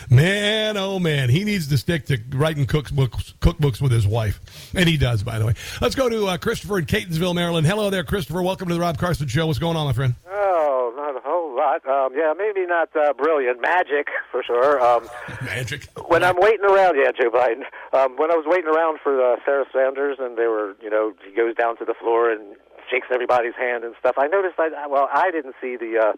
man, 0.10 0.78
oh 0.78 1.00
man, 1.00 1.30
he 1.30 1.44
needs 1.44 1.68
to 1.68 1.78
stick 1.78 2.06
to 2.06 2.18
writing 2.30 2.66
cookbooks, 2.66 3.34
cookbooks 3.40 3.82
with 3.82 3.92
his 3.92 4.08
wife, 4.08 4.40
and 4.74 4.88
he 4.88 4.96
does, 4.96 5.22
by 5.22 5.38
the 5.38 5.46
way. 5.46 5.54
Let's 5.82 5.96
go 5.96 6.08
to 6.08 6.28
uh, 6.28 6.38
Christopher 6.38 6.80
in 6.80 6.86
Catonsville, 6.86 7.36
Maryland. 7.36 7.68
Hello 7.68 7.90
there, 7.90 8.06
Christopher. 8.06 8.42
Welcome 8.42 8.70
to 8.70 8.74
the 8.74 8.80
Rob 8.80 8.98
Carson 8.98 9.28
Show. 9.28 9.48
What's 9.48 9.60
going 9.60 9.76
on, 9.76 9.86
my 9.86 9.92
friend? 9.92 10.16
Oh, 10.32 10.94
not 10.96 11.18
a 11.18 11.20
whole 11.20 11.54
lot. 11.54 11.86
Um, 11.86 12.14
yeah, 12.16 12.34
maybe 12.38 12.66
not 12.66 12.90
uh, 12.96 13.12
brilliant. 13.14 13.60
Magic 13.62 14.08
for 14.32 14.42
sure. 14.42 14.82
Um, 14.82 15.10
Magic. 15.42 15.90
When 16.08 16.24
I'm 16.24 16.40
waiting 16.40 16.66
around, 16.66 16.96
yeah, 16.96 17.12
Joe 17.12 17.30
Biden. 17.30 17.64
Um, 17.92 18.16
when 18.16 18.32
I 18.32 18.36
was 18.36 18.46
waiting 18.48 18.70
around 18.74 19.00
for 19.04 19.22
uh, 19.22 19.36
Sarah 19.44 19.66
Sanders, 19.74 20.18
and 20.20 20.38
they 20.38 20.48
were, 20.48 20.76
you 20.82 20.90
know, 20.90 21.14
he 21.28 21.36
goes 21.36 21.54
down 21.56 21.78
to 21.80 21.86
the 21.86 21.96
floor 22.00 22.32
and 22.32 22.56
shakes 22.90 23.08
everybody's 23.14 23.56
hand 23.56 23.84
and 23.84 23.94
stuff. 24.00 24.16
I 24.18 24.28
noticed. 24.28 24.56
I 24.58 24.88
well, 24.88 25.10
I 25.12 25.32
didn't 25.32 25.56
see 25.60 25.76
the. 25.76 26.00
Uh, 26.00 26.14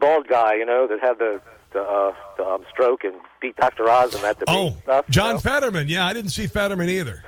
bald 0.00 0.28
guy, 0.28 0.54
you 0.54 0.66
know, 0.66 0.86
that 0.86 1.00
had 1.00 1.18
the 1.18 1.40
the, 1.72 1.80
uh, 1.82 2.14
the 2.36 2.46
um, 2.46 2.64
stroke 2.70 3.04
and 3.04 3.14
beat 3.40 3.56
Dr. 3.56 3.88
Oz 3.88 4.14
and 4.14 4.24
that 4.24 4.38
debate 4.38 4.54
oh, 4.56 4.76
stuff. 4.82 5.06
John 5.10 5.26
you 5.26 5.32
know? 5.34 5.40
Fetterman. 5.40 5.88
Yeah, 5.88 6.06
I 6.06 6.12
didn't 6.12 6.30
see 6.30 6.46
Fetterman 6.46 6.88
either. 6.88 7.22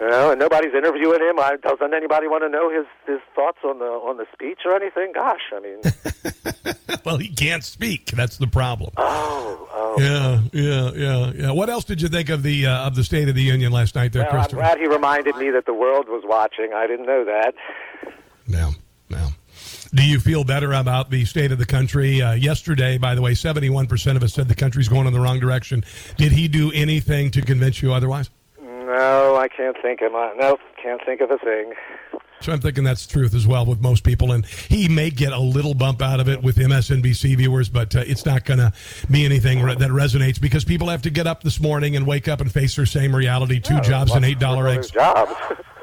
You 0.00 0.08
know, 0.08 0.30
and 0.30 0.40
nobody's 0.40 0.72
interviewing 0.74 1.20
him. 1.20 1.38
I, 1.38 1.56
doesn't 1.62 1.92
anybody 1.92 2.26
want 2.26 2.42
to 2.42 2.48
know 2.48 2.70
his 2.70 2.86
his 3.06 3.20
thoughts 3.34 3.58
on 3.64 3.80
the 3.80 3.84
on 3.84 4.16
the 4.16 4.24
speech 4.32 4.60
or 4.64 4.74
anything? 4.74 5.12
Gosh, 5.14 5.52
I 5.54 5.60
mean. 5.60 5.82
well, 7.04 7.18
he 7.18 7.28
can't 7.28 7.62
speak. 7.62 8.06
That's 8.06 8.38
the 8.38 8.46
problem. 8.46 8.92
Oh, 8.96 9.68
oh. 9.70 9.96
Yeah, 10.00 10.40
yeah, 10.52 10.90
yeah, 10.94 11.32
yeah. 11.34 11.50
What 11.50 11.68
else 11.68 11.84
did 11.84 12.00
you 12.00 12.08
think 12.08 12.30
of 12.30 12.42
the 12.42 12.66
uh, 12.66 12.86
of 12.86 12.94
the 12.94 13.04
State 13.04 13.28
of 13.28 13.34
the 13.34 13.42
Union 13.42 13.72
last 13.72 13.94
night, 13.94 14.14
there, 14.14 14.22
well, 14.22 14.32
Christopher? 14.32 14.62
I'm 14.62 14.68
glad 14.68 14.78
he 14.78 14.86
reminded 14.86 15.36
me 15.36 15.50
that 15.50 15.66
the 15.66 15.74
world 15.74 16.08
was 16.08 16.22
watching. 16.24 16.72
I 16.74 16.86
didn't 16.86 17.06
know 17.06 17.26
that. 17.26 17.54
No. 18.48 18.70
Do 19.92 20.04
you 20.04 20.20
feel 20.20 20.44
better 20.44 20.72
about 20.72 21.10
the 21.10 21.24
state 21.24 21.50
of 21.50 21.58
the 21.58 21.66
country? 21.66 22.22
Uh, 22.22 22.32
yesterday, 22.34 22.96
by 22.96 23.16
the 23.16 23.22
way, 23.22 23.32
71% 23.32 24.16
of 24.16 24.22
us 24.22 24.34
said 24.34 24.46
the 24.46 24.54
country's 24.54 24.88
going 24.88 25.06
in 25.08 25.12
the 25.12 25.20
wrong 25.20 25.40
direction. 25.40 25.84
Did 26.16 26.30
he 26.30 26.46
do 26.46 26.70
anything 26.72 27.32
to 27.32 27.42
convince 27.42 27.82
you 27.82 27.92
otherwise? 27.92 28.30
No, 28.60 29.36
I 29.36 29.48
can't 29.48 29.76
think 29.82 30.00
of 30.02 30.12
my. 30.12 30.32
Nope, 30.36 30.60
can't 30.80 31.00
think 31.04 31.20
of 31.20 31.30
a 31.30 31.38
thing. 31.38 31.72
So 32.40 32.52
I'm 32.52 32.60
thinking 32.60 32.84
that's 32.84 33.06
truth 33.06 33.34
as 33.34 33.46
well 33.46 33.66
with 33.66 33.80
most 33.80 34.02
people, 34.02 34.32
and 34.32 34.46
he 34.46 34.88
may 34.88 35.10
get 35.10 35.32
a 35.32 35.38
little 35.38 35.74
bump 35.74 36.00
out 36.00 36.20
of 36.20 36.28
it 36.28 36.42
with 36.42 36.56
MSNBC 36.56 37.36
viewers, 37.36 37.68
but 37.68 37.94
uh, 37.94 38.02
it's 38.06 38.24
not 38.24 38.44
going 38.44 38.58
to 38.58 38.72
be 39.10 39.24
anything 39.26 39.62
re- 39.62 39.74
that 39.74 39.90
resonates 39.90 40.40
because 40.40 40.64
people 40.64 40.88
have 40.88 41.02
to 41.02 41.10
get 41.10 41.26
up 41.26 41.42
this 41.42 41.60
morning 41.60 41.96
and 41.96 42.06
wake 42.06 42.28
up 42.28 42.40
and 42.40 42.50
face 42.50 42.76
their 42.76 42.86
same 42.86 43.14
reality: 43.14 43.60
two 43.60 43.74
Yeah, 43.74 43.80
jobs 43.80 44.12
and 44.12 44.24
eight 44.24 44.38
dollar 44.38 44.68
eggs. 44.68 44.90
Jobs. 44.90 45.32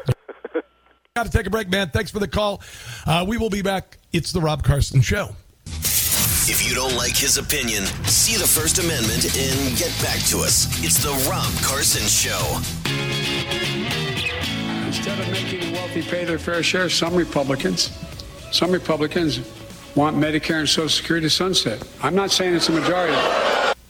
Got 1.18 1.26
to 1.26 1.32
take 1.36 1.48
a 1.48 1.50
break, 1.50 1.68
man. 1.68 1.90
Thanks 1.90 2.12
for 2.12 2.20
the 2.20 2.28
call. 2.28 2.62
Uh, 3.08 3.26
we 3.28 3.40
will 3.40 3.50
be 3.50 3.64
back. 3.64 3.98
It's 4.14 4.32
the 4.32 4.40
Rob 4.40 4.62
Carson 4.62 5.02
Show. 5.02 5.30
If 5.66 6.64
you 6.70 6.76
don't 6.76 6.96
like 6.96 7.18
his 7.18 7.40
opinion, 7.40 7.86
see 8.06 8.38
the 8.38 8.46
First 8.46 8.78
Amendment 8.78 9.26
and 9.36 9.76
get 9.80 9.90
back 10.00 10.20
to 10.28 10.42
us. 10.42 10.68
It's 10.84 11.02
the 11.02 11.10
Rob 11.28 11.52
Carson 11.64 12.04
Show. 12.04 12.38
Instead 14.86 15.20
of 15.20 15.32
making 15.32 15.62
the 15.62 15.72
wealthy 15.80 16.04
pay 16.04 16.24
their 16.24 16.38
fair 16.38 16.62
share, 16.62 16.88
some 16.88 17.16
Republicans, 17.16 17.98
some 18.52 18.70
Republicans 18.70 19.40
want 19.96 20.16
Medicare 20.16 20.60
and 20.60 20.70
Social 20.70 20.88
Security 20.88 21.26
to 21.26 21.32
sunset. 21.32 21.84
I'm 22.04 22.14
not 22.14 22.30
saying 22.30 22.54
it's 22.54 22.70
a 22.70 22.74
majority. 22.74 23.18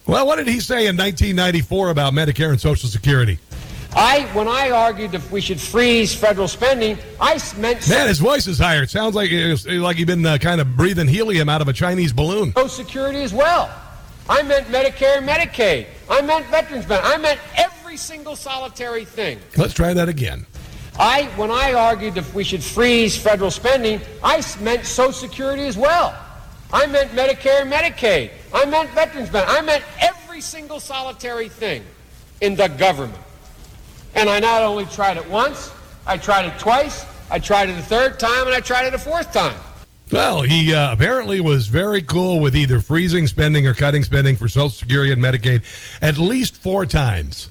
Well, 0.05 0.25
what 0.25 0.38
did 0.38 0.47
he 0.47 0.61
say 0.61 0.88
in 0.88 0.95
1994 0.95 1.89
about 1.89 2.13
Medicare 2.13 2.51
and 2.51 2.61
Social 2.61 2.88
Security? 2.88 3.38
I, 3.95 4.29
when 4.33 4.47
I 4.47 4.69
argued 4.69 5.11
that 5.13 5.31
we 5.31 5.41
should 5.41 5.59
freeze 5.59 6.13
federal 6.13 6.47
spending, 6.47 6.97
I 7.19 7.39
meant 7.57 7.88
Man, 7.89 8.07
his 8.07 8.19
voice 8.19 8.47
is 8.47 8.59
higher. 8.59 8.83
It 8.83 8.89
sounds 8.89 9.15
like 9.15 9.31
like 9.31 9.97
you've 9.97 10.07
been 10.07 10.25
uh, 10.25 10.38
kind 10.38 10.61
of 10.61 10.75
breathing 10.75 11.07
helium 11.07 11.49
out 11.49 11.61
of 11.61 11.67
a 11.67 11.73
Chinese 11.73 12.13
balloon. 12.13 12.53
Social 12.53 12.69
Security 12.69 13.19
as 13.23 13.33
well. 13.33 13.73
I 14.29 14.43
meant 14.43 14.67
Medicare 14.67 15.17
and 15.17 15.27
Medicaid. 15.27 15.88
I 16.09 16.21
meant 16.21 16.45
veterans 16.47 16.85
benefits. 16.85 17.13
I 17.13 17.17
meant 17.17 17.39
every 17.55 17.97
single 17.97 18.35
solitary 18.35 19.05
thing. 19.05 19.39
Let's 19.55 19.73
try 19.73 19.93
that 19.93 20.09
again. 20.09 20.45
I, 20.99 21.25
when 21.35 21.51
I 21.51 21.73
argued 21.73 22.15
that 22.15 22.33
we 22.33 22.43
should 22.43 22.63
freeze 22.63 23.15
federal 23.15 23.51
spending, 23.51 24.01
I 24.23 24.43
meant 24.61 24.85
Social 24.85 25.13
Security 25.13 25.63
as 25.63 25.77
well. 25.77 26.17
I 26.73 26.85
meant 26.88 27.11
Medicare 27.11 27.61
and 27.61 27.71
Medicaid. 27.71 28.31
I 28.53 28.65
meant 28.65 28.89
veterans 28.91 29.29
benefits. 29.29 29.57
I 29.57 29.61
meant 29.61 29.83
every 30.01 30.41
single 30.41 30.79
solitary 30.79 31.49
thing 31.49 31.83
in 32.41 32.55
the 32.55 32.67
government. 32.67 33.21
And 34.18 34.32
I 34.32 34.39
not 34.39 34.63
only 34.63 34.86
tried 34.86 35.18
it 35.18 35.30
once, 35.30 35.72
I 36.07 36.18
tried 36.18 36.45
it 36.45 36.57
twice, 36.57 37.05
I 37.30 37.38
tried 37.38 37.70
it 37.70 37.78
a 37.78 37.84
third 37.84 38.20
time, 38.20 38.47
and 38.47 38.55
I 38.55 38.61
tried 38.61 38.88
it 38.88 38.95
a 38.95 38.97
fourth 38.97 39.32
time. 39.32 39.55
Well, 40.11 40.41
he 40.41 40.74
uh, 40.74 40.91
apparently 40.91 41.39
was 41.39 41.68
very 41.68 42.01
cool 42.01 42.39
with 42.39 42.55
either 42.55 42.80
freezing 42.80 43.28
spending 43.28 43.68
or 43.68 43.76
cutting 43.76 44.03
spending 44.03 44.36
for 44.36 44.47
Social 44.47 44.70
Security 44.70 45.11
and 45.11 45.22
Medicaid 45.22 45.61
at 46.01 46.18
least 46.18 46.57
four 46.57 46.88
times. 46.88 47.49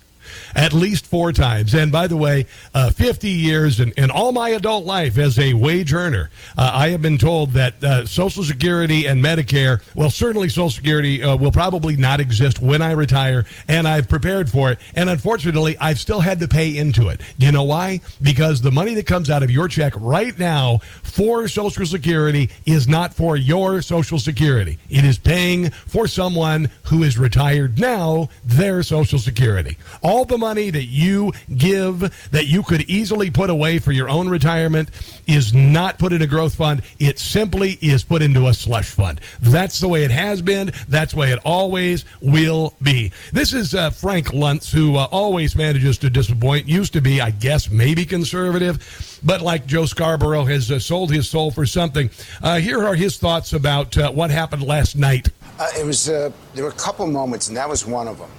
At 0.56 0.72
least 0.72 1.06
four 1.06 1.32
times. 1.32 1.74
And 1.74 1.92
by 1.92 2.06
the 2.06 2.16
way, 2.16 2.46
uh, 2.72 2.90
50 2.90 3.28
years 3.28 3.78
and, 3.78 3.92
all 4.10 4.32
my 4.32 4.50
adult 4.50 4.86
life 4.86 5.18
as 5.18 5.38
a 5.38 5.52
wage 5.52 5.92
earner, 5.92 6.30
uh, 6.56 6.70
I 6.72 6.88
have 6.88 7.02
been 7.02 7.18
told 7.18 7.50
that 7.50 7.84
uh, 7.84 8.06
Social 8.06 8.42
Security 8.42 9.04
and 9.06 9.22
Medicare, 9.22 9.82
well, 9.94 10.08
certainly 10.08 10.48
Social 10.48 10.70
Security 10.70 11.22
uh, 11.22 11.36
will 11.36 11.52
probably 11.52 11.96
not 11.96 12.20
exist 12.20 12.62
when 12.62 12.80
I 12.80 12.92
retire, 12.92 13.44
and 13.68 13.86
I've 13.86 14.08
prepared 14.08 14.48
for 14.48 14.70
it. 14.72 14.78
And 14.94 15.10
unfortunately, 15.10 15.76
I've 15.78 15.98
still 15.98 16.20
had 16.20 16.40
to 16.40 16.48
pay 16.48 16.74
into 16.74 17.08
it. 17.08 17.20
You 17.36 17.52
know 17.52 17.64
why? 17.64 18.00
Because 18.22 18.62
the 18.62 18.72
money 18.72 18.94
that 18.94 19.06
comes 19.06 19.28
out 19.28 19.42
of 19.42 19.50
your 19.50 19.68
check 19.68 19.92
right 19.96 20.38
now 20.38 20.78
for 21.02 21.48
Social 21.48 21.84
Security 21.84 22.48
is 22.64 22.88
not 22.88 23.12
for 23.12 23.36
your 23.36 23.82
Social 23.82 24.18
Security. 24.18 24.78
It 24.88 25.04
is 25.04 25.18
paying 25.18 25.68
for 25.70 26.08
someone 26.08 26.70
who 26.84 27.02
is 27.02 27.18
retired 27.18 27.78
now 27.78 28.30
their 28.42 28.82
Social 28.82 29.18
Security. 29.18 29.76
All 30.02 30.24
the 30.24 30.38
money 30.38 30.45
that 30.46 30.84
you 30.84 31.32
give 31.56 32.00
that 32.30 32.46
you 32.46 32.62
could 32.62 32.82
easily 32.82 33.30
put 33.30 33.50
away 33.50 33.80
for 33.80 33.90
your 33.90 34.08
own 34.08 34.28
retirement 34.28 34.90
is 35.26 35.52
not 35.52 35.98
put 35.98 36.12
in 36.12 36.22
a 36.22 36.26
growth 36.26 36.54
fund. 36.54 36.82
It 37.00 37.18
simply 37.18 37.72
is 37.82 38.04
put 38.04 38.22
into 38.22 38.46
a 38.46 38.54
slush 38.54 38.88
fund. 38.88 39.20
That's 39.40 39.80
the 39.80 39.88
way 39.88 40.04
it 40.04 40.12
has 40.12 40.42
been. 40.42 40.70
That's 40.88 41.12
the 41.14 41.18
way 41.18 41.32
it 41.32 41.40
always 41.44 42.04
will 42.20 42.74
be. 42.80 43.10
This 43.32 43.52
is 43.52 43.74
uh, 43.74 43.90
Frank 43.90 44.28
Luntz, 44.28 44.70
who 44.70 44.96
uh, 44.96 45.08
always 45.10 45.56
manages 45.56 45.98
to 45.98 46.10
disappoint. 46.10 46.68
Used 46.68 46.92
to 46.92 47.00
be, 47.00 47.20
I 47.20 47.32
guess, 47.32 47.68
maybe 47.68 48.04
conservative, 48.04 49.20
but 49.24 49.40
like 49.40 49.66
Joe 49.66 49.86
Scarborough 49.86 50.44
has 50.44 50.70
uh, 50.70 50.78
sold 50.78 51.10
his 51.10 51.28
soul 51.28 51.50
for 51.50 51.66
something. 51.66 52.08
Uh, 52.40 52.60
here 52.60 52.86
are 52.86 52.94
his 52.94 53.18
thoughts 53.18 53.52
about 53.52 53.98
uh, 53.98 54.12
what 54.12 54.30
happened 54.30 54.62
last 54.62 54.96
night. 54.96 55.28
Uh, 55.58 55.66
it 55.76 55.84
was 55.84 56.04
there 56.06 56.32
were 56.54 56.68
a 56.68 56.72
couple 56.72 57.06
moments, 57.06 57.48
and 57.48 57.56
that 57.56 57.68
was 57.68 57.84
one 57.84 58.06
of 58.06 58.18
them, 58.18 58.30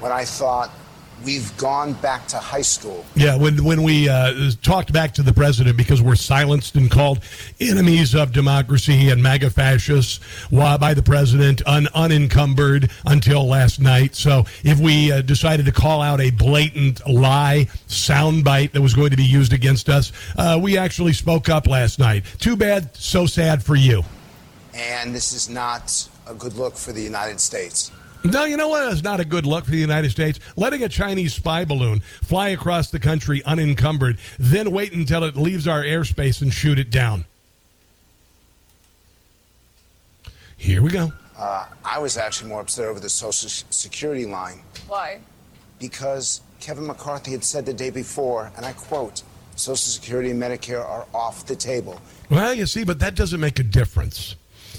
when 0.00 0.12
I 0.12 0.24
thought 0.24 0.70
we've 1.24 1.56
gone 1.56 1.94
back 1.94 2.26
to 2.28 2.38
high 2.38 2.62
school. 2.62 3.04
Yeah, 3.14 3.36
when 3.36 3.64
when 3.64 3.82
we 3.82 4.08
uh, 4.08 4.50
talked 4.62 4.92
back 4.92 5.14
to 5.14 5.22
the 5.22 5.32
president 5.32 5.76
because 5.76 6.02
we're 6.02 6.14
silenced 6.14 6.76
and 6.76 6.90
called 6.90 7.20
enemies 7.60 8.14
of 8.14 8.32
democracy 8.32 9.10
and 9.10 9.22
MAGA 9.22 9.50
fascists 9.50 10.20
by 10.50 10.94
the 10.94 11.02
president, 11.02 11.62
un- 11.66 11.88
unencumbered 11.94 12.90
until 13.06 13.46
last 13.46 13.80
night. 13.80 14.14
So 14.14 14.44
if 14.62 14.78
we 14.78 15.12
uh, 15.12 15.22
decided 15.22 15.66
to 15.66 15.72
call 15.72 16.02
out 16.02 16.20
a 16.20 16.30
blatant 16.30 17.06
lie 17.08 17.68
soundbite 17.88 18.72
that 18.72 18.80
was 18.80 18.94
going 18.94 19.10
to 19.10 19.16
be 19.16 19.24
used 19.24 19.52
against 19.52 19.88
us, 19.88 20.12
uh, 20.36 20.58
we 20.60 20.76
actually 20.78 21.12
spoke 21.12 21.48
up 21.48 21.66
last 21.66 21.98
night. 21.98 22.24
Too 22.38 22.56
bad, 22.56 22.94
so 22.96 23.26
sad 23.26 23.62
for 23.62 23.76
you. 23.76 24.02
And 24.74 25.14
this 25.14 25.32
is 25.32 25.48
not 25.48 26.08
a 26.26 26.34
good 26.34 26.54
look 26.54 26.76
for 26.76 26.92
the 26.92 27.02
United 27.02 27.40
States. 27.40 27.92
No, 28.24 28.46
you 28.46 28.56
know 28.56 28.68
what? 28.68 28.90
It's 28.90 29.02
not 29.02 29.20
a 29.20 29.24
good 29.24 29.44
look 29.44 29.66
for 29.66 29.70
the 29.70 29.76
United 29.76 30.10
States. 30.10 30.40
Letting 30.56 30.82
a 30.82 30.88
Chinese 30.88 31.34
spy 31.34 31.66
balloon 31.66 32.00
fly 32.22 32.48
across 32.48 32.90
the 32.90 32.98
country 32.98 33.44
unencumbered, 33.44 34.18
then 34.38 34.70
wait 34.70 34.94
until 34.94 35.24
it 35.24 35.36
leaves 35.36 35.68
our 35.68 35.82
airspace 35.82 36.40
and 36.40 36.52
shoot 36.52 36.78
it 36.78 36.90
down. 36.90 37.26
Here 40.56 40.80
we 40.80 40.90
go. 40.90 41.12
Uh, 41.36 41.66
I 41.84 41.98
was 41.98 42.16
actually 42.16 42.48
more 42.48 42.62
upset 42.62 42.86
over 42.86 42.98
the 42.98 43.10
Social 43.10 43.50
Security 43.50 44.24
line 44.24 44.62
Why? 44.86 45.20
because 45.78 46.40
Kevin 46.60 46.86
McCarthy 46.86 47.32
had 47.32 47.44
said 47.44 47.66
the 47.66 47.74
day 47.74 47.90
before, 47.90 48.50
and 48.56 48.64
I 48.64 48.72
quote, 48.72 49.22
Social 49.56 49.76
Security 49.76 50.30
and 50.30 50.42
Medicare 50.42 50.82
are 50.82 51.06
off 51.12 51.44
the 51.44 51.56
table. 51.56 52.00
Well, 52.30 52.54
you 52.54 52.64
see, 52.64 52.84
but 52.84 53.00
that 53.00 53.14
doesn't 53.14 53.40
make 53.40 53.58
a 53.58 53.62
difference. 53.62 54.36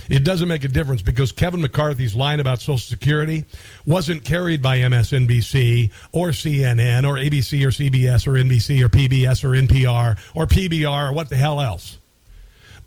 It 0.10 0.24
doesn't 0.24 0.48
make 0.48 0.64
a 0.64 0.68
difference 0.68 1.02
because 1.02 1.32
Kevin 1.32 1.62
McCarthy's 1.62 2.16
line 2.16 2.40
about 2.40 2.60
Social 2.60 2.78
Security 2.78 3.46
wasn't 3.86 4.24
carried 4.24 4.62
by 4.62 4.80
MSNBC 4.80 5.92
or 6.12 6.30
CNN 6.30 7.08
or 7.08 7.16
ABC 7.16 7.64
or 7.64 7.70
CBS 7.70 8.28
or 8.28 8.34
NBC 8.34 8.82
or 8.82 8.90
PBS 8.90 9.44
or 9.44 9.50
NPR 9.50 10.18
or 10.36 10.46
PBR 10.46 11.10
or 11.10 11.14
what 11.14 11.30
the 11.30 11.36
hell 11.36 11.60
else. 11.60 11.98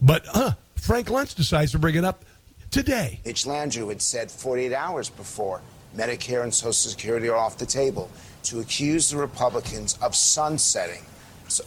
But 0.00 0.24
uh, 0.32 0.52
Frank 0.76 1.08
Luntz 1.08 1.34
decides 1.34 1.72
to 1.72 1.78
bring 1.78 1.96
it 1.96 2.04
up 2.04 2.24
today. 2.70 3.20
H. 3.24 3.44
Landrieu 3.44 3.88
had 3.88 4.00
said 4.00 4.30
48 4.30 4.72
hours 4.72 5.10
before 5.10 5.60
Medicare 5.96 6.42
and 6.42 6.54
Social 6.54 6.72
Security 6.72 7.28
are 7.28 7.36
off 7.36 7.58
the 7.58 7.66
table 7.66 8.10
to 8.44 8.60
accuse 8.60 9.10
the 9.10 9.16
Republicans 9.16 9.98
of 10.00 10.14
sunsetting, 10.14 11.02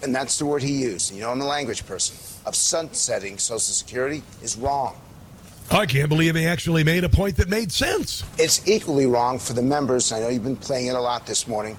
and 0.03 0.15
that's 0.15 0.39
the 0.39 0.45
word 0.45 0.63
he 0.63 0.71
used. 0.71 1.13
You 1.13 1.21
know, 1.21 1.31
I'm 1.31 1.41
a 1.41 1.45
language 1.45 1.85
person. 1.85 2.15
Of 2.45 2.55
sunsetting 2.55 3.37
Social 3.37 3.59
Security 3.59 4.23
is 4.41 4.57
wrong. 4.57 4.95
I 5.71 5.85
can't 5.85 6.09
believe 6.09 6.35
he 6.35 6.45
actually 6.45 6.83
made 6.83 7.03
a 7.05 7.09
point 7.09 7.37
that 7.37 7.47
made 7.47 7.71
sense. 7.71 8.23
It's 8.37 8.67
equally 8.67 9.05
wrong 9.05 9.39
for 9.39 9.53
the 9.53 9.61
members, 9.61 10.11
I 10.11 10.19
know 10.19 10.27
you've 10.27 10.43
been 10.43 10.57
playing 10.57 10.87
it 10.87 10.95
a 10.95 10.99
lot 10.99 11.25
this 11.25 11.47
morning, 11.47 11.77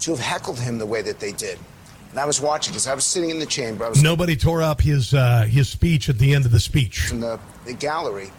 to 0.00 0.12
have 0.12 0.20
heckled 0.20 0.58
him 0.58 0.78
the 0.78 0.86
way 0.86 1.02
that 1.02 1.20
they 1.20 1.32
did. 1.32 1.58
And 2.10 2.18
I 2.18 2.24
was 2.24 2.40
watching 2.40 2.72
because 2.72 2.86
I 2.86 2.94
was 2.94 3.04
sitting 3.04 3.30
in 3.30 3.38
the 3.38 3.46
chamber. 3.46 3.84
I 3.84 3.88
was 3.90 4.02
Nobody 4.02 4.36
tore 4.36 4.62
up 4.62 4.80
his 4.80 5.12
uh, 5.12 5.42
his 5.42 5.68
speech 5.68 6.08
at 6.08 6.18
the 6.18 6.32
end 6.32 6.46
of 6.46 6.52
the 6.52 6.60
speech. 6.60 7.10
in 7.10 7.20
the, 7.20 7.38
the 7.66 7.74
gallery, 7.74 8.30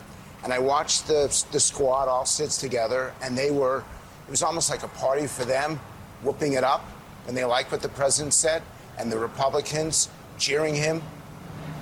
and 0.43 0.53
I 0.53 0.59
watched 0.59 1.07
the 1.07 1.27
the 1.51 1.59
squad 1.59 2.07
all 2.07 2.25
sits 2.25 2.57
together, 2.57 3.13
and 3.21 3.37
they 3.37 3.51
were. 3.51 3.83
It 4.27 4.31
was 4.31 4.41
almost 4.41 4.69
like 4.71 4.81
a 4.83 4.87
party 4.87 5.27
for 5.27 5.45
them, 5.45 5.79
whooping 6.23 6.53
it 6.53 6.63
up 6.63 6.81
when 7.25 7.35
they 7.35 7.43
liked 7.45 7.71
what 7.71 7.81
the 7.81 7.89
president 7.89 8.33
said, 8.33 8.63
and 8.97 9.11
the 9.11 9.19
Republicans 9.19 10.09
cheering 10.39 10.73
him. 10.73 11.03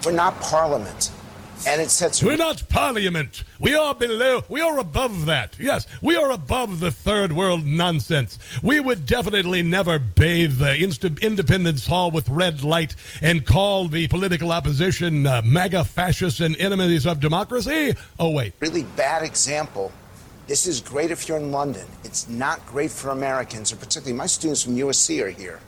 We're 0.03 0.11
not 0.11 0.37
Parliament, 0.41 1.11
and 1.67 1.81
it 1.81 1.89
sets. 1.89 2.21
We're 2.21 2.37
not 2.37 2.67
parliament. 2.69 3.43
We 3.59 3.75
are 3.75 3.95
below. 3.95 4.43
We 4.49 4.61
are 4.61 4.79
above 4.79 5.25
that. 5.25 5.55
Yes, 5.59 5.87
we 6.01 6.15
are 6.15 6.31
above 6.31 6.79
the 6.79 6.91
third 6.91 7.31
world 7.31 7.65
nonsense. 7.65 8.37
We 8.61 8.79
would 8.79 9.05
definitely 9.05 9.61
never 9.61 9.99
bathe 9.99 10.57
the 10.57 10.75
Inst- 10.75 11.03
Independence 11.03 11.87
Hall 11.87 12.11
with 12.11 12.27
red 12.29 12.63
light 12.63 12.95
and 13.21 13.45
call 13.45 13.87
the 13.87 14.07
political 14.07 14.51
opposition 14.51 15.25
uh, 15.25 15.41
MAGA 15.45 15.85
fascists 15.85 16.39
and 16.39 16.55
enemies 16.57 17.05
of 17.05 17.19
democracy. 17.19 17.95
Oh, 18.19 18.31
wait. 18.31 18.53
really 18.59 18.83
bad 18.95 19.23
example. 19.23 19.91
This 20.47 20.67
is 20.67 20.81
great 20.81 21.09
if 21.11 21.27
you're 21.29 21.37
in 21.37 21.51
London. 21.51 21.87
It's 22.03 22.27
not 22.27 22.65
great 22.65 22.91
for 22.91 23.09
Americans, 23.11 23.71
or 23.71 23.77
particularly 23.77 24.17
my 24.17 24.25
students 24.25 24.63
from 24.63 24.75
USC 24.75 25.23
are 25.23 25.29
here. 25.29 25.61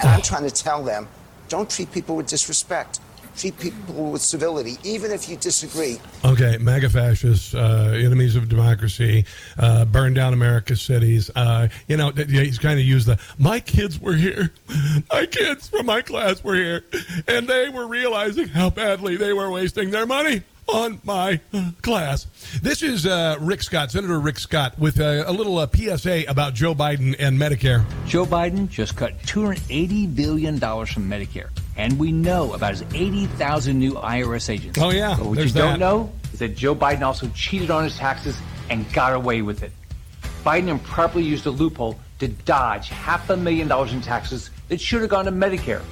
And 0.00 0.08
I'm 0.08 0.22
trying 0.22 0.44
to 0.44 0.50
tell 0.50 0.82
them 0.82 1.08
don't 1.48 1.68
treat 1.68 1.92
people 1.92 2.16
with 2.16 2.28
disrespect. 2.28 3.00
Treat 3.36 3.58
people 3.58 4.12
with 4.12 4.22
civility, 4.22 4.76
even 4.84 5.10
if 5.10 5.28
you 5.28 5.36
disagree. 5.36 5.98
Okay, 6.24 6.58
MAGA 6.58 6.90
fascists, 6.90 7.54
uh, 7.54 7.92
enemies 7.96 8.36
of 8.36 8.48
democracy, 8.48 9.24
uh, 9.58 9.84
burn 9.86 10.14
down 10.14 10.32
America's 10.32 10.82
cities. 10.82 11.30
Uh, 11.34 11.68
you 11.88 11.96
know, 11.96 12.10
he's 12.10 12.58
kind 12.58 12.78
of 12.78 12.84
used 12.84 13.06
the 13.06 13.18
my 13.38 13.58
kids 13.58 13.98
were 13.98 14.14
here, 14.14 14.52
my 15.12 15.26
kids 15.26 15.68
from 15.68 15.86
my 15.86 16.02
class 16.02 16.44
were 16.44 16.54
here, 16.54 16.84
and 17.26 17.48
they 17.48 17.68
were 17.68 17.86
realizing 17.86 18.48
how 18.48 18.70
badly 18.70 19.16
they 19.16 19.32
were 19.32 19.50
wasting 19.50 19.90
their 19.90 20.06
money 20.06 20.42
on 20.72 21.00
my 21.04 21.40
uh, 21.52 21.70
class. 21.82 22.26
This 22.62 22.82
is 22.82 23.06
uh, 23.06 23.36
Rick 23.40 23.62
Scott, 23.62 23.90
Senator 23.90 24.18
Rick 24.18 24.38
Scott, 24.38 24.78
with 24.78 24.98
a, 25.00 25.28
a 25.28 25.32
little 25.32 25.58
uh, 25.58 25.66
PSA 25.66 26.24
about 26.28 26.54
Joe 26.54 26.74
Biden 26.74 27.14
and 27.18 27.38
Medicare. 27.38 27.84
Joe 28.06 28.24
Biden 28.24 28.68
just 28.68 28.96
cut 28.96 29.18
$280 29.22 30.14
billion 30.14 30.58
from 30.58 31.08
Medicare. 31.10 31.50
And 31.76 31.98
we 31.98 32.12
know 32.12 32.52
about 32.54 32.70
his 32.72 32.84
80,000 32.94 33.78
new 33.78 33.92
IRS 33.92 34.50
agents. 34.50 34.78
Oh, 34.78 34.90
yeah. 34.90 35.16
But 35.18 35.26
what 35.26 35.38
you 35.38 35.44
that. 35.44 35.54
don't 35.54 35.80
know 35.80 36.12
is 36.32 36.38
that 36.38 36.56
Joe 36.56 36.74
Biden 36.74 37.02
also 37.02 37.28
cheated 37.34 37.70
on 37.70 37.84
his 37.84 37.96
taxes 37.96 38.38
and 38.70 38.90
got 38.92 39.14
away 39.14 39.42
with 39.42 39.62
it. 39.62 39.72
Biden 40.44 40.68
improperly 40.68 41.24
used 41.24 41.46
a 41.46 41.50
loophole 41.50 41.98
to 42.18 42.28
dodge 42.28 42.88
half 42.88 43.30
a 43.30 43.36
million 43.36 43.68
dollars 43.68 43.92
in 43.92 44.00
taxes 44.00 44.50
that 44.68 44.80
should 44.80 45.00
have 45.00 45.10
gone 45.10 45.24
to 45.26 45.32
Medicare. 45.32 45.82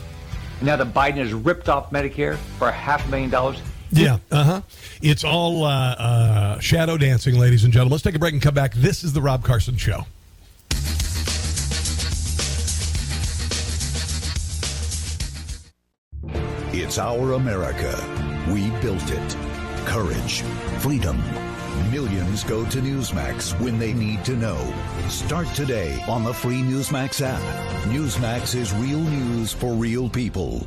And 0.58 0.66
now 0.66 0.76
that 0.76 0.92
Biden 0.92 1.16
has 1.16 1.32
ripped 1.32 1.68
off 1.68 1.90
Medicare 1.90 2.36
for 2.58 2.68
a 2.68 2.72
half 2.72 3.06
a 3.06 3.10
million 3.10 3.30
dollars, 3.30 3.60
yeah, 3.90 4.18
uh 4.30 4.44
huh. 4.44 4.62
It's 5.02 5.24
all 5.24 5.64
uh, 5.64 5.70
uh, 5.70 6.58
shadow 6.60 6.96
dancing, 6.96 7.38
ladies 7.38 7.64
and 7.64 7.72
gentlemen. 7.72 7.92
Let's 7.92 8.04
take 8.04 8.14
a 8.14 8.18
break 8.18 8.32
and 8.32 8.42
come 8.42 8.54
back. 8.54 8.74
This 8.74 9.04
is 9.04 9.12
the 9.12 9.22
Rob 9.22 9.44
Carson 9.44 9.76
Show. 9.76 10.06
It's 16.72 16.98
our 16.98 17.32
America. 17.32 17.94
We 18.48 18.70
built 18.80 19.10
it. 19.10 19.36
Courage, 19.86 20.42
freedom. 20.78 21.20
Millions 21.90 22.44
go 22.44 22.64
to 22.66 22.78
Newsmax 22.78 23.58
when 23.60 23.78
they 23.78 23.92
need 23.92 24.24
to 24.24 24.36
know. 24.36 24.72
Start 25.08 25.48
today 25.48 26.02
on 26.08 26.22
the 26.22 26.32
free 26.32 26.60
Newsmax 26.60 27.22
app. 27.22 27.42
Newsmax 27.86 28.54
is 28.54 28.72
real 28.74 29.00
news 29.00 29.52
for 29.52 29.72
real 29.72 30.08
people. 30.08 30.66